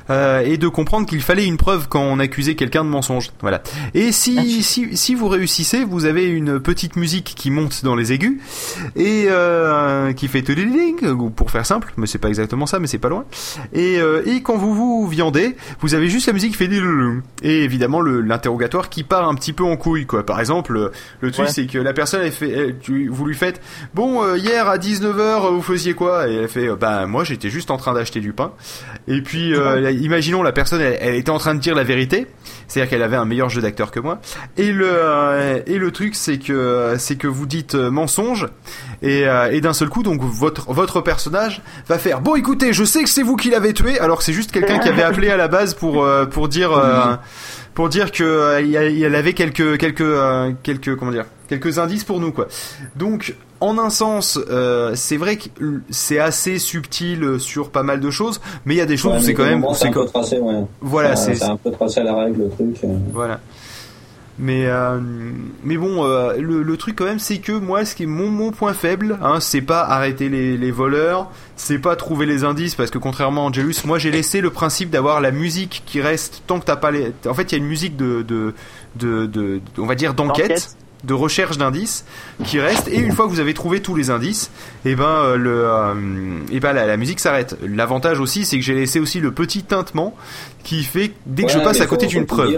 Euh, 0.10 0.42
et 0.42 0.58
de 0.58 0.68
comprendre 0.68 1.08
qu'il 1.08 1.22
fallait 1.22 1.46
une 1.46 1.58
preuve 1.58 1.88
quand 1.88 2.02
on 2.02 2.20
accusait 2.20 2.56
quelqu'un 2.56 2.84
de 2.84 2.90
mensonge. 2.90 3.32
Voilà. 3.42 3.62
Et 3.94 4.12
si, 4.12 4.64
si, 4.64 4.96
si 4.96 5.16
vous 5.16 5.28
réussissez, 5.28 5.84
vous 5.84 6.06
avez 6.06 6.26
une 6.26 6.60
petite 6.60 6.96
musique 6.96 7.34
qui 7.36 7.50
monte 7.52 7.84
dans 7.84 7.96
les 7.96 8.14
aigus 8.14 8.40
et 8.96 9.26
euh, 9.30 10.14
qui 10.14 10.28
fait 10.28 10.44
ou 11.04 11.30
pour 11.30 11.52
faire 11.52 11.66
simple, 11.66 11.94
mais 11.98 12.08
c'est 12.08 12.20
pas 12.20 12.28
exactement 12.28 12.66
ça, 12.66 12.80
mais 12.80 12.88
c'est 12.88 13.00
pas 13.00 13.10
loin. 13.10 13.26
Et, 13.74 14.00
euh, 14.00 14.22
et 14.26 14.42
quand 14.42 14.58
vous 14.58 14.74
vous 14.74 15.08
viandez, 15.08 15.56
vous 15.80 15.96
avez 15.96 16.10
juste 16.10 16.28
la 16.28 16.34
musique 16.34 16.52
qui 16.52 16.58
fait 16.58 16.66
et 17.44 17.64
évidemment 17.64 18.02
l'interrogatoire 18.02 18.90
qui 18.90 19.04
part 19.04 19.28
un 19.28 19.36
petit 19.36 19.54
peu 19.54 19.64
en 19.64 19.78
couille 19.78 20.06
quoi. 20.06 20.26
Par 20.26 20.40
exemple, 20.40 20.92
le 21.22 21.32
truc 21.32 21.48
c'est 21.50 21.68
que 21.68 21.78
la 21.78 21.94
personne 21.94 22.22
elle 22.24 22.32
fait, 22.32 22.76
vous 23.10 23.26
lui 23.26 23.36
faites 23.36 23.62
bon 23.94 24.24
euh, 24.24 24.38
hier 24.38 24.68
à 24.68 24.78
19h 24.78 25.54
vous 25.54 25.62
faisiez 25.62 25.94
quoi? 25.94 26.28
Et 26.28 26.36
elle 26.36 26.48
fait 26.48 26.70
bah 26.76 27.06
moi 27.06 27.24
j'étais 27.24 27.50
juste 27.50 27.72
en 27.72 27.78
train 27.78 27.94
d'acheter 27.94 28.20
du 28.20 28.34
pain 28.34 28.52
et 29.08 29.22
puis 29.22 29.54
euh, 29.54 29.92
imaginons 30.02 30.44
la 30.44 30.52
personne, 30.52 30.82
elle, 30.82 31.16
était 31.16 31.30
en 31.30 31.38
train 31.38 31.56
de 31.56 31.60
dire 31.60 31.76
la 31.76 31.84
vérité, 31.84 32.28
c'est-à-dire 32.68 32.90
qu'elle 32.90 33.04
avait 33.04 33.16
un 33.16 33.26
meilleur 33.26 33.50
jeu 33.50 33.62
d'acteur 33.62 33.92
que 33.92 34.00
moi. 34.00 34.20
Et 34.58 34.72
le 34.72 34.88
euh, 34.90 35.60
et 35.66 35.78
le 35.78 35.92
truc, 35.92 36.16
c'est 36.16 36.38
que 36.38 36.96
c'est 36.98 37.16
que 37.16 37.28
vous 37.28 37.46
dites 37.46 37.76
euh, 37.76 37.90
mensonge 37.90 38.48
et, 39.02 39.28
euh, 39.28 39.52
et 39.52 39.62
d'un 39.62 39.74
seul 39.74 39.90
coup, 39.90 40.04
donc 40.04 40.22
votre 40.22 40.72
votre 40.72 41.02
personnage 41.02 41.62
va 41.88 41.98
faire 41.98 42.22
bon, 42.22 42.36
écoutez, 42.36 42.74
je 42.74 42.84
sais 42.84 43.04
que 43.04 43.10
c'est 43.10 43.24
vous 43.24 43.36
qui 43.36 43.50
l'avez 43.50 43.74
tué, 43.74 44.00
alors 44.00 44.20
que 44.20 44.24
c'est 44.24 44.34
juste 44.34 44.52
quelqu'un 44.52 44.80
qui 44.80 44.90
avait 44.90 45.04
appelé 45.04 45.30
à 45.30 45.38
la 45.38 45.48
base 45.48 45.74
pour 45.74 46.08
pour 46.32 46.48
dire 46.48 46.72
pour 47.74 47.90
dire 47.90 48.12
que 48.12 48.62
il 48.64 49.16
avait 49.16 49.34
quelques 49.34 49.78
quelques 49.78 50.14
quelques 50.64 50.96
comment 50.96 51.12
dire 51.12 51.26
quelques 51.48 51.80
indices 51.80 52.04
pour 52.04 52.20
nous 52.20 52.32
quoi. 52.32 52.48
Donc 52.96 53.36
en 53.62 53.78
un 53.78 53.90
sens, 53.90 54.40
euh, 54.50 54.92
c'est 54.96 55.18
vrai 55.18 55.38
que 55.38 55.50
c'est 55.90 56.20
assez 56.20 56.60
subtil 56.60 57.40
sur 57.40 57.70
pas 57.70 57.84
mal 57.84 58.00
de 58.00 58.12
choses, 58.12 58.42
mais 58.66 58.76
il 58.76 58.78
y 58.78 58.82
a 58.82 58.86
des 58.86 58.98
choses 58.98 59.22
où 59.22 59.24
c'est 59.24 59.34
quand 59.34 59.46
même. 59.46 59.66
C'est 59.74 59.88
un 59.88 59.92
peu 59.92 60.06
tracé, 60.06 60.40
ouais. 60.40 60.64
Voilà, 60.82 61.16
c'est 61.16 61.42
un 61.44 61.58
peu 61.58 61.72
tracé 61.72 62.02
à 62.02 62.04
la 62.04 62.16
règle 62.16 62.44
le 62.44 62.50
truc. 62.50 62.78
Euh. 62.84 62.98
Voilà. 63.14 63.40
Mais 64.38 64.66
euh, 64.66 65.00
mais 65.64 65.78
bon, 65.78 66.04
le, 66.04 66.62
le, 66.62 66.78
truc 66.78 66.98
quand 66.98 67.06
même, 67.06 67.20
c'est 67.20 67.38
que 67.38 67.54
moi, 67.54 67.86
ce 67.86 67.96
qui 67.96 68.04
est 68.04 68.06
mon, 68.06 68.30
mon 68.30 68.52
point 68.52 68.74
faible, 68.74 69.18
hein, 69.22 69.40
c'est 69.40 69.62
pas 69.62 69.84
arrêter 69.84 70.28
les, 70.28 70.58
les 70.58 70.72
voleurs, 70.72 71.32
c'est 71.56 71.80
pas 71.80 71.96
trouver 71.96 72.26
les 72.26 72.44
indices, 72.44 72.76
parce 72.76 72.92
que 72.92 72.98
contrairement 72.98 73.46
à 73.46 73.48
Angelus, 73.48 73.76
moi 73.86 73.98
j'ai 73.98 74.12
laissé 74.12 74.42
le 74.42 74.50
principe 74.50 74.90
d'avoir 74.90 75.22
la 75.22 75.32
musique 75.32 75.84
qui 75.86 76.02
reste 76.02 76.44
tant 76.48 76.60
que 76.60 76.66
t'as 76.66 76.76
pas 76.76 76.92
les. 76.92 77.14
En 77.26 77.34
fait, 77.34 77.44
il 77.44 77.52
y 77.54 77.56
a 77.56 77.60
une 77.60 77.70
musique 77.70 77.96
de 77.96 78.24
de, 78.24 78.54
de, 78.98 79.26
de 79.26 79.62
on 79.78 79.86
va 79.86 79.96
dire 79.96 80.14
d'enquête 80.14 80.76
de 81.06 81.14
recherche 81.14 81.58
d'indices 81.58 82.06
qui 82.44 82.60
reste 82.60 82.88
et 82.88 82.98
une 82.98 83.12
fois 83.12 83.26
que 83.26 83.32
vous 83.32 83.40
avez 83.40 83.54
trouvé 83.54 83.82
tous 83.82 83.96
les 83.96 84.10
indices 84.10 84.52
et 84.86 84.92
eh 84.92 84.96
ben 84.96 85.06
euh, 85.06 85.38
le 85.38 85.66
euh, 85.66 85.94
et 86.52 86.58
eh 86.58 86.60
ben 86.60 86.74
la, 86.74 86.98
musique 86.98 87.20
s'arrête 87.20 87.58
l'avantage 87.64 88.20
aussi 88.20 88.46
c'est 88.46 88.58
que 88.58 88.64
j'ai 88.64 88.76
laissé 88.76 89.00
aussi 89.00 89.20
le 89.20 89.32
petit 89.32 89.64
tintement 89.64 90.16
qui 90.64 90.84
fait 90.84 91.14
dès 91.26 91.44
que 91.44 91.52
je 91.52 91.60
passe 91.60 91.82
à 91.82 91.86
côté 91.88 92.08
d'une 92.08 92.26
preuve 92.26 92.58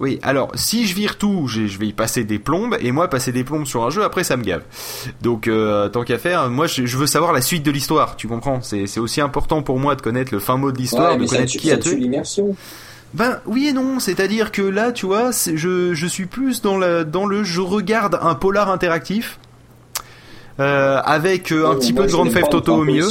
oui, 0.00 0.18
alors 0.22 0.50
si 0.54 0.86
je 0.86 0.94
vire 0.94 1.18
tout, 1.18 1.46
je 1.46 1.78
vais 1.78 1.86
y 1.86 1.92
passer 1.92 2.24
des 2.24 2.38
plombes, 2.38 2.76
et 2.80 2.90
moi 2.90 3.08
passer 3.08 3.32
des 3.32 3.44
plombes 3.44 3.64
sur 3.66 3.84
un 3.84 3.90
jeu, 3.90 4.02
après 4.02 4.24
ça 4.24 4.36
me 4.36 4.42
gave. 4.42 4.62
Donc 5.22 5.46
euh, 5.46 5.88
tant 5.88 6.02
qu'à 6.02 6.18
faire, 6.18 6.50
moi 6.50 6.66
je, 6.66 6.96
veux 6.96 7.06
savoir 7.06 7.32
la 7.32 7.40
suite 7.40 7.62
de 7.62 7.70
l'histoire, 7.70 8.16
tu 8.16 8.26
comprends? 8.26 8.60
C'est 8.62 8.98
aussi 8.98 9.20
important 9.20 9.62
pour 9.62 9.78
moi 9.78 9.94
de 9.94 10.02
connaître 10.02 10.34
le 10.34 10.40
fin 10.40 10.56
mot 10.56 10.72
de 10.72 10.78
l'histoire, 10.78 11.16
de 11.16 11.26
connaître 11.26 11.52
qui 11.52 11.70
a 11.70 11.76
tué. 11.76 11.96
l'immersion. 11.96 12.56
Ben 13.14 13.38
oui 13.46 13.68
et 13.68 13.72
non, 13.72 14.00
c'est-à-dire 14.00 14.50
que 14.50 14.60
là, 14.60 14.90
tu 14.90 15.06
vois, 15.06 15.30
je, 15.32 15.94
je 15.94 16.06
suis 16.06 16.26
plus 16.26 16.62
dans, 16.62 16.76
la, 16.76 17.04
dans 17.04 17.26
le 17.26 17.44
je 17.44 17.60
regarde 17.60 18.18
un 18.20 18.34
polar 18.34 18.70
interactif 18.70 19.38
euh, 20.58 21.00
avec 21.04 21.52
euh, 21.52 21.70
un 21.70 21.76
petit 21.76 21.92
peu 21.92 22.06
de 22.06 22.10
Grand 22.10 22.26
Theft 22.26 22.52
Auto 22.52 22.74
au 22.74 22.84
milieu. 22.84 23.06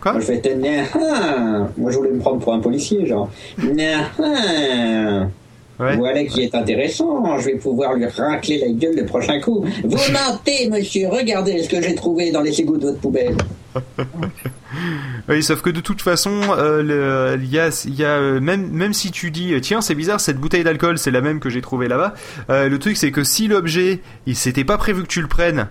Quoi? 0.00 0.14
Moi, 0.14 0.20
je, 0.20 1.80
moi 1.80 1.90
je 1.92 1.96
voulais 1.96 2.10
me 2.10 2.18
prendre 2.18 2.40
pour 2.40 2.52
un 2.54 2.60
policier, 2.60 3.06
genre. 3.06 3.30
Ouais. 5.78 5.96
Voilà 5.96 6.24
qui 6.24 6.42
est 6.42 6.54
intéressant. 6.54 7.38
Je 7.38 7.46
vais 7.46 7.56
pouvoir 7.56 7.94
lui 7.94 8.06
racler 8.06 8.58
la 8.58 8.68
gueule 8.68 8.96
le 8.96 9.06
prochain 9.06 9.40
coup. 9.40 9.64
Vous 9.82 10.12
mentez, 10.12 10.68
monsieur. 10.70 11.08
Regardez 11.08 11.62
ce 11.62 11.68
que 11.68 11.82
j'ai 11.82 11.94
trouvé 11.94 12.30
dans 12.30 12.42
les 12.42 12.60
égouts 12.60 12.76
de 12.76 12.86
votre 12.86 13.00
poubelle. 13.00 13.36
oui, 15.28 15.42
sauf 15.42 15.62
que 15.62 15.70
de 15.70 15.80
toute 15.80 16.00
façon, 16.00 16.40
euh, 16.56 17.36
il 17.40 17.50
y 17.50 17.58
a, 17.58 17.86
y 17.88 18.04
a 18.04 18.08
euh, 18.08 18.40
même, 18.40 18.70
même 18.70 18.92
si 18.92 19.10
tu 19.10 19.32
dis, 19.32 19.60
tiens, 19.60 19.80
c'est 19.80 19.96
bizarre, 19.96 20.20
cette 20.20 20.38
bouteille 20.38 20.62
d'alcool, 20.62 20.98
c'est 20.98 21.10
la 21.10 21.20
même 21.20 21.40
que 21.40 21.50
j'ai 21.50 21.60
trouvée 21.60 21.88
là-bas. 21.88 22.14
Euh, 22.50 22.68
le 22.68 22.78
truc, 22.78 22.96
c'est 22.96 23.10
que 23.10 23.24
si 23.24 23.48
l'objet, 23.48 24.00
il 24.26 24.36
s'était 24.36 24.64
pas 24.64 24.78
prévu 24.78 25.02
que 25.02 25.08
tu 25.08 25.20
le 25.20 25.28
prennes, 25.28 25.68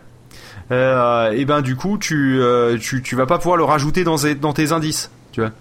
et 0.72 1.46
ben 1.46 1.62
du 1.62 1.76
coup, 1.76 1.98
tu, 1.98 2.42
tu, 2.82 3.04
tu 3.04 3.16
vas 3.16 3.28
pas 3.28 3.38
pouvoir 3.38 3.58
le 3.58 3.63
rajouter 3.63 4.04
dans, 4.04 4.16
dans 4.42 4.54
tes 4.54 4.72
indices, 4.72 5.12
tu 5.32 5.42
vois. 5.42 5.52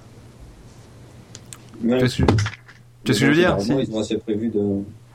Tu 3.05 3.13
sais 3.13 3.19
ce 3.19 3.25
que 3.25 3.27
je 3.27 3.31
veux 3.31 4.51
dire 4.51 4.65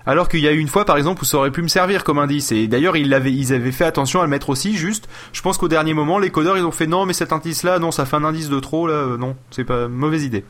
Alors 0.05 0.27
qu'il 0.27 0.41
y 0.41 0.47
a 0.47 0.51
eu 0.51 0.59
une 0.59 0.67
fois, 0.67 0.85
par 0.85 0.97
exemple, 0.97 1.21
où 1.21 1.25
ça 1.25 1.37
aurait 1.37 1.51
pu 1.51 1.61
me 1.61 1.67
servir 1.67 2.03
comme 2.03 2.19
indice. 2.19 2.51
Et 2.51 2.67
d'ailleurs, 2.67 2.97
ils, 2.97 3.13
avaient, 3.13 3.31
ils 3.31 3.53
avaient 3.53 3.71
fait 3.71 3.85
attention 3.85 4.19
à 4.19 4.23
le 4.23 4.29
mettre 4.29 4.49
aussi. 4.49 4.75
Juste, 4.75 5.07
je 5.31 5.41
pense 5.41 5.57
qu'au 5.57 5.67
dernier 5.67 5.93
moment, 5.93 6.19
les 6.19 6.29
codeurs, 6.29 6.57
ils 6.57 6.65
ont 6.65 6.71
fait 6.71 6.87
non, 6.87 7.05
mais 7.05 7.13
cet 7.13 7.31
indice-là, 7.31 7.79
non, 7.79 7.91
ça 7.91 8.05
fait 8.05 8.17
un 8.17 8.23
indice 8.23 8.49
de 8.49 8.59
trop. 8.59 8.87
Là, 8.87 8.93
euh, 8.93 9.17
non, 9.17 9.35
c'est 9.51 9.63
pas 9.63 9.87
mauvaise 9.87 10.23
idée. 10.23 10.43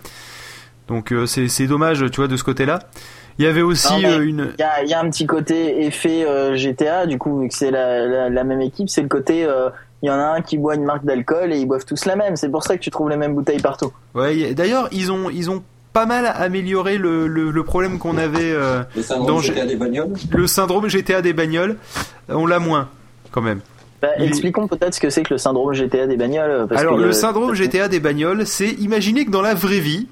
Donc 0.87 1.11
euh, 1.11 1.25
c'est 1.25 1.67
dommage, 1.67 2.05
tu 2.11 2.17
vois, 2.21 2.27
de 2.27 2.37
ce 2.37 2.43
côté-là. 2.43 2.79
Il 3.39 3.45
y 3.45 3.47
avait 3.47 3.61
aussi 3.61 4.03
euh, 4.05 4.21
une. 4.21 4.53
Il 4.57 4.89
y 4.89 4.93
a, 4.93 4.99
un 4.99 5.09
petit 5.09 5.27
côté 5.27 5.85
effet 5.85 6.25
GTA, 6.55 7.05
du 7.05 7.19
coup, 7.19 7.41
vu 7.41 7.49
que 7.49 7.53
c'est 7.53 7.69
la, 7.69 8.29
la, 8.29 8.43
même 8.43 8.61
équipe, 8.61 8.89
c'est 8.89 9.01
le 9.03 9.09
côté. 9.09 9.45
il 10.01 10.07
y 10.07 10.09
en 10.09 10.17
a 10.17 10.25
un 10.37 10.41
qui 10.41 10.57
boit 10.57 10.75
une 10.75 10.85
marque 10.85 11.05
d'alcool 11.05 11.53
et 11.53 11.59
ils 11.59 11.67
boivent 11.67 11.85
tous 11.85 12.05
la 12.05 12.15
même. 12.15 12.35
C'est 12.35 12.49
pour 12.49 12.63
ça 12.63 12.77
que 12.77 12.81
tu 12.81 12.89
trouves 12.89 13.09
les 13.09 13.17
mêmes 13.17 13.35
bouteilles 13.35 13.61
partout. 13.61 13.91
Ouais. 14.15 14.53
D'ailleurs, 14.55 14.87
ils 14.91 15.11
ont 15.11 15.29
ils 15.29 15.51
ont 15.51 15.61
pas 15.97 16.05
mal 16.05 16.31
amélioré 16.35 16.99
le, 16.99 17.27
le, 17.27 17.63
problème 17.63 17.97
qu'on 17.97 18.19
avait 18.19 18.51
euh, 18.51 18.83
le 18.95 19.01
syndrome 19.01 19.41
GTA 19.41 19.65
des 19.65 19.75
bagnoles. 19.75 20.13
Le 20.29 20.45
syndrome 20.45 20.87
GTA 20.87 21.23
des 21.23 21.33
bagnoles, 21.33 21.77
on 22.29 22.45
l'a 22.45 22.59
moins 22.59 22.89
quand 23.31 23.41
même. 23.41 23.61
Bah, 23.99 24.09
Il 24.19 24.25
expliquons 24.25 24.67
peut-être 24.67 24.93
ce 24.93 24.99
que 24.99 25.09
c'est 25.09 25.23
que 25.23 25.33
le 25.33 25.39
syndrome 25.39 25.73
GTA 25.73 26.05
des 26.05 26.15
bagnoles. 26.15 26.67
parce 26.67 26.81
Alors 26.81 26.97
que, 26.97 27.01
le 27.01 27.07
euh, 27.07 27.13
syndrome 27.13 27.55
GTA 27.55 27.87
des 27.87 27.99
bagnoles, 27.99 28.45
c'est 28.45 28.73
imaginez 28.73 29.25
que 29.25 29.31
dans 29.31 29.41
la 29.41 29.55
vraie 29.55 29.79
vie, 29.79 30.07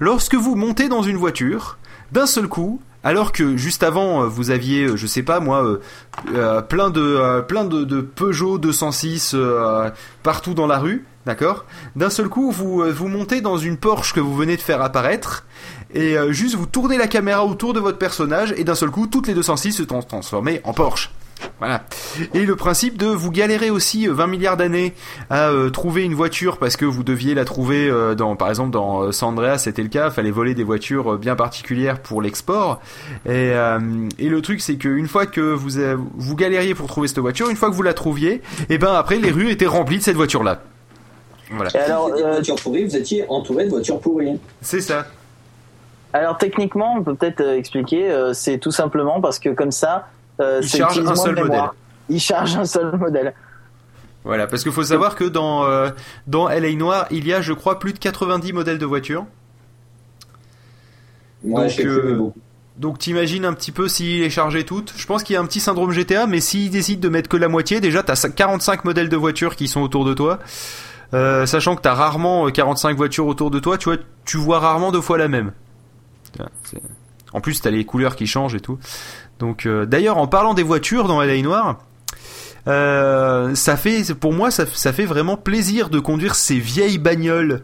lorsque 0.00 0.34
vous 0.34 0.56
montez 0.56 0.88
dans 0.88 1.02
une 1.02 1.16
voiture, 1.16 1.78
d'un 2.10 2.26
seul 2.26 2.48
coup, 2.48 2.80
alors 3.08 3.32
que 3.32 3.56
juste 3.56 3.84
avant 3.84 4.22
euh, 4.22 4.26
vous 4.26 4.50
aviez, 4.50 4.84
euh, 4.84 4.96
je 4.96 5.06
sais 5.06 5.22
pas 5.22 5.40
moi, 5.40 5.78
euh, 6.34 6.60
plein 6.60 6.90
de 6.90 7.40
plein 7.40 7.64
de, 7.64 8.02
Peugeot 8.02 8.58
206 8.58 9.32
euh, 9.32 9.88
partout 10.22 10.52
dans 10.52 10.66
la 10.66 10.78
rue, 10.78 11.06
d'accord? 11.24 11.64
D'un 11.96 12.10
seul 12.10 12.28
coup, 12.28 12.50
vous 12.50 12.84
vous 12.92 13.08
montez 13.08 13.40
dans 13.40 13.56
une 13.56 13.78
Porsche 13.78 14.12
que 14.12 14.20
vous 14.20 14.36
venez 14.36 14.58
de 14.58 14.60
faire 14.60 14.82
apparaître. 14.82 15.46
Et 15.94 16.16
juste 16.28 16.54
vous 16.54 16.66
tournez 16.66 16.98
la 16.98 17.06
caméra 17.06 17.46
autour 17.46 17.72
de 17.72 17.80
votre 17.80 17.96
personnage 17.96 18.52
et 18.58 18.64
d'un 18.64 18.74
seul 18.74 18.90
coup 18.90 19.06
toutes 19.06 19.26
les 19.26 19.32
206 19.32 19.72
se 19.72 19.86
sont 19.86 20.02
transformées 20.02 20.60
en 20.64 20.74
Porsche. 20.74 21.10
Voilà. 21.58 21.84
Et 22.34 22.44
le 22.44 22.56
principe 22.56 22.96
de 22.98 23.06
vous 23.06 23.30
galérer 23.30 23.70
aussi 23.70 24.08
euh, 24.08 24.12
20 24.12 24.26
milliards 24.28 24.56
d'années 24.56 24.94
à 25.30 25.48
euh, 25.50 25.70
trouver 25.70 26.04
une 26.04 26.14
voiture 26.14 26.58
parce 26.58 26.76
que 26.76 26.84
vous 26.84 27.02
deviez 27.02 27.34
la 27.34 27.44
trouver 27.44 27.88
euh, 27.90 28.14
dans 28.14 28.36
par 28.36 28.48
exemple 28.48 28.70
dans 28.70 29.02
euh, 29.02 29.12
San 29.12 29.30
Andreas 29.30 29.58
c'était 29.58 29.82
le 29.82 29.88
cas 29.88 30.10
fallait 30.10 30.30
voler 30.30 30.54
des 30.54 30.62
voitures 30.64 31.14
euh, 31.14 31.16
bien 31.16 31.36
particulières 31.36 32.00
pour 32.00 32.22
l'export 32.22 32.80
et, 33.26 33.30
euh, 33.54 33.78
et 34.18 34.28
le 34.28 34.40
truc 34.42 34.60
c'est 34.60 34.76
que 34.76 34.88
une 34.88 35.08
fois 35.08 35.26
que 35.26 35.40
vous 35.40 35.70
vous 36.16 36.36
galériez 36.36 36.74
pour 36.74 36.86
trouver 36.86 37.08
cette 37.08 37.18
voiture 37.18 37.48
une 37.50 37.56
fois 37.56 37.70
que 37.70 37.74
vous 37.74 37.82
la 37.82 37.94
trouviez 37.94 38.40
et 38.68 38.78
ben 38.78 38.92
après 38.94 39.18
les 39.18 39.30
rues 39.30 39.50
étaient 39.50 39.66
remplies 39.66 39.98
de 39.98 40.02
cette 40.02 40.16
voiture 40.16 40.42
là 40.44 40.62
voilà 41.50 41.70
Et 41.74 41.78
alors, 41.78 42.06
Si 42.06 42.12
vous 42.12 42.18
étiez 42.18 42.24
euh, 42.26 42.32
voiture 42.32 42.56
pourrie, 42.56 42.84
vous 42.84 42.96
étiez 42.96 43.24
entouré 43.28 43.64
de 43.64 43.70
voitures 43.70 44.00
pourries. 44.00 44.38
c'est 44.60 44.80
ça 44.80 45.06
alors 46.14 46.38
techniquement, 46.38 46.94
on 46.98 47.02
peut 47.02 47.14
peut-être 47.14 47.42
euh, 47.42 47.56
expliquer. 47.58 48.10
euh, 48.10 48.32
c'est 48.32 48.56
tout 48.56 48.70
simplement 48.70 49.20
parce 49.20 49.38
que 49.38 49.50
comme 49.50 49.70
ça, 49.72 50.08
euh, 50.40 50.60
Il 50.62 50.68
charge 50.68 50.98
un 50.98 51.14
seul 51.14 51.34
modèle. 51.36 51.70
Il 52.08 52.20
charge 52.20 52.56
un 52.56 52.64
seul 52.64 52.96
modèle. 52.96 53.34
voilà 54.24 54.46
parce 54.46 54.62
qu'il 54.62 54.72
faut 54.72 54.84
savoir 54.84 55.14
que 55.14 55.24
dans 55.24 55.64
euh, 55.64 55.90
dans 56.26 56.48
LA 56.48 56.74
Noir 56.74 57.06
il 57.10 57.26
y 57.26 57.32
a 57.32 57.40
je 57.40 57.52
crois 57.52 57.78
plus 57.78 57.92
de 57.92 57.98
90 57.98 58.52
modèles 58.52 58.78
de 58.78 58.86
voitures 58.86 59.26
Moi, 61.44 61.62
Donc, 61.62 61.70
je 61.70 61.76
sais 61.76 61.82
plus, 61.82 61.90
euh. 61.90 62.32
Donc 62.78 62.98
t'imagines 62.98 63.44
un 63.44 63.52
petit 63.54 63.72
peu 63.72 63.88
s'il 63.88 64.20
les 64.20 64.30
chargeait 64.30 64.62
toutes. 64.62 64.92
Je 64.96 65.04
pense 65.06 65.24
qu'il 65.24 65.34
y 65.34 65.36
a 65.36 65.40
un 65.40 65.46
petit 65.46 65.58
syndrome 65.58 65.90
GTA, 65.90 66.26
mais 66.28 66.40
s'il 66.40 66.70
décide 66.70 67.00
de 67.00 67.08
mettre 67.08 67.28
que 67.28 67.36
la 67.36 67.48
moitié, 67.48 67.80
déjà 67.80 68.04
t'as 68.04 68.28
45 68.28 68.84
modèles 68.84 69.08
de 69.08 69.16
voitures 69.16 69.56
qui 69.56 69.66
sont 69.66 69.80
autour 69.80 70.04
de 70.04 70.14
toi. 70.14 70.38
Euh, 71.12 71.44
sachant 71.46 71.74
que 71.74 71.80
t'as 71.80 71.94
rarement 71.94 72.46
euh, 72.46 72.50
45 72.50 72.96
voitures 72.96 73.26
autour 73.26 73.50
de 73.50 73.58
toi, 73.58 73.78
tu 73.78 73.88
vois, 73.88 73.98
tu 74.24 74.36
vois 74.36 74.60
rarement 74.60 74.92
deux 74.92 75.00
fois 75.00 75.18
la 75.18 75.26
même. 75.26 75.52
En 77.32 77.40
plus 77.40 77.60
t'as 77.60 77.70
les 77.70 77.84
couleurs 77.84 78.14
qui 78.14 78.26
changent 78.26 78.54
et 78.54 78.60
tout. 78.60 78.78
Donc 79.38 79.66
euh, 79.66 79.86
d'ailleurs 79.86 80.18
en 80.18 80.26
parlant 80.26 80.54
des 80.54 80.62
voitures 80.62 81.06
dans 81.08 81.22
LA 81.22 81.42
Noir, 81.42 81.78
euh, 82.66 83.54
ça 83.54 83.76
fait 83.76 84.02
pour 84.14 84.32
moi 84.32 84.50
ça, 84.50 84.64
ça 84.66 84.92
fait 84.92 85.04
vraiment 85.04 85.36
plaisir 85.36 85.88
de 85.90 86.00
conduire 86.00 86.34
ces 86.34 86.58
vieilles 86.58 86.98
bagnoles 86.98 87.62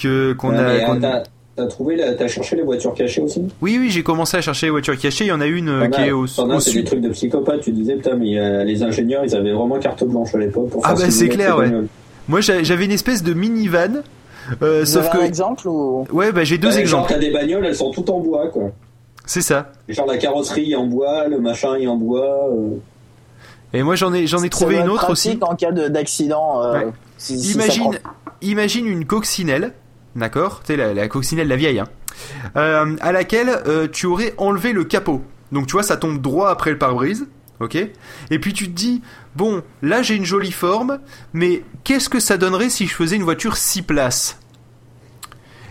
que 0.00 0.32
qu'on 0.32 0.50
Ouais, 0.50 0.56
a. 0.58 0.72
mais, 0.72 0.84
qu'on- 0.84 1.00
t'as- 1.00 1.22
T'as 1.56 1.66
trouvé, 1.66 1.96
la- 1.96 2.14
t'as 2.14 2.28
cherché 2.28 2.54
les 2.54 2.62
voitures 2.62 2.94
cachées 2.94 3.20
aussi? 3.20 3.42
Oui 3.60 3.78
oui 3.80 3.90
j'ai 3.90 4.04
commencé 4.04 4.36
à 4.36 4.40
chercher 4.40 4.66
les 4.66 4.70
voitures 4.70 4.96
cachées. 4.96 5.24
Il 5.24 5.26
y 5.26 5.32
en 5.32 5.40
a 5.40 5.46
une 5.46 5.68
euh, 5.68 5.88
qui 5.88 6.00
as- 6.02 6.06
est 6.06 6.12
au, 6.12 6.22
as, 6.26 6.38
au 6.40 6.60
c'est 6.60 6.70
des 6.70 6.76
sud. 6.76 6.86
trucs 6.86 7.00
de 7.00 7.08
psychopathe. 7.08 7.62
Tu 7.62 7.72
disais, 7.72 7.96
putain, 7.96 8.14
mais 8.14 8.38
euh, 8.38 8.62
les 8.62 8.84
ingénieurs, 8.84 9.24
ils 9.24 9.34
avaient 9.34 9.50
vraiment 9.52 9.76
carte 9.80 10.04
blanche 10.04 10.32
à 10.36 10.38
l'époque 10.38 10.70
pour 10.70 10.82
Ah 10.84 10.94
faire 10.94 11.06
bah, 11.06 11.10
c'est 11.10 11.28
clair, 11.28 11.58
ouais. 11.58 11.68
Moi 12.28 12.40
j'a- 12.42 12.62
j'avais 12.62 12.84
une 12.84 12.92
espèce 12.92 13.24
de 13.24 13.34
minivan, 13.34 14.04
euh, 14.62 14.84
sauf 14.84 15.06
avez 15.06 15.18
un 15.18 15.20
que 15.22 15.26
exemple 15.26 15.66
ou? 15.66 16.06
Ouais 16.12 16.30
bah 16.30 16.44
j'ai 16.44 16.58
deux 16.58 16.70
Genre, 16.70 16.78
exemples. 16.78 17.08
t'as 17.12 17.18
des 17.18 17.30
bagnoles, 17.32 17.66
elles 17.66 17.74
sont 17.74 17.90
toutes 17.90 18.08
en 18.10 18.20
bois, 18.20 18.46
quoi. 18.52 18.70
C'est 19.28 19.42
ça. 19.42 19.72
Genre, 19.90 20.06
la 20.06 20.16
carrosserie 20.16 20.72
est 20.72 20.76
en 20.76 20.86
bois, 20.86 21.28
le 21.28 21.38
machin 21.38 21.74
est 21.76 21.86
en 21.86 21.96
bois. 21.96 22.48
euh. 22.50 22.76
Et 23.74 23.82
moi 23.82 23.94
j'en 23.94 24.14
ai 24.14 24.26
j'en 24.26 24.42
ai 24.42 24.48
trouvé 24.48 24.78
une 24.78 24.88
autre 24.88 25.10
aussi. 25.10 25.38
en 25.42 25.54
cas 25.54 25.70
de- 25.70 25.88
d'accident. 25.88 26.62
euh, 26.64 26.72
Ouais. 26.72 26.86
si- 27.18 27.38
si 27.38 27.52
ça 27.52 27.64
Imagine 27.64 27.82
prend- 28.00 28.12
imagine 28.40 28.86
une 28.86 29.04
coccinelle, 29.04 29.74
d'accord, 30.16 30.60
tu 30.60 30.68
sais 30.68 30.76
la, 30.78 30.94
la 30.94 31.08
coccinelle 31.08 31.46
la 31.48 31.56
vieille, 31.56 31.78
hein, 31.78 31.88
euh, 32.56 32.96
à 33.02 33.12
laquelle 33.12 33.50
euh, 33.66 33.86
tu 33.86 34.06
aurais 34.06 34.32
enlevé 34.38 34.72
le 34.72 34.84
capot. 34.84 35.20
Donc 35.52 35.66
tu 35.66 35.72
vois 35.72 35.82
ça 35.82 35.98
tombe 35.98 36.22
droit 36.22 36.48
après 36.48 36.70
le 36.70 36.78
pare-brise. 36.78 37.26
Ok 37.60 37.74
Et 37.76 38.38
puis 38.38 38.54
tu 38.54 38.64
te 38.64 38.74
dis, 38.74 39.02
bon, 39.36 39.62
là 39.82 40.00
j'ai 40.00 40.14
une 40.14 40.24
jolie 40.24 40.52
forme, 40.52 41.00
mais 41.34 41.62
qu'est-ce 41.84 42.08
que 42.08 42.20
ça 42.20 42.38
donnerait 42.38 42.70
si 42.70 42.86
je 42.86 42.94
faisais 42.94 43.16
une 43.16 43.24
voiture 43.24 43.58
6 43.58 43.82
places? 43.82 44.38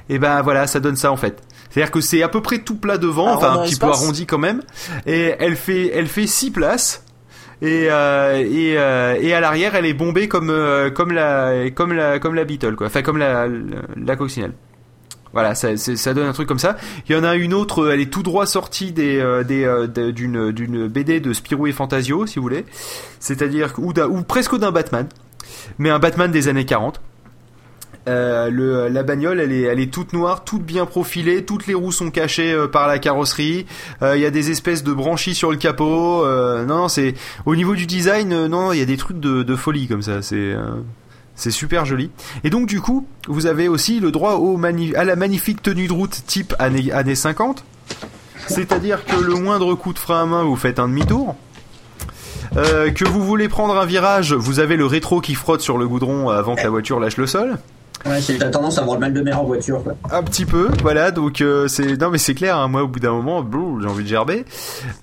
Et 0.10 0.20
ben 0.20 0.42
voilà, 0.44 0.68
ça 0.68 0.80
donne 0.80 0.96
ça 0.96 1.12
en 1.12 1.18
fait. 1.18 1.42
C'est-à-dire 1.78 1.92
que 1.92 2.02
c'est 2.02 2.24
à 2.24 2.28
peu 2.28 2.42
près 2.42 2.58
tout 2.60 2.76
plat 2.76 2.98
devant, 2.98 3.28
Un 3.28 3.34
enfin 3.36 3.52
un 3.60 3.64
petit 3.66 3.76
peu 3.76 3.86
arrondi 3.86 4.26
quand 4.26 4.40
même, 4.40 4.62
et 5.06 5.36
elle 5.38 5.56
fait, 5.56 5.92
elle 5.94 6.08
fait 6.08 6.26
6 6.26 6.50
places. 6.52 7.04
Et 7.62 7.88
euh, 7.92 8.38
et, 8.38 8.78
euh, 8.78 9.16
et 9.20 9.34
à 9.34 9.40
l'arrière, 9.40 9.76
elle 9.76 9.86
est 9.86 9.94
bombée 9.94 10.28
comme 10.28 10.50
euh, 10.50 10.90
comme 10.90 11.12
la 11.12 11.70
comme 11.72 11.94
la 11.94 12.18
comme 12.18 12.34
la 12.34 12.46
Beetle 12.46 12.76
quoi, 12.76 12.88
enfin 12.88 13.02
comme 13.04 13.18
la 13.18 13.48
la, 13.48 13.56
la 13.96 14.16
coccinelle. 14.16 14.54
Voilà, 15.34 15.54
ça, 15.54 16.14
donne 16.16 16.26
un 16.28 16.34
truc 16.34 16.48
comme 16.48 16.58
ça. 16.58 16.78
Il 17.08 17.16
y 17.16 17.20
en 17.20 17.24
a 17.24 17.36
une 17.36 17.54
autre, 17.54 17.92
elle 17.92 18.00
est 18.00 18.12
tout 18.12 18.24
droit 18.24 18.48
sortie 18.48 18.92
des, 18.92 19.18
des, 19.48 19.66
de- 19.94 20.10
d'une, 20.10 20.52
d'une 20.52 20.88
BD 20.88 21.20
de 21.20 21.32
Spirou 21.34 21.68
et 21.68 21.74
Fantasio, 21.74 22.26
si 22.26 22.38
vous 22.40 22.44
voulez. 22.44 22.66
C'est-à-dire, 23.20 23.74
ou, 23.78 23.92
ou 23.92 24.24
presque 24.24 24.58
d'un 24.58 24.72
Batman. 24.72 25.08
Mais 25.78 25.92
un 25.92 26.00
Batman 26.00 26.32
des 26.32 26.48
années 26.48 26.66
40. 26.66 27.02
Euh, 28.08 28.90
la 28.90 29.04
bagnole, 29.04 29.40
elle 29.40 29.52
est, 29.52 29.64
elle 29.64 29.80
est 29.80 29.92
toute 29.92 30.14
noire, 30.14 30.44
toute 30.44 30.64
bien 30.64 30.86
profilée, 30.86 31.44
toutes 31.44 31.68
les 31.68 31.74
roues 31.74 31.92
sont 31.92 32.10
cachées 32.10 32.54
euh, 32.54 32.68
par 32.68 32.88
la 32.88 33.00
carrosserie. 33.00 33.66
Euh, 34.02 34.16
Il 34.16 34.22
y 34.22 34.26
a 34.26 34.32
des 34.32 34.50
espèces 34.50 34.84
de 34.84 34.94
branchies 34.94 35.36
sur 35.36 35.52
le 35.52 35.58
capot. 35.58 36.26
Non, 36.66 36.88
c'est 36.88 37.16
au 37.46 37.56
niveau 37.56 37.76
du 37.76 37.86
design, 37.86 38.48
non, 38.48 38.72
il 38.72 38.80
y 38.80 38.82
a 38.82 38.86
des 38.86 38.98
trucs 38.98 39.20
de, 39.20 39.56
folie 39.56 39.88
comme 39.88 40.02
ça. 40.02 40.22
C'est 40.22 40.56
c'est 41.36 41.52
super 41.52 41.86
joli. 41.86 42.10
Et 42.44 42.50
donc 42.50 42.68
du 42.68 42.82
coup, 42.82 43.08
vous 43.28 43.46
avez 43.46 43.68
aussi 43.68 44.00
le 44.00 44.12
droit 44.12 44.40
à 44.96 45.04
la 45.04 45.16
magnifique 45.16 45.62
tenue 45.62 45.88
de 45.88 45.94
route 45.94 46.24
type 46.26 46.54
années, 46.60 46.92
années 46.92 47.16
50. 47.16 47.64
C'est-à-dire 48.48 49.06
que 49.06 49.16
le 49.16 49.36
moindre 49.36 49.76
coup 49.76 49.94
de 49.94 50.00
frein 50.00 50.24
à 50.24 50.26
main, 50.26 50.44
vous 50.44 50.56
faites 50.56 50.80
un 50.80 50.88
demi-tour. 50.88 51.36
Que 52.54 53.08
vous 53.08 53.24
voulez 53.24 53.50
prendre 53.50 53.78
un 53.78 53.86
virage, 53.86 54.34
vous 54.34 54.60
avez 54.60 54.78
le 54.78 54.86
rétro 54.86 55.22
qui 55.22 55.36
frotte 55.36 55.62
sur 55.62 55.78
le 55.78 55.88
goudron 55.88 56.30
avant 56.30 56.56
que 56.56 56.64
la 56.64 56.70
voiture 56.70 57.00
lâche 57.00 57.18
le 57.18 57.28
sol. 57.28 57.58
T'as 58.40 58.50
tendance 58.50 58.78
à 58.78 58.82
avoir 58.82 58.96
le 58.96 59.02
mal 59.02 59.14
de 59.14 59.22
mer 59.22 59.40
en 59.40 59.44
voiture, 59.46 59.84
quoi. 59.84 59.96
Un 60.12 60.24
petit 60.24 60.46
peu, 60.46 60.70
voilà. 60.82 61.12
Donc 61.12 61.42
euh, 61.42 61.68
c'est 61.68 62.00
non 62.00 62.10
mais 62.10 62.18
c'est 62.18 62.36
clair. 62.36 62.58
hein, 62.58 62.68
moi, 62.68 62.84
au 62.84 62.88
bout 62.88 63.00
d'un 63.00 63.12
moment, 63.14 63.46
j'ai 63.82 63.88
envie 63.88 64.04
de 64.04 64.10
gerber. 64.10 64.46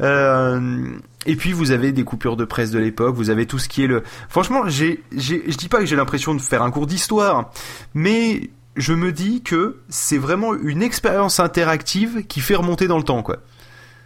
Euh, 0.01 0.87
et 1.27 1.37
puis 1.37 1.53
vous 1.53 1.71
avez 1.71 1.93
des 1.93 2.05
coupures 2.05 2.37
de 2.37 2.45
presse 2.45 2.71
de 2.71 2.79
l'époque. 2.79 3.15
Vous 3.15 3.31
avez 3.31 3.47
tout 3.47 3.59
ce 3.59 3.69
qui 3.69 3.85
est 3.85 3.87
le. 3.87 4.03
Franchement, 4.29 4.63
j'ai, 4.67 5.03
je 5.17 5.57
dis 5.57 5.69
pas 5.69 5.79
que 5.79 5.87
j'ai 5.87 5.97
l'impression 5.97 6.35
de 6.35 6.41
faire 6.41 6.63
un 6.63 6.71
cours 6.71 6.87
d'histoire, 6.87 7.51
mais 7.95 8.51
je 8.77 8.93
me 8.93 9.13
dis 9.13 9.43
que 9.43 9.77
c'est 9.89 10.19
vraiment 10.19 10.53
une 10.55 10.83
expérience 10.83 11.41
interactive 11.41 12.27
qui 12.27 12.41
fait 12.41 12.57
remonter 12.57 12.87
dans 12.89 12.99
le 12.99 13.05
temps, 13.05 13.23
quoi. 13.23 13.37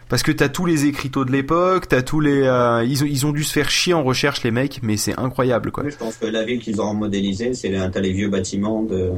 Parce 0.09 0.23
que 0.23 0.31
t'as 0.31 0.49
tous 0.49 0.65
les 0.65 0.85
écriteaux 0.85 1.23
de 1.23 1.31
l'époque, 1.31 1.87
t'as 1.87 2.01
tous 2.01 2.19
les, 2.19 2.41
euh, 2.41 2.83
ils 2.83 3.03
ont, 3.03 3.07
ils 3.07 3.25
ont 3.27 3.31
dû 3.31 3.43
se 3.43 3.53
faire 3.53 3.69
chier 3.69 3.93
en 3.93 4.03
recherche 4.03 4.43
les 4.43 4.49
mecs, 4.51 4.79
mais 4.81 4.97
c'est 4.97 5.17
incroyable, 5.19 5.71
quoi. 5.71 5.83
Oui, 5.83 5.91
je 5.91 5.97
pense 5.97 6.15
que 6.17 6.25
la 6.25 6.43
ville 6.43 6.59
qu'ils 6.59 6.81
ont 6.81 6.93
modélisée, 6.95 7.53
c'est 7.53 7.69
les, 7.69 7.89
t'as 7.91 7.99
les 7.99 8.11
vieux 8.11 8.27
bâtiments 8.29 8.81
de. 8.83 9.11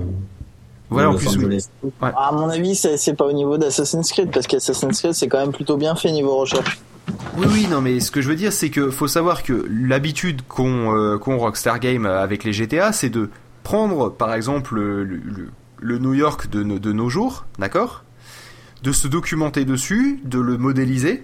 Voilà, 0.90 1.08
de 1.10 1.14
en 1.14 1.18
plus, 1.18 1.38
oui. 1.38 1.60
À 2.02 2.32
mon 2.34 2.50
avis, 2.50 2.76
c'est 2.76 2.98
c'est 2.98 3.14
pas 3.14 3.26
au 3.26 3.32
niveau 3.32 3.58
d'Assassin's 3.58 4.12
Creed, 4.12 4.32
parce 4.32 4.48
qu'Assassin's 4.48 5.00
Creed, 5.00 5.14
c'est 5.14 5.30
quand 5.30 5.40
même 5.40 5.54
plutôt 5.54 5.78
bien 5.78 5.96
fait 5.96 6.12
niveau 6.12 6.36
recherche. 6.36 6.80
Oui, 7.38 7.48
oui, 7.50 7.68
non, 7.72 7.80
mais 7.80 8.02
ce 8.02 8.12
que 8.12 8.22
je 8.22 8.28
veux 8.28 8.36
dire, 8.36 8.52
c'est 8.52 8.70
que 8.70 8.92
faut 8.92 9.08
savoir 9.08 9.44
que 9.44 9.66
l'habitude 9.70 10.42
qu'ont 10.50 10.94
euh, 10.94 11.18
qu'ont 11.18 11.38
Rockstar 11.38 11.80
Game 11.80 12.06
avec 12.06 12.44
les 12.44 12.52
GTA, 12.52 12.92
c'est 12.92 13.10
de 13.10 13.30
prendre, 13.64 14.12
par 14.12 14.34
exemple, 14.34 14.76
le, 14.76 15.04
le- 15.06 15.50
le 15.80 15.98
New 16.00 16.14
York 16.14 16.50
de, 16.50 16.62
nos- 16.64 16.78
de 16.80 16.92
nos 16.92 17.08
jours, 17.10 17.46
d'accord? 17.58 18.04
De 18.84 18.92
se 18.92 19.08
documenter 19.08 19.66
dessus, 19.66 20.20
de 20.24 20.40
le 20.40 20.58
modéliser, 20.58 21.24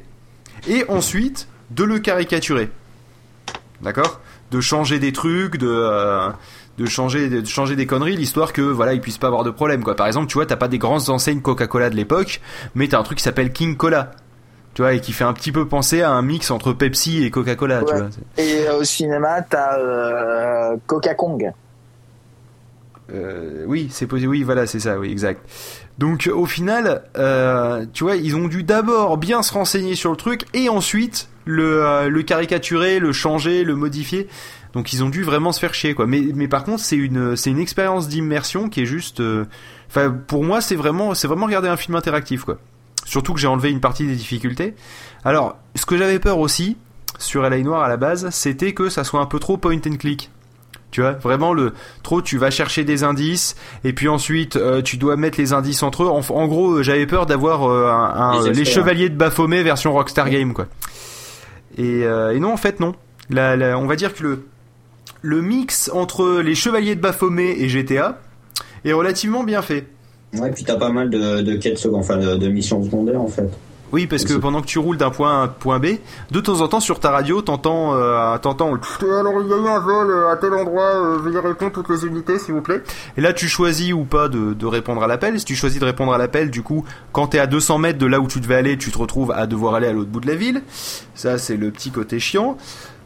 et 0.67 0.86
ensuite 0.89 1.48
de 1.72 1.84
le 1.84 2.00
caricaturer, 2.00 2.70
d'accord? 3.82 4.22
De 4.52 4.62
changer 4.62 5.00
des 5.00 5.12
trucs, 5.12 5.58
de 5.58 5.67
euh, 5.67 6.30
de 6.78 6.86
changer 6.86 7.30
de 7.30 7.46
changer 7.46 7.76
des 7.76 7.86
conneries, 7.86 8.15
l'histoire 8.15 8.54
que 8.54 8.62
voilà, 8.62 8.93
ils 8.93 9.02
puissent 9.02 9.17
pas 9.17 9.28
avoir 9.28 9.43
de 9.43 9.52
problème, 9.52 9.84
quoi. 9.84 9.96
Par 9.96 10.08
exemple, 10.08 10.28
tu 10.28 10.36
vois, 10.36 10.46
t'as 10.46 10.56
pas 10.56 10.67
des 10.67 10.78
grandes 10.78 11.10
enseignes 11.10 11.41
Coca-Cola 11.41 11.89
de 11.89 11.96
l'époque, 11.96 12.41
mais 12.76 12.88
t'as 12.88 13.00
un 13.00 13.04
truc 13.04 13.17
qui 13.17 13.24
s'appelle 13.24 13.52
King 13.52 13.76
Cola 13.76 14.12
tu 14.78 14.84
vois, 14.84 14.93
et 14.93 15.02
qui 15.02 15.12
fait 15.12 15.24
un 15.24 15.34
petit 15.34 15.52
peu 15.52 15.67
penser 15.67 16.04
à 16.04 16.12
un 16.12 16.22
mix 16.22 16.52
entre 16.52 16.72
Pepsi 16.72 17.24
et 17.24 17.32
Coca-Cola, 17.32 17.84
Ouais. 17.84 18.10
Et 18.38 18.67
euh, 18.67 18.78
au 18.78 18.84
cinéma, 18.84 19.41
t'as 19.41 19.80
euh, 19.80 20.78
Coca-Kong. 20.86 21.52
Euh, 23.12 23.63
oui, 23.65 23.88
c'est 23.89 24.06
possible. 24.06 24.30
Oui, 24.30 24.43
voilà, 24.43 24.67
c'est 24.67 24.80
ça. 24.80 25.00
Oui, 25.00 25.10
exact. 25.10 25.41
Donc, 25.97 26.29
au 26.31 26.45
final, 26.45 27.03
euh, 27.17 27.86
tu 27.93 28.03
vois, 28.03 28.15
ils 28.17 28.36
ont 28.36 28.47
dû 28.47 28.63
d'abord 28.63 29.17
bien 29.17 29.41
se 29.41 29.53
renseigner 29.53 29.95
sur 29.95 30.12
le 30.12 30.17
truc 30.17 30.45
et 30.53 30.69
ensuite 30.69 31.27
le, 31.45 31.83
euh, 31.83 32.10
le 32.10 32.21
caricaturer, 32.23 32.99
le 32.99 33.12
changer, 33.13 33.63
le 33.63 33.75
modifier. 33.75 34.27
Donc, 34.73 34.93
ils 34.93 35.03
ont 35.03 35.10
dû 35.10 35.23
vraiment 35.23 35.51
se 35.51 35.60
faire 35.60 35.73
chier, 35.73 35.95
quoi. 35.95 36.05
Mais, 36.05 36.21
mais 36.36 36.47
par 36.47 36.63
contre, 36.63 36.83
c'est 36.83 36.97
une, 36.97 37.36
c'est 37.36 37.49
une 37.49 37.60
expérience 37.60 38.07
d'immersion 38.07 38.69
qui 38.69 38.81
est 38.81 38.86
juste. 38.86 39.21
euh, 39.21 39.45
Enfin, 39.89 40.12
pour 40.12 40.43
moi, 40.43 40.60
c'est 40.62 40.75
vraiment, 40.75 41.13
c'est 41.15 41.27
vraiment 41.27 41.45
regarder 41.45 41.69
un 41.69 41.77
film 41.77 41.95
interactif, 41.95 42.43
quoi. 42.43 42.58
Surtout 43.06 43.33
que 43.33 43.39
j'ai 43.39 43.48
enlevé 43.48 43.71
une 43.71 43.79
partie 43.79 44.06
des 44.06 44.15
difficultés. 44.15 44.75
Alors, 45.23 45.58
ce 45.75 45.85
que 45.85 45.98
j'avais 45.98 46.19
peur 46.19 46.39
aussi, 46.39 46.75
sur 47.17 47.41
LA 47.50 47.60
Noir 47.60 47.81
à 47.81 47.87
la 47.87 47.95
base, 47.98 48.29
c'était 48.31 48.73
que 48.73 48.89
ça 48.89 49.04
soit 49.06 49.21
un 49.21 49.25
peu 49.25 49.39
trop 49.39 49.56
point 49.58 49.77
and 49.77 49.95
click. 49.98 50.29
Tu 50.98 51.02
vois, 51.02 51.12
vraiment 51.12 51.54
le 51.54 51.73
trop 52.02 52.23
tu 52.23 52.39
vas 52.39 52.50
chercher 52.50 52.83
des 52.83 53.04
indices 53.04 53.56
et 53.83 53.93
puis 53.93 54.08
ensuite 54.08 54.56
euh, 54.56 54.81
tu 54.81 54.98
dois 54.98 55.15
mettre 55.15 55.39
les 55.39 55.54
indices 55.54 55.83
entre 55.83 56.02
eux. 56.02 56.08
En, 56.08 56.48
gros, 56.48 56.81
j'avais 56.81 57.06
peur 57.06 57.27
d'avoir 57.27 57.69
euh, 57.69 57.91
un, 57.91 58.50
les, 58.50 58.65
chevaliers 58.65 59.08
de 59.10 59.15
Baphomet 59.15 59.62
version 59.62 59.93
Rockstar 59.93 60.27
Game 60.31 60.56
quoi. 60.56 60.65
Et, 61.77 62.00
et 62.00 62.39
non, 62.39 62.52
en 62.52 62.58
fait 62.58 62.79
non. 62.79 62.95
on 63.29 63.85
va 63.85 63.95
dire 63.95 64.15
que 64.15 64.23
le 64.23 64.48
le 65.21 65.43
mix 65.43 65.91
entre 65.93 66.41
les 66.41 66.56
chevaliers 66.56 66.95
de 66.95 67.02
Baphomet 67.02 67.60
et 67.60 67.69
GTA 67.69 68.17
est 68.83 68.93
relativement 68.93 69.43
bien 69.43 69.62
fait. 69.62 69.85
Ouais, 70.33 70.50
puis 70.50 70.63
t'as 70.63 70.77
pas 70.77 70.89
mal 70.89 71.12
de, 71.12 71.41
de 71.41 71.56
quêtes, 71.58 71.87
enfin 71.93 72.17
de, 72.17 72.37
de 72.37 72.48
missions 72.48 72.83
secondaires 72.83 73.21
en 73.21 73.27
fait. 73.27 73.52
Oui, 73.92 74.08
parce 74.08 74.25
que 74.25 74.33
pendant 74.33 74.62
que 74.62 74.65
tu 74.65 74.79
roules 74.79 74.98
d'un 74.98 75.10
point 75.10 75.31
A 75.31 75.42
à 75.42 75.44
un 75.44 75.48
point 75.48 75.79
B, 75.79 75.88
de 76.31 76.40
temps 76.40 76.62
en 76.62 76.67
temps 76.67 76.79
sur 76.79 77.00
ta 77.00 77.12
radio, 77.12 77.42
t'entends, 77.42 77.96
euh, 77.96 78.38
t'entends. 78.38 78.73
Alors 79.02 79.42
il 79.42 79.50
y 79.50 79.54
a 79.54 79.58
eu 79.58 79.67
un 79.67 79.79
vol 79.79 80.10
euh, 80.10 80.31
à 80.31 80.35
tel 80.35 80.54
endroit, 80.54 80.96
euh, 80.96 81.17
veuillez 81.17 81.40
répondre 81.40 81.71
toutes 81.71 81.90
les 81.90 82.06
unités, 82.06 82.38
s'il 82.40 82.54
vous 82.54 82.62
plaît? 82.62 82.81
Et 83.17 83.21
là, 83.21 83.33
tu 83.33 83.48
choisis 83.48 83.94
ou 83.94 84.04
pas 84.04 84.27
de, 84.27 84.54
de 84.54 84.65
répondre 84.65 85.04
à 85.04 85.08
l'appel. 85.08 85.40
Si 85.40 85.46
tu 85.46 85.56
choisis 85.56 85.79
de 85.79 85.85
répondre 85.85 86.13
à 86.13 86.17
l'appel, 86.17 86.52
du 86.52 86.63
coup, 86.63 86.83
quand 87.12 87.27
t'es 87.27 87.40
à 87.40 87.48
200 87.48 87.77
mètres 87.77 88.00
de 88.00 88.06
là 88.06 88.19
où 88.19 88.27
tu 88.27 88.40
devais 88.40 88.56
aller, 88.56 88.77
tu 88.77 88.92
te 88.92 88.98
retrouves 88.98 89.31
à 89.31 89.48
devoir 89.48 89.75
aller 89.75 89.88
à 89.88 89.94
l'autre 89.94 90.10
bout 90.10 90.19
de 90.19 90.27
la 90.27 90.35
ville. 90.35 90.62
Ça, 91.15 91.38
c'est 91.38 91.58
le 91.58 91.71
petit 91.71 91.92
côté 91.92 92.19
chiant. 92.19 92.58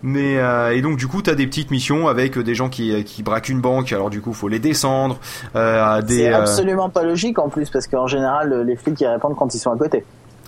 Mais 0.04 0.40
euh, 0.40 0.76
et 0.76 0.82
donc 0.82 0.98
du 0.98 1.08
coup 1.08 1.22
t'as 1.22 1.36
des 1.36 1.46
petites 1.46 1.70
missions 1.70 2.08
avec 2.08 2.38
des 2.40 2.56
gens 2.56 2.70
qui, 2.70 3.04
qui 3.04 3.22
braquent 3.22 3.50
une 3.50 3.62
banque 3.62 3.94
alors 3.94 4.10
du 4.10 4.20
coup 4.20 4.34
faut 4.34 4.48
les 4.48 4.58
descendre 4.58 5.20
euh, 5.56 6.02
des 6.02 6.18
c'est 6.18 6.34
absolument 6.34 6.90
pas 6.90 7.04
logique 7.04 7.38
en 7.38 7.50
plus 7.50 7.70
parce 7.70 7.86
qu'en 7.86 8.08
général 8.08 8.64
les 8.66 8.76
flics 8.76 9.00
ils 9.00 9.06
répondent 9.06 9.36
quand 9.36 9.54
ils 9.54 9.60
sont 9.60 9.72
à 9.72 9.78
côté 9.78 10.04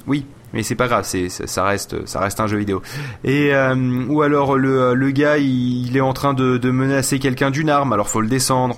oui 0.07 0.25
mais 0.53 0.61
c'est 0.61 0.75
pas 0.75 0.87
grave, 0.87 1.03
c'est 1.03 1.29
ça 1.29 1.63
reste 1.63 2.05
ça 2.05 2.19
reste 2.19 2.39
un 2.39 2.45
jeu 2.45 2.57
vidéo. 2.57 2.83
Et 3.23 3.55
euh, 3.55 4.05
ou 4.07 4.21
alors 4.21 4.55
le, 4.55 4.93
le 4.93 5.09
gars 5.09 5.39
il, 5.39 5.97
est 5.97 6.01
en 6.01 6.13
train 6.13 6.35
de, 6.35 6.57
de 6.57 6.69
menacer 6.69 7.17
quelqu'un 7.17 7.49
d'une 7.49 7.71
arme, 7.71 7.91
alors 7.91 8.07
faut 8.07 8.21
le 8.21 8.27
descendre. 8.27 8.77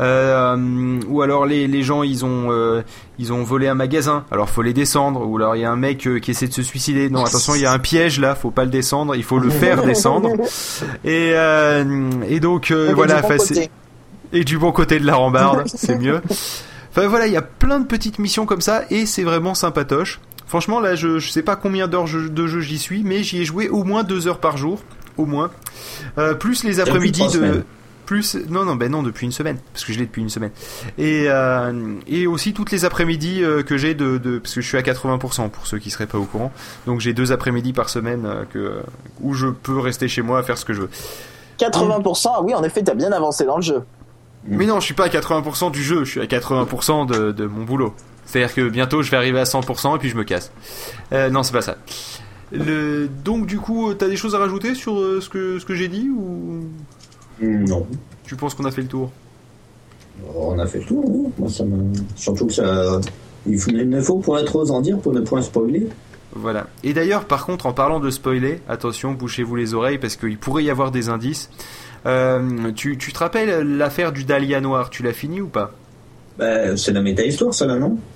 Euh, 0.00 0.98
ou 1.06 1.22
alors 1.22 1.46
les, 1.46 1.68
les 1.68 1.82
gens 1.84 2.02
ils 2.02 2.24
ont 2.24 2.48
euh, 2.50 2.82
ils 3.20 3.32
ont 3.32 3.44
volé 3.44 3.68
un 3.68 3.74
magasin, 3.74 4.24
alors 4.32 4.50
faut 4.50 4.62
les 4.62 4.72
descendre. 4.72 5.24
Ou 5.24 5.36
alors 5.36 5.54
il 5.54 5.62
y 5.62 5.64
a 5.64 5.70
un 5.70 5.76
mec 5.76 6.08
qui 6.20 6.30
essaie 6.32 6.48
de 6.48 6.52
se 6.52 6.62
suicider. 6.62 7.08
Non 7.08 7.24
attention, 7.24 7.54
il 7.54 7.60
y 7.60 7.66
a 7.66 7.72
un 7.72 7.78
piège 7.78 8.18
là, 8.18 8.34
faut 8.34 8.50
pas 8.50 8.64
le 8.64 8.70
descendre, 8.70 9.14
il 9.14 9.22
faut 9.22 9.38
le 9.38 9.50
faire 9.50 9.82
descendre. 9.86 10.30
Et 11.04 11.34
et 12.28 12.40
donc 12.40 12.72
voilà, 12.72 13.22
et 14.32 14.42
du 14.42 14.58
bon 14.58 14.72
côté 14.72 14.98
de 14.98 15.06
la 15.06 15.14
rambarde, 15.14 15.62
c'est 15.66 15.96
mieux. 15.96 16.20
Enfin 16.90 17.06
voilà, 17.06 17.26
il 17.26 17.32
y 17.32 17.36
a 17.36 17.42
plein 17.42 17.80
de 17.80 17.86
petites 17.86 18.18
missions 18.18 18.44
comme 18.44 18.60
ça 18.60 18.82
et 18.90 19.06
c'est 19.06 19.22
vraiment 19.22 19.54
sympatoche. 19.54 20.20
Franchement, 20.52 20.80
là, 20.80 20.94
je, 20.94 21.18
je 21.18 21.30
sais 21.30 21.42
pas 21.42 21.56
combien 21.56 21.88
d'heures 21.88 22.04
de 22.04 22.46
jeu 22.46 22.60
j'y 22.60 22.76
suis, 22.76 23.04
mais 23.04 23.22
j'y 23.22 23.40
ai 23.40 23.44
joué 23.46 23.70
au 23.70 23.84
moins 23.84 24.02
deux 24.02 24.28
heures 24.28 24.38
par 24.38 24.58
jour, 24.58 24.82
au 25.16 25.24
moins. 25.24 25.50
Euh, 26.18 26.34
plus 26.34 26.62
les 26.62 26.78
après-midi 26.78 27.26
de 27.32 27.64
plus 28.04 28.36
non 28.50 28.66
non 28.66 28.76
ben 28.76 28.92
non 28.92 29.02
depuis 29.02 29.24
une 29.24 29.32
semaine 29.32 29.56
parce 29.72 29.86
que 29.86 29.94
je 29.94 29.98
l'ai 29.98 30.04
depuis 30.04 30.20
une 30.20 30.28
semaine. 30.28 30.50
Et 30.98 31.24
euh, 31.28 31.94
et 32.06 32.26
aussi 32.26 32.52
toutes 32.52 32.70
les 32.70 32.84
après-midi 32.84 33.42
euh, 33.42 33.62
que 33.62 33.78
j'ai 33.78 33.94
de, 33.94 34.18
de, 34.18 34.40
parce 34.40 34.54
que 34.54 34.60
je 34.60 34.68
suis 34.68 34.76
à 34.76 34.82
80% 34.82 35.48
pour 35.48 35.66
ceux 35.66 35.78
qui 35.78 35.88
seraient 35.88 36.06
pas 36.06 36.18
au 36.18 36.26
courant. 36.26 36.52
Donc 36.84 37.00
j'ai 37.00 37.14
deux 37.14 37.32
après-midi 37.32 37.72
par 37.72 37.88
semaine 37.88 38.28
que 38.52 38.82
où 39.22 39.32
je 39.32 39.46
peux 39.46 39.78
rester 39.78 40.06
chez 40.06 40.20
moi 40.20 40.40
à 40.40 40.42
faire 40.42 40.58
ce 40.58 40.66
que 40.66 40.74
je 40.74 40.82
veux. 40.82 40.90
80% 41.60 42.30
ah 42.36 42.42
oui 42.42 42.54
en 42.54 42.62
effet 42.62 42.82
t'as 42.82 42.92
bien 42.92 43.10
avancé 43.12 43.46
dans 43.46 43.56
le 43.56 43.62
jeu. 43.62 43.84
Mais 44.46 44.66
non 44.66 44.80
je 44.80 44.84
suis 44.84 44.94
pas 44.94 45.06
à 45.06 45.08
80% 45.08 45.70
du 45.70 45.82
jeu 45.82 46.04
je 46.04 46.10
suis 46.10 46.20
à 46.20 46.26
80% 46.26 47.06
de, 47.06 47.32
de 47.32 47.46
mon 47.46 47.64
boulot 47.64 47.94
c'est-à-dire 48.32 48.54
que 48.54 48.68
bientôt 48.70 49.02
je 49.02 49.10
vais 49.10 49.18
arriver 49.18 49.38
à 49.40 49.44
100% 49.44 49.96
et 49.96 49.98
puis 49.98 50.08
je 50.08 50.16
me 50.16 50.24
casse. 50.24 50.52
Euh, 51.12 51.28
non, 51.28 51.42
c'est 51.42 51.52
pas 51.52 51.60
ça. 51.60 51.76
Le... 52.50 53.08
Donc 53.24 53.46
du 53.46 53.58
coup, 53.58 53.92
t'as 53.92 54.08
des 54.08 54.16
choses 54.16 54.34
à 54.34 54.38
rajouter 54.38 54.74
sur 54.74 54.98
euh, 54.98 55.20
ce 55.20 55.28
que, 55.28 55.58
ce 55.58 55.66
que 55.66 55.74
j'ai 55.74 55.88
dit 55.88 56.08
ou? 56.08 56.64
Non. 57.42 57.86
Tu 58.24 58.34
penses 58.36 58.54
qu'on 58.54 58.64
a 58.64 58.70
fait 58.70 58.82
le 58.82 58.88
tour? 58.88 59.10
On 60.34 60.58
a 60.58 60.66
fait 60.66 60.78
le 60.78 60.84
tour, 60.84 61.04
oui. 61.06 61.28
Moi, 61.38 61.50
ça 61.50 61.64
Surtout 62.16 62.46
que 62.46 62.52
ça... 62.52 63.00
Il 63.44 63.90
ne 63.90 64.00
faut 64.00 64.18
pour 64.18 64.38
être 64.38 64.56
aux 64.56 64.70
en 64.70 64.80
dire 64.80 64.98
pour 64.98 65.12
ne 65.12 65.20
point 65.20 65.42
spoiler. 65.42 65.88
Voilà. 66.34 66.68
Et 66.84 66.94
d'ailleurs, 66.94 67.24
par 67.26 67.44
contre, 67.44 67.66
en 67.66 67.72
parlant 67.72 68.00
de 68.00 68.08
spoiler, 68.08 68.60
attention, 68.68 69.12
bouchez-vous 69.12 69.56
les 69.56 69.74
oreilles 69.74 69.98
parce 69.98 70.16
qu'il 70.16 70.38
pourrait 70.38 70.64
y 70.64 70.70
avoir 70.70 70.90
des 70.90 71.08
indices. 71.10 71.50
Euh, 72.06 72.72
tu, 72.72 72.96
tu 72.96 73.12
te 73.12 73.18
rappelles 73.18 73.76
l'affaire 73.76 74.12
du 74.12 74.24
Dahlia 74.24 74.60
Noir? 74.60 74.88
Tu 74.90 75.02
l'as 75.02 75.12
fini 75.12 75.40
ou 75.40 75.48
pas? 75.48 75.72
Bah, 76.38 76.76
C'est 76.76 76.92
la 76.92 77.02
méta-histoire, 77.02 77.52
ça, 77.52 77.66
là, 77.66 77.76
non? 77.76 77.98
euh, 77.98 78.11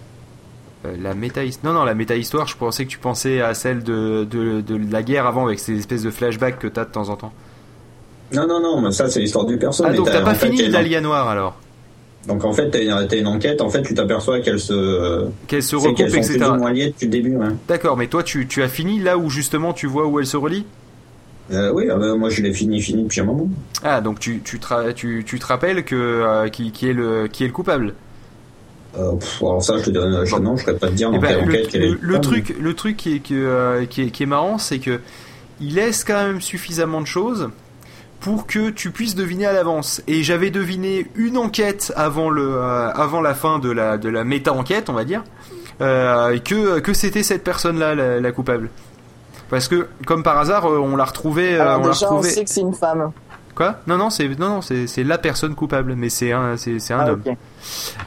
la 0.84 1.14
méta 1.14 1.40
non 1.64 1.72
non 1.72 1.84
la 1.84 1.94
méta 1.94 2.14
histoire 2.16 2.46
je 2.46 2.56
pensais 2.56 2.84
que 2.84 2.90
tu 2.90 2.98
pensais 2.98 3.40
à 3.40 3.54
celle 3.54 3.82
de, 3.82 4.24
de, 4.24 4.60
de 4.60 4.92
la 4.92 5.02
guerre 5.02 5.26
avant 5.26 5.46
avec 5.46 5.58
ces 5.58 5.76
espèces 5.78 6.02
de 6.02 6.10
flashbacks 6.10 6.58
que 6.58 6.68
t'as 6.68 6.84
de 6.84 6.90
temps 6.90 7.08
en 7.08 7.16
temps. 7.16 7.32
Non 8.32 8.46
non 8.46 8.60
non 8.60 8.80
mais 8.80 8.92
ça 8.92 9.08
c'est 9.08 9.20
l'histoire 9.20 9.46
du 9.46 9.56
personnage 9.58 9.94
ah 9.94 9.96
donc 9.96 10.06
t'as 10.10 10.22
pas 10.22 10.34
fini 10.34 10.68
l'Alien 10.68 11.02
Noir 11.02 11.28
alors? 11.28 11.56
Donc 12.26 12.44
en 12.44 12.52
fait 12.52 12.70
t'as 12.70 13.18
une, 13.18 13.26
enquête 13.26 13.60
en 13.60 13.70
fait 13.70 13.82
tu 13.82 13.94
t'aperçois 13.94 14.40
qu'elle 14.40 14.60
se 14.60 15.26
qu'elle 15.46 15.62
se 15.62 15.76
recoupe 15.76 16.00
etc 16.00 16.38
depuis 16.38 16.94
le 17.02 17.08
début 17.08 17.38
d'accord 17.68 17.96
mais 17.96 18.08
toi 18.08 18.22
tu, 18.22 18.46
tu 18.46 18.62
as 18.62 18.68
fini 18.68 18.98
là 19.00 19.16
où 19.16 19.30
justement 19.30 19.72
tu 19.72 19.86
vois 19.86 20.06
où 20.06 20.18
elle 20.20 20.26
se 20.26 20.36
relie? 20.36 20.66
Euh, 21.52 21.70
oui, 21.72 21.86
ah 21.90 21.96
bah, 21.96 22.14
moi 22.16 22.28
je 22.28 22.42
l'ai 22.42 22.52
fini, 22.52 22.80
fini 22.80 23.04
depuis 23.04 23.20
un 23.20 23.24
moment. 23.24 23.48
Ah, 23.84 24.00
donc 24.00 24.18
tu, 24.18 24.40
tu, 24.40 24.58
te, 24.58 24.90
tu, 24.92 25.22
tu 25.24 25.38
te 25.38 25.46
rappelles 25.46 25.84
que, 25.84 25.94
euh, 25.94 26.48
qui, 26.48 26.72
qui, 26.72 26.88
est 26.88 26.92
le, 26.92 27.28
qui 27.28 27.44
est 27.44 27.46
le 27.46 27.52
coupable? 27.52 27.94
Euh, 28.98 29.12
alors 29.40 29.62
ça, 29.62 29.78
je 29.78 29.84
te 29.84 29.90
dirais, 29.90 30.24
je, 30.24 30.36
non, 30.36 30.56
je 30.56 30.64
pourrais 30.64 30.76
pas 30.76 30.88
te 30.88 30.92
dire. 30.92 31.10
Eh 31.12 31.18
ben, 31.18 31.46
le, 31.46 32.20
truc, 32.20 32.56
le 32.58 32.74
truc 32.74 32.96
qui 32.96 33.16
est, 33.16 33.18
qui, 33.20 33.34
euh, 33.34 33.84
qui 33.86 34.02
est, 34.02 34.10
qui 34.10 34.22
est 34.22 34.26
marrant, 34.26 34.58
c'est 34.58 34.78
que 34.78 35.00
il 35.60 35.74
laisse 35.74 36.04
quand 36.04 36.26
même 36.26 36.40
suffisamment 36.40 37.00
de 37.00 37.06
choses 37.06 37.48
pour 38.20 38.46
que 38.46 38.70
tu 38.70 38.90
puisses 38.90 39.14
deviner 39.14 39.46
à 39.46 39.52
l'avance. 39.52 40.02
Et 40.06 40.22
j'avais 40.22 40.50
deviné 40.50 41.06
une 41.14 41.36
enquête 41.36 41.92
avant 41.96 42.30
le, 42.30 42.56
euh, 42.56 42.90
avant 42.90 43.20
la 43.20 43.34
fin 43.34 43.58
de 43.58 43.70
la, 43.70 43.98
de 43.98 44.08
la 44.08 44.24
méta 44.24 44.52
enquête, 44.52 44.88
on 44.90 44.94
va 44.94 45.04
dire, 45.04 45.22
euh, 45.80 46.38
que, 46.38 46.80
que 46.80 46.92
c'était 46.92 47.22
cette 47.22 47.44
personne-là 47.44 47.94
la, 47.94 48.20
la, 48.20 48.32
coupable. 48.32 48.70
Parce 49.50 49.68
que, 49.68 49.88
comme 50.06 50.22
par 50.22 50.38
hasard, 50.38 50.64
on 50.66 50.96
l'a 50.96 51.04
retrouvé. 51.04 51.58
Alors 51.58 51.80
on 51.80 51.88
déjà, 51.88 52.12
on 52.12 52.22
sait 52.22 52.44
que 52.44 52.50
c'est 52.50 52.62
une 52.62 52.74
femme. 52.74 53.12
Quoi? 53.56 53.80
Non, 53.86 53.96
non, 53.96 54.10
c'est 54.10 54.28
non, 54.38 54.50
non, 54.50 54.60
c'est 54.60 55.02
la 55.02 55.16
personne 55.16 55.54
coupable, 55.54 55.94
mais 55.96 56.10
c'est 56.10 56.30
un, 56.30 56.58
c'est 56.58 56.92
un 56.92 57.00
ah, 57.00 57.12
homme. 57.12 57.22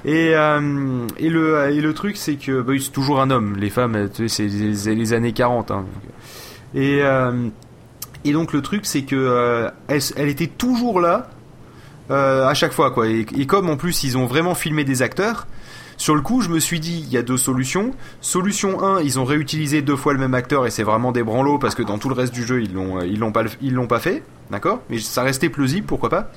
Et 0.05 0.35
euh, 0.35 1.07
et 1.17 1.29
le 1.29 1.71
et 1.71 1.81
le 1.81 1.93
truc, 1.95 2.17
c'est 2.17 2.35
que 2.35 2.61
bah, 2.61 2.73
c'est 2.79 2.91
toujours 2.91 3.19
un 3.19 3.31
homme. 3.31 3.55
Les 3.57 3.71
femmes, 3.71 4.09
c'est 4.27 4.45
les, 4.45 5.13
années 5.13 5.33
40. 5.33 5.71
Hein, 5.71 5.85
et 6.75 6.99
euh, 7.01 7.49
et 8.25 8.31
donc 8.31 8.53
le 8.53 8.61
truc, 8.61 8.85
c'est 8.85 9.01
que 9.01 9.15
euh, 9.15 9.71
elle, 9.87 10.01
elle, 10.17 10.29
était 10.29 10.45
toujours 10.45 10.99
là 10.99 11.31
à 12.09 12.53
chaque 12.53 12.71
fois, 12.71 12.91
quoi. 12.91 13.07
Et, 13.07 13.25
et, 13.35 13.47
comme 13.47 13.71
en 13.71 13.77
plus 13.77 14.03
ils 14.03 14.19
ont 14.19 14.27
vraiment 14.27 14.53
filmé 14.53 14.83
des 14.83 15.01
acteurs. 15.01 15.47
Sur 15.99 16.15
le 16.15 16.21
coup, 16.21 16.41
je 16.41 16.47
me 16.47 16.59
suis 16.59 16.79
dit, 16.79 17.03
il 17.05 17.11
y 17.11 17.17
a 17.17 17.21
deux 17.21 17.35
solutions. 17.35 17.91
Solution 18.21 18.81
1, 18.81 19.01
ils 19.01 19.19
ont 19.19 19.25
réutilisé 19.25 19.81
deux 19.81 19.97
fois 19.97 20.13
le 20.13 20.19
même 20.19 20.33
acteur 20.33 20.65
et 20.65 20.71
c'est 20.71 20.83
vraiment 20.83 21.11
des 21.11 21.23
branlots 21.23 21.59
parce 21.59 21.75
que 21.75 21.83
dans 21.83 21.97
tout 21.97 22.07
le 22.07 22.15
reste 22.15 22.33
du 22.33 22.45
jeu, 22.45 22.61
ils 22.61 22.73
l'ont, 22.73 23.01
ils 23.01 23.19
l'ont 23.19 23.33
pas, 23.33 23.43
pas 23.43 23.99
fait. 23.99 24.23
D'accord? 24.49 24.79
Mais 24.89 24.99
ça 24.99 25.23
restait 25.23 25.49
plausible, 25.49 25.85
pourquoi 25.85 26.09
pas? 26.09 26.31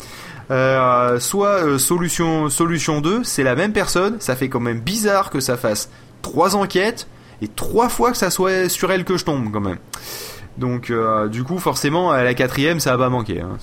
Euh, 0.50 1.20
Soit 1.20 1.64
euh, 1.64 1.78
solution, 1.78 2.50
solution 2.50 3.00
2, 3.00 3.22
c'est 3.22 3.44
la 3.44 3.54
même 3.54 3.72
personne, 3.72 4.16
ça 4.18 4.34
fait 4.34 4.48
quand 4.48 4.60
même 4.60 4.80
bizarre 4.80 5.30
que 5.30 5.38
ça 5.38 5.56
fasse 5.56 5.90
trois 6.22 6.56
enquêtes 6.56 7.06
et 7.40 7.46
trois 7.46 7.88
fois 7.88 8.10
que 8.10 8.16
ça 8.16 8.30
soit 8.30 8.68
sur 8.68 8.90
elle 8.90 9.04
que 9.04 9.16
je 9.16 9.24
tombe 9.24 9.48
quand 9.52 9.60
même. 9.60 9.78
Donc 10.58 10.90
euh, 10.90 11.28
du 11.28 11.44
coup 11.44 11.58
forcément 11.58 12.10
à 12.10 12.24
la 12.24 12.34
quatrième 12.34 12.80
ça 12.80 12.96
va 12.96 13.04
pas 13.04 13.10
manquer. 13.10 13.40
Hein, 13.40 13.56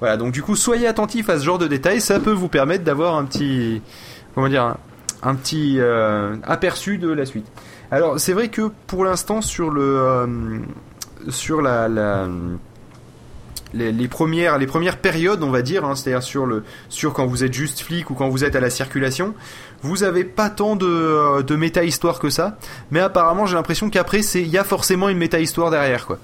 voilà 0.00 0.16
donc 0.16 0.32
du 0.32 0.42
coup 0.42 0.56
soyez 0.56 0.86
attentifs 0.86 1.28
à 1.28 1.38
ce 1.38 1.44
genre 1.44 1.58
de 1.58 1.68
détails, 1.68 2.00
ça 2.00 2.18
peut 2.18 2.32
vous 2.32 2.48
permettre 2.48 2.84
d'avoir 2.84 3.16
un 3.16 3.24
petit 3.24 3.80
comment 4.34 4.48
dire 4.48 4.74
un, 5.22 5.34
petit 5.34 5.78
aperçu 6.44 6.98
de 6.98 7.12
la 7.12 7.26
suite. 7.26 7.46
Alors 7.90 8.18
c'est 8.18 8.32
vrai 8.32 8.48
que 8.48 8.70
pour 8.86 9.04
l'instant 9.04 9.40
sur 9.40 9.70
le 9.70 10.62
sur 11.28 11.62
la, 11.62 11.88
les, 13.74 14.08
premières, 14.08 14.58
les 14.58 14.66
premières 14.66 14.98
périodes, 14.98 15.42
on 15.42 15.50
va 15.50 15.62
dire, 15.62 15.84
hein, 15.84 15.94
c'est-à-dire 15.94 16.22
sur, 16.22 16.46
le, 16.46 16.64
sur 16.88 17.12
quand 17.12 17.26
vous 17.26 17.44
êtes 17.44 17.52
juste 17.52 17.80
flic 17.80 18.10
ou 18.10 18.14
quand 18.14 18.28
vous 18.28 18.44
êtes 18.44 18.56
à 18.56 18.60
la 18.60 18.70
circulation, 18.70 19.34
vous 19.82 20.02
avez 20.02 20.24
pas 20.24 20.50
tant 20.50 20.76
de, 20.76 20.86
euh, 20.86 21.42
de 21.42 21.56
méta-histoire 21.56 22.18
que 22.18 22.30
ça, 22.30 22.58
mais 22.90 23.00
apparemment 23.00 23.46
j'ai 23.46 23.54
l'impression 23.54 23.90
qu'après, 23.90 24.20
il 24.20 24.48
y 24.48 24.58
a 24.58 24.64
forcément 24.64 25.08
une 25.08 25.18
méta-histoire 25.18 25.70
derrière, 25.70 26.06
quoi. 26.06 26.18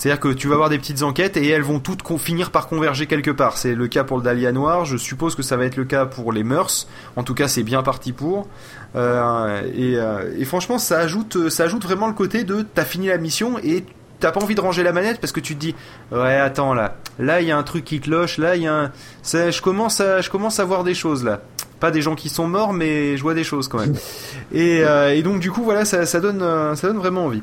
C'est-à-dire 0.00 0.20
que 0.20 0.28
tu 0.28 0.48
vas 0.48 0.54
avoir 0.54 0.70
des 0.70 0.78
petites 0.78 1.02
enquêtes 1.02 1.36
et 1.36 1.46
elles 1.46 1.60
vont 1.60 1.78
toutes 1.78 2.00
finir 2.18 2.50
par 2.50 2.68
converger 2.68 3.06
quelque 3.06 3.30
part. 3.30 3.58
C'est 3.58 3.74
le 3.74 3.86
cas 3.86 4.02
pour 4.02 4.16
le 4.16 4.22
Dahlia 4.22 4.50
Noir, 4.50 4.86
je 4.86 4.96
suppose 4.96 5.34
que 5.34 5.42
ça 5.42 5.58
va 5.58 5.66
être 5.66 5.76
le 5.76 5.84
cas 5.84 6.06
pour 6.06 6.32
les 6.32 6.42
Mœurs. 6.42 6.88
En 7.16 7.22
tout 7.22 7.34
cas, 7.34 7.48
c'est 7.48 7.62
bien 7.62 7.82
parti 7.82 8.12
pour. 8.12 8.48
Euh, 8.96 9.60
et, 9.74 9.98
euh, 9.98 10.34
et, 10.38 10.46
franchement, 10.46 10.78
ça 10.78 11.00
ajoute, 11.00 11.50
ça 11.50 11.64
ajoute 11.64 11.82
vraiment 11.84 12.06
le 12.06 12.14
côté 12.14 12.44
de 12.44 12.62
t'as 12.62 12.86
fini 12.86 13.08
la 13.08 13.18
mission 13.18 13.58
et 13.62 13.84
t'as 14.20 14.32
pas 14.32 14.42
envie 14.42 14.54
de 14.54 14.62
ranger 14.62 14.82
la 14.82 14.92
manette 14.92 15.20
parce 15.20 15.32
que 15.32 15.40
tu 15.40 15.54
te 15.54 15.60
dis 15.60 15.74
ouais 16.12 16.36
attends 16.36 16.72
là 16.74 16.96
là 17.18 17.40
il 17.40 17.48
y 17.48 17.50
a 17.50 17.56
un 17.56 17.62
truc 17.62 17.86
qui 17.86 18.00
cloche 18.00 18.36
là 18.36 18.54
il 18.54 18.62
y 18.62 18.66
a 18.66 18.74
un 18.74 18.92
je 19.24 19.62
commence 19.62 20.02
à 20.02 20.20
je 20.20 20.28
commence 20.28 20.60
à 20.60 20.64
voir 20.66 20.84
des 20.84 20.92
choses 20.92 21.24
là 21.24 21.40
pas 21.78 21.90
des 21.90 22.02
gens 22.02 22.14
qui 22.14 22.28
sont 22.28 22.46
morts 22.46 22.74
mais 22.74 23.16
je 23.16 23.22
vois 23.22 23.32
des 23.32 23.44
choses 23.44 23.66
quand 23.66 23.78
même 23.78 23.94
et, 24.52 24.82
euh, 24.84 25.14
et 25.14 25.22
donc 25.22 25.40
du 25.40 25.50
coup 25.50 25.62
voilà 25.62 25.86
ça, 25.86 26.04
ça 26.04 26.20
donne 26.20 26.42
euh, 26.42 26.74
ça 26.74 26.88
donne 26.88 26.98
vraiment 26.98 27.24
envie 27.24 27.42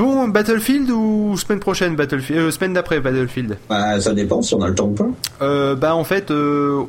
Bon, 0.00 0.28
Battlefield 0.28 0.90
ou 0.90 1.36
semaine 1.36 1.60
prochaine 1.60 1.94
Battlefield, 1.94 2.40
euh, 2.40 2.50
semaine 2.50 2.72
d'après 2.72 3.00
Battlefield? 3.00 3.58
Bah, 3.68 4.00
ça 4.00 4.14
dépend 4.14 4.40
si 4.40 4.54
on 4.54 4.62
a 4.62 4.68
le 4.68 4.74
temps 4.74 4.86
ou 4.88 4.94
pas. 4.94 5.08
Euh, 5.42 5.74
bah 5.74 5.94
en 5.94 6.04
fait, 6.04 6.30
euh, 6.30 6.84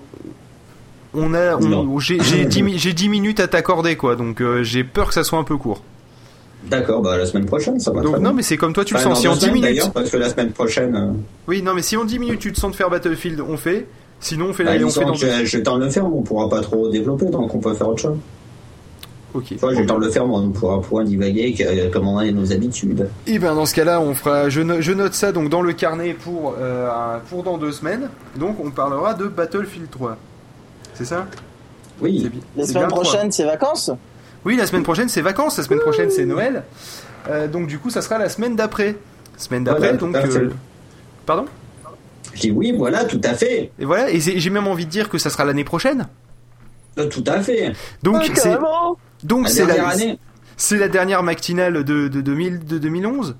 on 1.14 1.34
a, 1.34 1.59
j'ai 1.99 2.20
j'ai 2.24 2.45
10, 2.45 2.64
mi- 2.64 2.78
j'ai 2.78 2.93
10 2.93 3.09
minutes 3.09 3.41
à 3.41 3.49
t'accorder 3.49 3.97
quoi, 3.97 4.16
donc 4.16 4.41
euh, 4.41 4.64
j'ai 4.64 4.86
peur 4.86 5.09
que 5.09 5.14
ça 5.14 5.26
soit 5.26 5.39
un 5.39 5.43
peu 5.43 5.57
court. 5.57 5.84
D'accord, 6.64 7.01
bah 7.01 7.18
la 7.18 7.26
semaine 7.26 7.45
prochaine, 7.45 7.82
ça 7.82 7.91
va. 7.91 8.01
Donc 8.01 8.20
non 8.20 8.32
mais 8.32 8.43
c'est 8.43 8.55
comme 8.55 8.72
toi 8.72 8.86
tu 8.86 8.93
le 8.93 8.99
sens. 9.01 9.20
Si 9.20 9.28
en 9.28 9.34
deux 9.34 9.39
10 9.39 9.41
semaines, 9.41 9.53
minutes, 9.55 9.70
d'ailleurs, 9.72 9.91
parce 9.91 10.09
que 10.09 10.16
la 10.16 10.30
semaine 10.30 10.51
prochaine, 10.51 11.16
oui 11.49 11.62
non 11.62 11.74
mais 11.74 11.82
si 11.82 11.97
en 11.97 12.05
10 12.05 12.18
minutes 12.18 12.39
tu 12.39 12.53
te 12.53 12.59
sens 12.62 12.72
de 12.72 12.78
faire 12.78 12.89
Battlefield, 12.89 13.41
on 13.41 13.57
fait. 13.57 13.88
Sinon 14.22 14.45
on 14.51 14.53
fait 14.53 14.64
bah, 14.64 14.78
la, 14.78 14.86
on 14.86 14.88
disons 14.88 15.01
fait 15.01 15.05
dans 15.07 15.14
que 15.14 15.20
j'ai 15.20 15.45
j'ai 15.47 15.64
le 15.64 15.89
faire, 15.89 16.05
on 16.05 16.22
pourra 16.22 16.47
pas 16.47 16.62
trop 16.62 16.88
développer, 16.88 17.26
donc 17.26 17.53
on 17.53 17.59
peut 17.59 17.74
faire 17.74 17.89
autre 17.89 18.01
chose. 18.03 18.18
Ok. 19.34 19.53
Vois, 19.59 19.73
j'ai 19.73 19.86
le 19.86 20.09
faire, 20.09 20.25
on 20.25 20.49
pourra 20.49 20.82
pouvoir 20.82 21.05
divaguer 21.05 21.53
que- 21.53 21.89
comme 21.89 22.07
on 22.07 22.17
a 22.17 22.29
nos 22.32 22.51
habitudes. 22.51 23.07
Et 23.27 23.39
ben 23.39 23.55
dans 23.55 23.65
ce 23.65 23.73
cas-là, 23.75 24.01
on 24.01 24.13
fera. 24.13 24.49
Je, 24.49 24.61
no- 24.61 24.82
je 24.82 24.91
note 24.91 25.13
ça 25.13 25.32
donc 25.32 25.49
dans 25.49 25.61
le 25.61 25.71
carnet 25.73 26.13
pour 26.13 26.55
euh, 26.59 27.17
pour 27.29 27.43
dans 27.43 27.57
deux 27.57 27.71
semaines. 27.71 28.09
Donc 28.36 28.57
on 28.63 28.71
parlera 28.71 29.13
de 29.13 29.25
Battlefield 29.27 29.89
3. 29.89 30.17
C'est 30.93 31.05
ça? 31.05 31.27
C'est 31.32 32.03
Oui, 32.03 32.19
bien. 32.19 32.41
La 32.57 32.63
semaine 32.65 32.73
bien 32.73 32.82
le 32.88 32.91
3. 32.91 33.03
prochaine, 33.03 33.32
c'est 33.32 33.45
vacances? 33.45 33.91
Oui, 34.43 34.57
la 34.57 34.65
semaine 34.65 34.84
prochaine 34.84 35.07
c'est 35.07 35.21
vacances. 35.21 35.57
La 35.57 35.63
semaine 35.63 35.79
prochaine 35.79 36.09
c'est 36.09 36.25
Noël. 36.25 36.63
Euh, 37.29 37.47
donc 37.47 37.67
du 37.67 37.77
coup, 37.79 37.89
ça 37.89 38.01
sera 38.01 38.17
la 38.17 38.27
semaine 38.29 38.55
d'après. 38.55 38.95
Semaine 39.38 39.63
d'après, 39.63 39.93
Voilà, 39.93 39.97
donc. 39.97 40.15
euh, 40.15 40.49
Pardon? 41.25 41.45
Je 42.34 42.41
dis 42.41 42.51
oui, 42.51 42.73
voilà, 42.77 43.05
tout 43.05 43.21
à 43.23 43.34
fait. 43.34 43.71
Et 43.79 43.86
voilà. 43.86 44.09
Et 44.09 44.19
j'ai 44.19 44.49
même 44.49 44.67
envie 44.67 44.86
de 44.86 44.89
dire 44.91 45.09
que 45.09 45.17
ça 45.17 45.29
sera 45.29 45.45
l'année 45.45 45.63
prochaine. 45.63 46.07
Euh, 46.97 47.07
Tout 47.07 47.23
à 47.27 47.41
fait. 47.41 47.73
Donc 48.03 48.15
Ouais, 48.17 48.29
c'est 48.35 48.57
donc 49.23 49.43
La 49.45 49.49
c'est 49.49 49.65
dernière 49.65 49.83
la 49.87 49.93
année. 49.93 50.19
c'est 50.57 50.77
la 50.77 50.87
dernière 50.89 51.23
matinale 51.23 51.83
de 51.83 52.07
de, 52.07 52.21
2000 52.21 52.65
de 52.65 52.77
2011. 52.77 53.35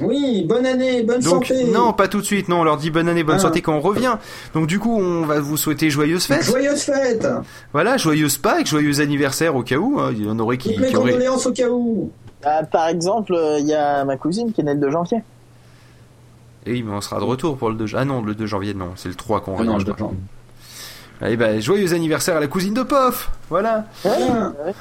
Oui, 0.00 0.44
bonne 0.48 0.66
année, 0.66 1.04
bonne 1.04 1.20
Donc 1.20 1.46
santé. 1.46 1.64
non, 1.70 1.92
pas 1.92 2.08
tout 2.08 2.18
de 2.18 2.24
suite. 2.24 2.48
Non, 2.48 2.60
on 2.60 2.64
leur 2.64 2.76
dit 2.78 2.90
bonne 2.90 3.08
année, 3.08 3.22
bonne 3.22 3.36
Ah. 3.36 3.42
santé 3.42 3.62
quand 3.62 3.74
on 3.74 3.80
revient. 3.80 4.16
Donc 4.52 4.66
du 4.66 4.80
coup, 4.80 4.98
on 4.98 5.24
va 5.24 5.38
vous 5.38 5.56
souhaiter 5.56 5.88
joyeuses 5.88 6.24
fêtes. 6.24 6.42
Joyeuse 6.42 6.82
fête. 6.82 7.26
Voilà, 7.72 7.96
joyeuse 7.96 8.36
Pâques, 8.36 8.66
joyeux 8.66 8.98
anniversaire 9.00 9.54
au 9.54 9.62
cas 9.62 9.76
où. 9.76 10.00
hein. 10.00 10.10
Il 10.12 10.24
y 10.26 10.28
en 10.28 10.36
aurait 10.40 10.58
qui, 10.58 10.76
mes 10.76 10.88
au 10.96 11.52
cas 11.52 11.68
où. 11.70 12.10
Ah, 12.44 12.64
Par 12.64 12.88
exemple, 12.88 13.32
euh, 13.34 13.58
il 13.60 13.66
y 13.66 13.74
a 13.74 14.04
ma 14.04 14.16
cousine 14.16 14.52
qui 14.52 14.60
est 14.60 14.64
née 14.64 14.74
le 14.74 14.80
2 14.80 14.90
janvier. 14.90 15.22
Et 16.66 16.72
oui, 16.72 16.82
mais 16.82 16.92
on 16.92 17.00
sera 17.00 17.18
de 17.20 17.24
retour 17.24 17.56
pour 17.56 17.70
le 17.70 17.76
2 17.76 17.86
janvier. 17.86 18.02
Ah 18.02 18.04
non, 18.04 18.20
le 18.20 18.34
2 18.34 18.46
janvier, 18.46 18.74
non, 18.74 18.90
c'est 18.96 19.08
le 19.08 19.14
3 19.14 19.40
qu'on 19.42 19.54
Ah 19.54 19.58
revient. 19.58 19.68
non, 19.70 19.78
je 19.78 19.86
je 19.86 19.92
crois. 19.92 20.12
Allez, 21.20 21.36
bah, 21.36 21.58
joyeux 21.60 21.92
anniversaire 21.94 22.36
à 22.36 22.40
la 22.40 22.48
cousine 22.48 22.74
de 22.74 22.82
Pof 22.82 23.30
Voilà, 23.48 23.84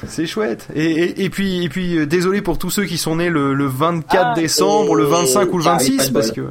c'est 0.07 0.25
chouette. 0.25 0.67
Et, 0.75 0.83
et, 0.85 1.23
et 1.25 1.29
puis, 1.29 1.63
et 1.63 1.69
puis 1.69 1.97
euh, 1.97 2.05
désolé 2.05 2.41
pour 2.41 2.57
tous 2.57 2.69
ceux 2.71 2.85
qui 2.85 2.97
sont 2.97 3.17
nés 3.17 3.29
le, 3.29 3.53
le 3.53 3.65
24 3.67 4.25
Ah, 4.25 4.33
décembre, 4.33 4.95
le 4.95 5.05
25 5.05 5.53
ou 5.53 5.57
le 5.59 5.63
Ah, 5.67 5.73
26, 5.73 5.91
oui, 5.91 5.97
pas 5.97 6.05
de 6.07 6.13
parce 6.13 6.31
que, 6.31 6.41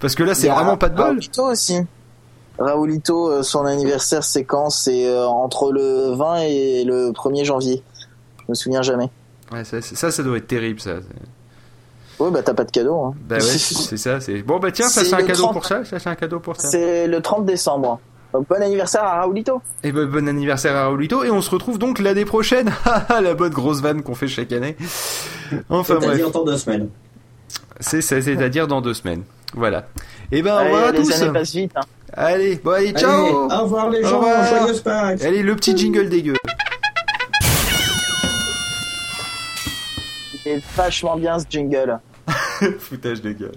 parce 0.00 0.14
que 0.14 0.22
là, 0.22 0.34
c'est 0.34 0.48
vraiment 0.48 0.76
pas 0.76 0.88
de 0.88 0.96
bol. 0.96 1.06
Raoulito 1.06 1.44
aussi. 1.44 1.78
Raoulito, 2.58 3.30
euh, 3.30 3.42
son 3.42 3.66
anniversaire, 3.66 4.22
c'est 4.22 4.44
quand? 4.44 4.70
C'est 4.70 5.06
euh, 5.06 5.26
entre 5.26 5.72
le 5.72 6.14
20 6.14 6.36
et 6.42 6.84
le 6.84 7.10
1er 7.10 7.44
janvier. 7.44 7.82
Je 8.38 8.44
me 8.48 8.54
souviens 8.54 8.82
jamais. 8.82 9.10
Ouais, 9.52 9.64
ça, 9.64 9.80
ça, 9.82 10.10
ça 10.10 10.22
doit 10.22 10.36
être 10.38 10.46
terrible, 10.46 10.80
ça. 10.80 10.92
Ouais, 12.20 12.30
bah 12.30 12.42
t'as 12.42 12.54
pas 12.54 12.64
de 12.64 12.70
cadeau. 12.70 13.00
Hein. 13.00 13.14
Bah 13.28 13.36
ouais, 13.36 13.40
c'est 13.42 13.96
ça. 13.96 14.18
Bon, 14.46 14.58
bah 14.60 14.70
tiens, 14.70 14.88
ça 14.88 15.04
C'est 15.04 15.14
un 15.14 15.22
cadeau 15.22 15.42
30. 15.42 15.52
pour 15.52 15.64
ça. 15.66 15.84
Ça 15.84 15.98
c'est 15.98 16.08
un 16.08 16.14
cadeau 16.14 16.38
pour 16.38 16.56
ça. 16.56 16.68
C'est 16.68 17.06
le 17.08 17.20
30 17.20 17.44
décembre. 17.44 17.98
Donc, 18.32 18.48
bon 18.48 18.62
anniversaire 18.62 19.04
à 19.04 19.20
Raoulito. 19.20 19.60
Et 19.84 19.92
ben 19.92 20.06
bon 20.06 20.26
anniversaire 20.28 20.74
à 20.74 20.84
Raoulito 20.84 21.22
et 21.22 21.30
on 21.30 21.42
se 21.42 21.50
retrouve 21.50 21.78
donc 21.78 21.98
l'année 21.98 22.24
prochaine. 22.24 22.72
Haha, 22.84 23.20
la 23.22 23.34
bonne 23.34 23.52
grosse 23.52 23.80
vanne 23.82 24.02
qu'on 24.02 24.14
fait 24.14 24.28
chaque 24.28 24.52
année. 24.52 24.76
Enfin 25.68 25.96
bref, 25.96 26.04
C'est-à-dire 26.06 26.30
dans 26.30 26.44
deux 26.44 26.56
semaines. 26.56 26.88
c'est 27.80 28.00
ça, 28.00 28.20
c'est-à-dire 28.22 28.66
dans 28.66 28.80
deux 28.80 28.94
semaines. 28.94 29.22
Voilà. 29.54 29.84
Et 30.30 30.40
ben 30.40 30.54
au 30.54 30.56
Allez, 30.56 30.70
revoir 30.70 30.88
à 30.88 30.92
les 30.92 30.98
tous. 31.02 31.12
années 31.22 31.32
passent 31.32 31.52
vite. 31.54 31.72
Hein. 31.76 31.80
Allez, 32.14 32.56
bon 32.64 32.70
allez, 32.70 32.88
Allez, 32.88 32.98
ciao. 32.98 33.26
au 33.50 33.62
revoir 33.64 33.90
les 33.90 34.02
Au 34.02 34.08
gens, 34.08 34.18
revoir. 34.20 34.44
joyeuse 34.46 34.80
Pâques. 34.80 35.22
Allez, 35.22 35.42
le 35.42 35.54
petit 35.56 35.76
jingle 35.76 36.08
dégueu. 36.08 36.34
Il 40.44 40.52
est 40.52 40.62
vachement 40.74 41.16
bien 41.16 41.38
ce 41.38 41.44
jingle. 41.50 41.98
Foutage 42.78 43.20
de 43.20 43.32
gueule. 43.32 43.52